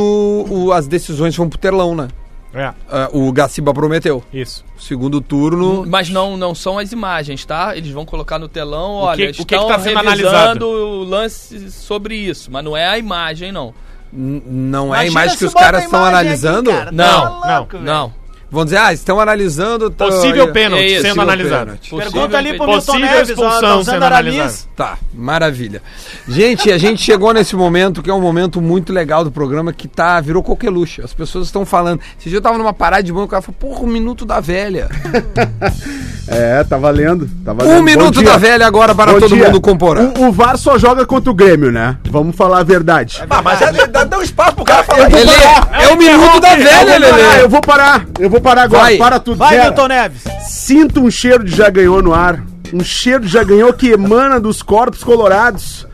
o- 0.49 0.71
as 0.73 0.87
decisões 0.87 1.33
foram 1.35 1.49
pro 1.49 1.57
telão, 1.57 1.95
né? 1.95 2.09
É, 2.55 2.71
Ah, 2.87 3.09
o 3.11 3.31
Gaciba 3.31 3.73
prometeu. 3.73 4.23
isso. 4.31 4.63
Segundo 4.77 5.19
turno, 5.19 5.85
Mas 5.87 6.09
não, 6.09 6.37
não 6.37 6.53
são 6.53 6.77
as 6.77 6.91
imagens, 6.91 7.43
tá? 7.45 7.75
Eles 7.75 7.89
vão 7.91 8.05
colocar 8.05 8.37
no 8.37 8.47
telão, 8.47 8.91
olha, 8.91 9.15
que- 9.17 9.41
o 9.41 9.45
que 9.45 9.45
que 9.45 9.55
estão 9.55 9.67
tá 9.67 9.79
sendo 9.79 9.97
revisando 9.97 10.27
analisado? 10.27 10.65
o 10.67 11.03
lance 11.03 11.71
sobre 11.71 12.15
isso, 12.15 12.51
mas 12.51 12.63
não 12.63 12.77
é 12.77 12.85
a 12.85 12.97
imagem, 12.99 13.51
não. 13.51 13.73
Não 14.15 14.93
é 14.93 14.99
a 14.99 15.05
imagem 15.05 15.37
que 15.37 15.45
os 15.45 15.53
caras 15.53 15.83
estão 15.83 16.03
analisando. 16.03 16.69
aqui, 16.69 16.79
cara. 16.79 16.91
Não, 16.91 17.41
Tá 17.41 17.57
louco, 17.57 17.77
velho. 17.77 17.83
Não. 17.85 18.13
Vão 18.53 18.63
dizer, 18.65 18.77
ah, 18.77 18.93
estão 18.93 19.19
analisando. 19.19 19.89
tá, 19.89 20.05
Possível 20.05 20.51
pênalti 20.53 20.93
É 20.93 21.01
sendo 21.01 21.19
analisado. 21.21 21.65
pênalti. 21.65 21.89
Pergunta 21.95 22.37
ali 22.37 22.55
pro 22.55 22.67
Milton 22.67 22.99
Neves, 22.99 23.29
ó, 23.29 23.31
expulsão 23.33 23.59
tá 23.59 23.75
usando 23.77 23.93
sendo 23.93 24.03
Aramis. 24.05 24.33
analisada. 24.35 24.63
Tá, 24.75 24.97
maravilha. 25.11 25.81
Gente, 26.27 26.71
a 26.71 26.77
gente 26.77 27.01
chegou 27.01 27.33
nesse 27.33 27.55
momento 27.55 28.03
que 28.03 28.11
é 28.11 28.13
um 28.13 28.21
momento 28.21 28.61
muito 28.61 28.93
legal 28.93 29.23
do 29.23 29.31
programa 29.31 29.73
que 29.73 29.87
tá, 29.87 30.21
virou 30.21 30.43
coqueluche. 30.43 31.01
As 31.01 31.13
pessoas 31.13 31.47
estão 31.47 31.65
falando. 31.65 31.99
Esse 32.19 32.29
dia 32.29 32.37
eu 32.37 32.41
tava 32.41 32.57
numa 32.59 32.73
parada 32.73 33.01
de 33.01 33.11
banco, 33.11 33.25
o 33.25 33.27
cara 33.27 33.41
falou, 33.41 33.57
porra, 33.59 33.81
um 33.81 33.87
minuto 33.87 34.23
da 34.23 34.39
velha. 34.39 34.87
É, 36.25 36.63
tá 36.63 36.77
valendo. 36.77 37.29
Tá 37.43 37.51
valendo. 37.51 37.73
Um 37.73 37.77
Bom 37.79 37.83
minuto 37.83 38.19
dia. 38.19 38.23
da 38.31 38.37
velha 38.37 38.65
agora 38.65 38.95
para 38.95 39.11
Bom 39.11 39.19
todo 39.19 39.35
dia. 39.35 39.45
mundo 39.45 39.59
compor. 39.59 39.97
O, 39.97 40.27
o 40.27 40.31
VAR 40.31 40.57
só 40.57 40.77
joga 40.77 41.05
contra 41.05 41.29
o 41.29 41.33
Grêmio, 41.33 41.69
né? 41.69 41.97
Vamos 42.09 42.33
falar 42.33 42.59
a 42.59 42.63
verdade. 42.63 43.21
Ah, 43.29 43.41
mas 43.41 43.61
é, 43.61 43.87
dá, 43.87 44.05
dá 44.05 44.17
um 44.17 44.21
espaço 44.21 44.55
pro 44.55 44.63
cara 44.63 44.83
falar. 44.83 45.09
Lelê, 45.09 45.31
é 45.33 45.72
o 45.93 45.97
minuto 45.97 46.39
da 46.39 46.55
velha, 46.55 47.05
eu, 47.05 47.09
vou 47.09 47.11
parar, 47.11 47.39
eu 47.39 47.49
vou 47.49 47.61
parar. 47.61 48.05
Eu 48.19 48.29
vou 48.29 48.41
parar 48.41 48.63
agora. 48.63 48.83
Vai. 48.83 48.97
Para 48.97 49.19
tudo. 49.19 49.37
Vai, 49.37 49.55
Zero. 49.55 49.63
Milton 49.67 49.87
Neves. 49.87 50.23
Sinto 50.47 50.99
um 51.01 51.11
cheiro 51.11 51.43
de 51.43 51.55
já 51.55 51.69
ganhou 51.69 52.01
no 52.01 52.13
ar. 52.13 52.43
Um 52.73 52.83
cheiro 52.83 53.21
de 53.21 53.27
já 53.27 53.43
ganhou 53.43 53.71
que 53.73 53.91
emana 53.91 54.39
dos 54.39 54.61
corpos 54.61 55.03
colorados. 55.03 55.87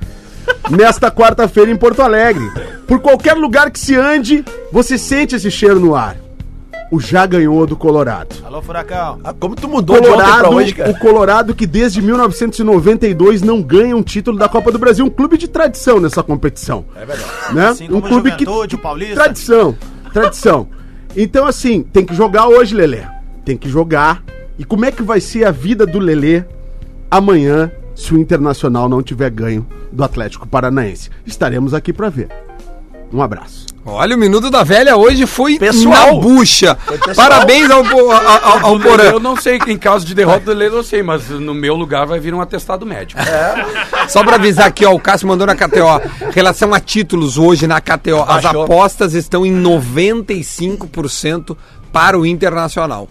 Nesta 0.70 1.12
quarta-feira 1.12 1.70
em 1.70 1.76
Porto 1.76 2.02
Alegre. 2.02 2.50
Por 2.88 3.00
qualquer 3.00 3.34
lugar 3.34 3.70
que 3.70 3.80
se 3.80 3.95
ande, 3.95 4.43
você 4.72 4.97
sente 4.97 5.36
esse 5.36 5.52
cheiro 5.52 5.80
no 5.80 5.95
ar. 5.95 6.16
O 6.92 7.00
já 7.00 7.26
ganhou 7.26 7.68
do 7.68 7.76
Colorado. 7.76 8.36
Alô, 8.44 8.62
Furacão. 8.64 9.20
Ah, 9.24 9.32
como 9.32 9.56
tu 9.56 9.70
mudou 9.70 9.98
Colorado, 9.98 10.40
pra 10.40 10.50
hoje, 10.50 10.74
cara? 10.74 10.90
o 10.90 10.98
Colorado 10.98 11.54
que 11.54 11.68
desde 11.68 12.02
1992 12.02 13.44
não 13.44 13.62
ganha 13.62 13.96
um 13.96 14.02
título 14.02 14.40
da 14.40 14.50
Copa 14.50 14.72
do 14.72 14.80
Brasil, 14.80 15.06
um 15.06 15.10
clube 15.10 15.38
de 15.38 15.48
tradição 15.48 16.00
nessa 16.00 16.24
competição. 16.24 16.86
É 16.96 17.06
verdade. 17.06 17.54
Né? 17.54 17.68
Assim 17.68 17.88
como 17.88 18.06
o 18.06 18.10
Juventude, 18.10 18.76
o 18.76 18.80
Paulista. 18.80 19.16
Tradição, 19.16 19.78
tradição. 20.12 20.68
Então 21.16 21.46
assim, 21.46 21.84
tem 21.84 22.04
que 22.04 22.16
jogar 22.16 22.48
hoje, 22.48 22.74
Lelê. 22.74 23.04
Tem 23.46 23.56
que 23.56 23.70
jogar. 23.70 24.24
E 24.58 24.64
como 24.64 24.84
é 24.84 24.92
que 24.92 25.04
vai 25.04 25.22
ser 25.22 25.46
a 25.46 25.52
vida 25.52 25.86
do 25.86 26.00
Lelê 26.00 26.44
amanhã 27.10 27.72
se 27.94 28.16
o 28.16 28.18
Internacional 28.18 28.90
não 28.90 29.04
tiver 29.04 29.30
ganho 29.30 29.66
do 29.92 30.04
Atlético 30.04 30.48
Paranaense? 30.48 31.12
Estaremos 31.24 31.76
aqui 31.76 31.94
pra 31.94 32.10
ver. 32.10 32.30
Um 33.14 33.22
abraço. 33.22 33.68
Olha, 33.92 34.16
o 34.16 34.20
minuto 34.20 34.50
da 34.50 34.64
velha 34.64 34.96
hoje 34.96 35.26
foi 35.26 35.58
Pessoal. 35.60 36.16
na 36.16 36.20
bucha. 36.22 36.76
pessoal. 37.06 37.16
Parabéns 37.16 37.70
ao, 37.70 37.84
ao, 37.86 38.12
ao, 38.12 38.66
ao 38.68 38.80
Porã. 38.80 39.04
Eu 39.04 39.20
não 39.20 39.36
sei, 39.36 39.60
em 39.68 39.78
caso 39.78 40.06
de 40.06 40.14
derrota 40.16 40.46
do 40.46 40.54
Lele 40.54 40.76
eu 40.76 40.84
sei, 40.84 41.02
mas 41.04 41.30
no 41.30 41.54
meu 41.54 41.76
lugar 41.76 42.06
vai 42.06 42.20
vir 42.20 42.34
um 42.34 42.42
atestado 42.42 42.86
médico. 42.86 43.20
Só 44.08 44.24
pra 44.24 44.36
avisar 44.36 44.68
aqui, 44.68 44.86
ó, 44.86 44.94
o 44.94 45.00
Cássio 45.00 45.28
mandou 45.28 45.46
na 45.48 45.56
KTO. 45.56 46.02
Relação 46.32 46.74
a 46.74 46.80
títulos 46.80 47.38
hoje 47.38 47.68
na 47.68 47.82
KTO, 47.82 48.24
as 48.28 48.46
apostas 48.46 49.14
estão 49.14 49.46
em 49.46 49.54
95% 49.62 51.56
para 51.92 52.18
o 52.18 52.26
Internacional. 52.26 53.08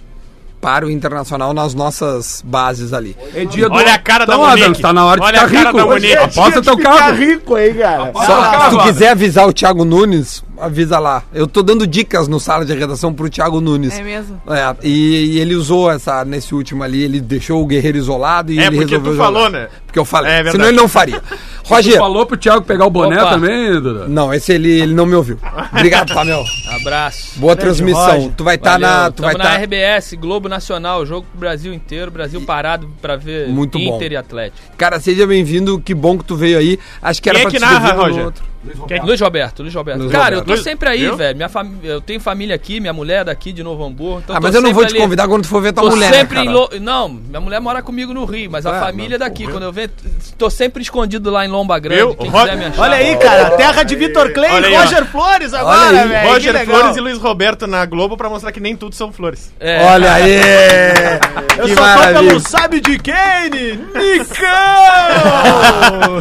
Para 0.61 0.85
o 0.87 0.91
Internacional 0.91 1.55
nas 1.55 1.73
nossas 1.73 2.43
bases 2.45 2.93
ali. 2.93 3.17
É 3.33 3.45
dia 3.45 3.69
Olha 3.71 3.95
a 3.95 3.99
cara 3.99 4.27
da 4.27 4.35
Então, 4.35 4.45
Monique. 4.45 4.63
Adams, 4.65 4.81
tá 4.81 4.93
na 4.93 5.05
hora 5.05 5.21
de 5.21 5.27
Olha 5.27 5.47
ficar 5.47 5.61
a 5.61 5.73
cara 5.73 5.85
rico. 5.85 6.01
da 6.01 6.09
é 6.09 6.25
Aposta 6.25 6.61
de 6.61 6.67
teu 6.67 6.79
carro. 6.79 7.15
rico 7.17 7.55
aí, 7.55 7.75
cara. 7.75 8.13
Só, 8.13 8.41
Ah, 8.41 8.71
se 8.71 8.77
tu 8.77 8.83
quiser 8.83 9.11
avisar 9.11 9.47
o 9.47 9.53
Thiago 9.53 9.85
Nunes, 9.85 10.43
avisa 10.61 10.99
lá. 10.99 11.23
Eu 11.33 11.47
tô 11.47 11.63
dando 11.63 11.87
dicas 11.87 12.29
no 12.29 12.39
sala 12.41 12.65
de 12.65 12.75
redação 12.75 13.13
pro 13.13 13.29
Thiago 13.29 13.61
Nunes. 13.61 13.99
É 13.99 14.03
mesmo? 14.03 14.41
É, 14.49 14.75
e, 14.87 15.35
e 15.37 15.41
ele 15.41 15.55
usou 15.55 15.91
essa 15.91 16.25
nesse 16.25 16.55
último 16.55 16.83
ali, 16.83 17.03
ele 17.03 17.21
deixou 17.21 17.63
o 17.63 17.67
Guerreiro 17.67 17.99
isolado 17.99 18.53
e 18.53 18.59
É, 18.59 18.67
ele 18.67 18.77
porque 18.77 18.97
resolveu 18.97 19.13
tu 19.13 19.17
jogar. 19.17 19.25
falou, 19.25 19.51
né? 19.51 19.69
Porque 19.87 19.99
eu 19.99 20.05
falei. 20.05 20.31
É 20.31 20.35
verdade. 20.37 20.53
Senão 20.57 20.69
ele 20.69 20.77
não 20.77 20.89
faria. 20.89 21.21
Tu 21.69 21.75
Roger. 21.75 21.99
falou 21.99 22.25
pro 22.25 22.37
Thiago 22.39 22.65
pegar 22.65 22.87
o 22.87 22.91
boné 22.91 23.21
Opa. 23.23 23.33
também, 23.33 23.73
Duda? 23.79 24.09
Não, 24.09 24.33
esse 24.33 24.53
ele, 24.55 24.71
ele 24.81 24.95
não 24.95 25.05
me 25.05 25.15
ouviu. 25.15 25.39
Obrigado, 25.71 26.15
Pamel. 26.15 26.43
Abraço. 26.81 27.39
Boa 27.39 27.55
Grande 27.55 27.67
transmissão. 27.77 28.11
Roger. 28.17 28.33
Tu 28.35 28.43
vai 28.45 28.55
estar 28.55 28.71
Valeu. 28.81 28.89
na, 28.89 29.11
tu 29.11 29.23
vai 29.23 29.35
tá, 29.37 29.45
na 29.45 29.57
RBS, 29.59 30.15
Globo 30.15 30.49
Nacional, 30.49 31.05
jogo 31.05 31.27
pro 31.31 31.41
Brasil 31.41 31.75
inteiro, 31.75 32.11
Brasil 32.11 32.41
parado 32.41 32.89
pra 33.03 33.17
ver 33.17 33.49
Muito 33.49 33.79
bom. 33.79 33.97
Inter 33.97 34.13
e 34.13 34.17
Atlético. 34.17 34.59
Cara, 34.79 34.99
seja 34.99 35.27
bem-vindo. 35.27 35.79
Que 35.79 35.95
bom 35.95 36.17
que 36.17 36.25
tu 36.25 36.37
veio 36.37 36.57
aí. 36.59 36.79
Acho 37.03 37.21
que 37.23 37.29
era 37.29 37.39
Quem 37.39 37.47
é 37.47 37.51
pra 37.51 37.59
que 37.61 37.65
te 37.67 37.69
ter 37.69 37.81
narra, 37.81 37.93
Roger? 38.03 38.25
outro. 38.25 38.45
Quem- 38.89 39.01
Luiz 39.03 39.21
Roberto, 39.21 39.63
Luiz 39.63 39.75
Roberto. 39.75 40.01
Luiz 40.01 40.13
Cara, 40.13 40.35
eu 40.37 40.41
Roberto. 40.41 40.59
tô 40.59 40.65
sempre 40.65 40.89
aí, 40.89 41.09
velho. 41.13 41.37
Minha 41.37 41.49
fam... 41.49 41.71
Eu 41.83 42.01
tenho 42.01 42.21
família 42.21 42.55
aqui, 42.55 42.81
minha 42.81 42.93
mulher 42.93 43.21
é 43.21 43.25
daqui 43.25 43.53
de 43.53 43.63
Novo 43.63 43.85
Hamburgo. 43.85 44.21
Então 44.25 44.37
Ah, 44.37 44.41
mas 44.41 44.55
eu 44.55 44.61
não 44.61 44.73
vou 44.75 44.85
te 44.85 44.93
ali. 44.95 45.01
convidar 45.01 45.29
quando 45.29 45.43
tu 45.43 45.49
for 45.49 45.63
ver 45.63 45.73
tua 45.73 45.85
Tô 45.85 45.91
mulher. 45.91 46.11
né, 46.11 46.19
sempre 46.19 46.41
em 46.41 46.45
cara? 46.47 46.57
Lo... 46.57 46.69
Não, 46.81 47.09
minha 47.09 47.41
mulher 47.41 47.61
mora 47.61 47.83
comigo 47.83 48.13
no 48.13 48.25
Rio, 48.25 48.51
mas 48.51 48.67
a 48.67 48.77
Ah, 48.77 48.81
família 48.81 49.15
é 49.15 49.19
daqui. 49.19 49.47
Quando 49.47 49.63
eu 49.63 49.73
venho, 49.73 49.91
tô 50.37 50.51
sempre 50.51 50.83
escondido 50.83 51.31
lá 51.31 51.45
em 51.45 51.49
Lomba 51.49 51.79
Grande. 51.79 52.01
Viu? 52.03 52.15
Quem 52.17 52.29
Ro- 52.31 52.41
quiser 52.41 52.57
me 52.57 52.65
achar. 52.67 52.83
Olha 52.83 52.97
aí, 52.97 53.17
cara. 53.17 53.51
Terra 53.57 53.83
de 53.83 53.97
Vitor 53.97 54.33
Clay 54.33 54.51
e 54.71 54.75
ó. 54.77 54.81
Roger 54.81 55.05
Flores 55.07 55.55
agora, 55.55 56.07
velho. 56.07 56.29
Roger. 56.29 56.65
Flores 56.67 56.97
e 56.97 57.01
Luiz 57.01 57.19
Roberto 57.19 57.67
na 57.67 57.85
Globo 57.87 58.17
pra 58.17 58.29
mostrar 58.29 58.53
que 58.53 58.61
nem 58.61 58.77
tudo 58.77 58.95
são 58.95 59.13
flores. 59.13 59.53
É. 59.61 59.83
Olha 59.85 60.13
aí! 60.15 60.39
Eu 61.59 61.67
que 61.67 61.75
maravilha. 61.75 62.29
pelo 62.29 62.41
sabe 62.41 62.81
de 62.81 62.99
quem? 62.99 63.13
Nicão! 63.95 64.49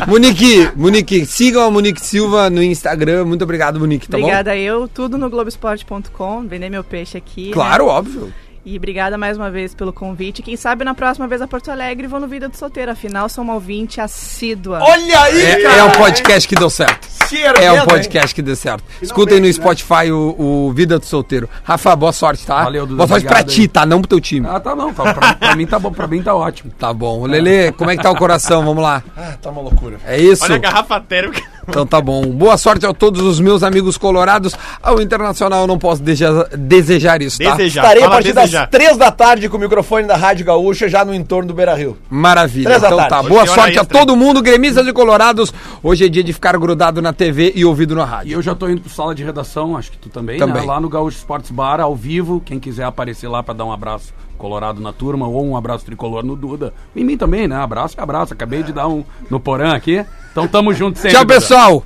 Monique, 0.08 0.70
Monique, 0.76 1.26
sigam 1.26 1.64
a 1.64 1.72
Monique 1.72 2.02
Silva 2.02 2.27
no 2.50 2.62
Instagram. 2.64 3.26
Muito 3.26 3.44
obrigado, 3.44 3.80
Monique, 3.80 4.08
tá 4.08 4.18
obrigada 4.18 4.56
eu, 4.56 4.88
tudo 4.88 5.18
no 5.18 5.30
Globoesporte.com, 5.30 6.48
vender 6.48 6.70
meu 6.70 6.84
peixe 6.84 7.18
aqui. 7.18 7.44
bom? 7.44 7.48
né? 7.50 7.54
Claro, 7.54 7.88
óbvio. 7.88 8.34
E 8.66 8.76
obrigada 8.76 9.18
mais 9.18 9.38
uma 9.38 9.50
vez 9.50 9.74
pelo 9.74 9.94
convite. 9.94 10.42
Quem 10.44 10.58
sabe 10.58 10.84
na 10.84 10.94
próxima 10.94 11.26
vez 11.26 11.42
a 11.42 11.48
Porto 11.48 11.72
Alegre 11.72 12.06
vou 12.06 12.20
no 12.20 12.28
Vida 12.28 12.50
do 12.50 12.58
Solteiro. 12.58 12.92
Afinal, 12.92 13.30
sou 13.30 13.42
uma 13.42 13.54
ouvinte 13.54 14.02
assídua. 14.02 14.80
Olha 14.82 15.22
aí, 15.22 15.42
É, 15.42 15.62
cara! 15.62 15.78
é 15.78 15.84
um 15.86 15.92
podcast 15.92 16.46
que 16.46 16.54
deu 16.54 16.70
certo. 16.70 17.07
Se 17.28 17.38
É 17.44 17.48
erguendo, 17.48 17.84
um 17.84 17.86
podcast 17.86 18.34
que 18.36 18.42
dê 18.42 18.56
certo. 18.56 18.84
Escutem 19.02 19.40
no 19.40 19.52
Spotify 19.52 20.12
o, 20.12 20.36
o 20.68 20.72
Vida 20.74 20.98
do 21.00 21.06
Solteiro. 21.06 21.50
Rafa, 21.64 21.96
boa 21.96 22.12
sorte, 22.12 22.46
tá? 22.46 22.64
Valeu, 22.64 22.86
Duda, 22.86 22.98
boa 22.98 23.08
sorte 23.08 23.26
pra 23.26 23.40
obrigado 23.40 23.54
ti, 23.56 23.62
aí. 23.62 23.68
tá? 23.68 23.86
Não 23.86 24.00
pro 24.02 24.08
teu 24.10 24.20
time. 24.22 24.48
Ah, 24.50 24.60
tá 24.60 24.76
bom. 24.76 24.92
Tá, 24.94 25.14
pra, 25.14 25.34
pra 25.36 25.56
mim 25.56 25.66
tá 25.66 25.80
bom. 25.80 25.92
Pra 25.92 26.08
mim 26.08 26.22
tá 26.24 26.34
ótimo. 26.36 26.72
Tá 26.78 26.94
bom. 26.94 27.26
Lele, 27.26 27.72
como 27.74 27.90
é 27.92 27.98
que 27.98 28.04
tá 28.04 28.12
o 28.12 28.16
coração? 28.16 28.64
Vamos 28.64 28.82
lá. 28.84 29.04
Ah, 29.16 29.34
tá 29.42 29.50
uma 29.50 29.62
loucura. 29.62 29.98
É 30.06 30.20
isso? 30.20 30.44
Olha 30.44 30.56
a 30.56 30.60
garrafa 30.60 31.00
térmica. 31.02 31.42
Então 31.70 31.86
tá 31.86 32.00
bom. 32.00 32.26
Boa 32.28 32.58
sorte 32.58 32.86
a 32.86 32.94
todos 32.94 33.22
os 33.22 33.42
meus 33.42 33.62
amigos 33.62 33.98
colorados. 33.98 34.56
Ao 34.82 35.02
Internacional 35.02 35.62
eu 35.62 35.68
não 35.68 35.78
posso 35.78 36.02
desejar, 36.02 36.46
desejar 36.56 37.22
isso, 37.22 37.38
tá? 37.40 37.52
Desejar. 37.56 37.82
Estarei 37.82 38.04
a 38.04 38.06
Fala 38.06 38.16
partir 38.16 38.34
desejar. 38.34 38.62
das 38.62 38.70
três 38.70 38.96
da 38.96 39.12
tarde 39.12 39.50
com 39.50 39.58
o 39.58 39.60
microfone 39.60 40.08
da 40.08 40.16
Rádio 40.16 40.46
Gaúcha 40.46 40.88
já 40.88 41.04
no 41.04 41.14
entorno 41.14 41.50
do 41.50 41.54
Beira 41.54 41.76
Rio. 41.76 41.98
Maravilha. 42.10 42.70
Três 42.70 42.82
da 42.82 42.88
Então 42.88 42.98
tarde. 43.00 43.10
tá. 43.14 43.20
Hoje 43.20 43.30
Boa 43.30 43.46
sorte 43.48 43.78
a 43.80 43.84
todo 43.84 44.16
mundo, 44.16 44.42
gremistas 44.42 44.88
e 44.88 44.94
colorados. 44.94 45.54
Hoje 45.84 46.06
é 46.06 46.08
dia 46.10 46.24
de 46.24 46.32
ficar 46.32 46.58
grudado 46.58 47.02
na 47.02 47.12
TV 47.18 47.52
e 47.56 47.66
ouvido 47.66 47.96
na 47.96 48.04
E 48.04 48.06
rádio. 48.06 48.34
eu 48.34 48.42
já 48.42 48.54
tô 48.56 48.70
indo 48.70 48.82
pro 48.82 48.90
sala 48.90 49.14
de 49.16 49.24
redação, 49.24 49.76
acho 49.76 49.92
que 49.92 49.98
tu 49.98 50.10
também, 50.10 50.38
Também. 50.40 50.62
né? 50.62 50.68
Lá 50.68 50.80
no 50.80 50.88
Gaúcho 50.88 51.18
Sports 51.18 51.52
Bar, 51.52 51.80
ao 51.82 51.96
vivo. 51.96 52.40
Quem 52.46 52.60
quiser 52.60 52.84
aparecer 52.86 53.28
lá 53.28 53.42
pra 53.44 53.54
dar 53.54 53.66
um 53.66 53.72
abraço 53.72 54.14
colorado 54.38 54.80
na 54.80 54.94
turma 54.94 55.28
ou 55.28 55.46
um 55.46 55.58
abraço 55.58 55.84
tricolor 55.86 56.24
no 56.24 56.36
Duda. 56.36 56.74
Em 56.96 57.04
mim 57.04 57.18
também, 57.18 57.48
né? 57.48 57.56
Abraço 57.58 57.96
é 58.00 58.04
abraço. 58.04 58.34
Acabei 58.34 58.62
de 58.64 58.72
dar 58.72 58.88
um 58.88 59.04
no 59.30 59.40
Porã 59.40 59.74
aqui. 59.74 60.06
Então 60.32 60.48
tamo 60.48 60.74
junto 60.74 61.00
sempre. 61.00 61.18
Tchau, 61.18 61.26
pessoal. 61.26 61.84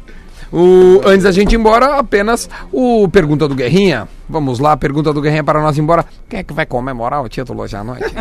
O, 0.52 1.00
antes 1.06 1.24
da 1.24 1.32
gente 1.32 1.54
ir 1.54 1.56
embora, 1.58 1.98
apenas 1.98 2.50
o 2.74 3.08
Pergunta 3.08 3.48
do 3.48 3.56
Guerrinha. 3.56 4.06
Vamos 4.28 4.60
lá, 4.60 4.76
Pergunta 4.76 5.14
do 5.14 5.22
Guerrinha 5.22 5.46
para 5.46 5.62
nós 5.62 5.78
ir 5.78 5.82
embora. 5.82 6.06
Quem 6.30 6.40
é 6.42 6.44
que 6.44 6.52
vai 6.54 6.66
comemorar 6.66 7.24
o 7.24 7.30
título 7.30 7.62
hoje 7.62 7.78
à 7.78 7.84
noite? 7.86 8.04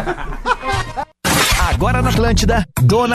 Agora 1.68 2.02
na 2.02 2.10
Atlântida, 2.10 2.66
Dona 2.82 3.08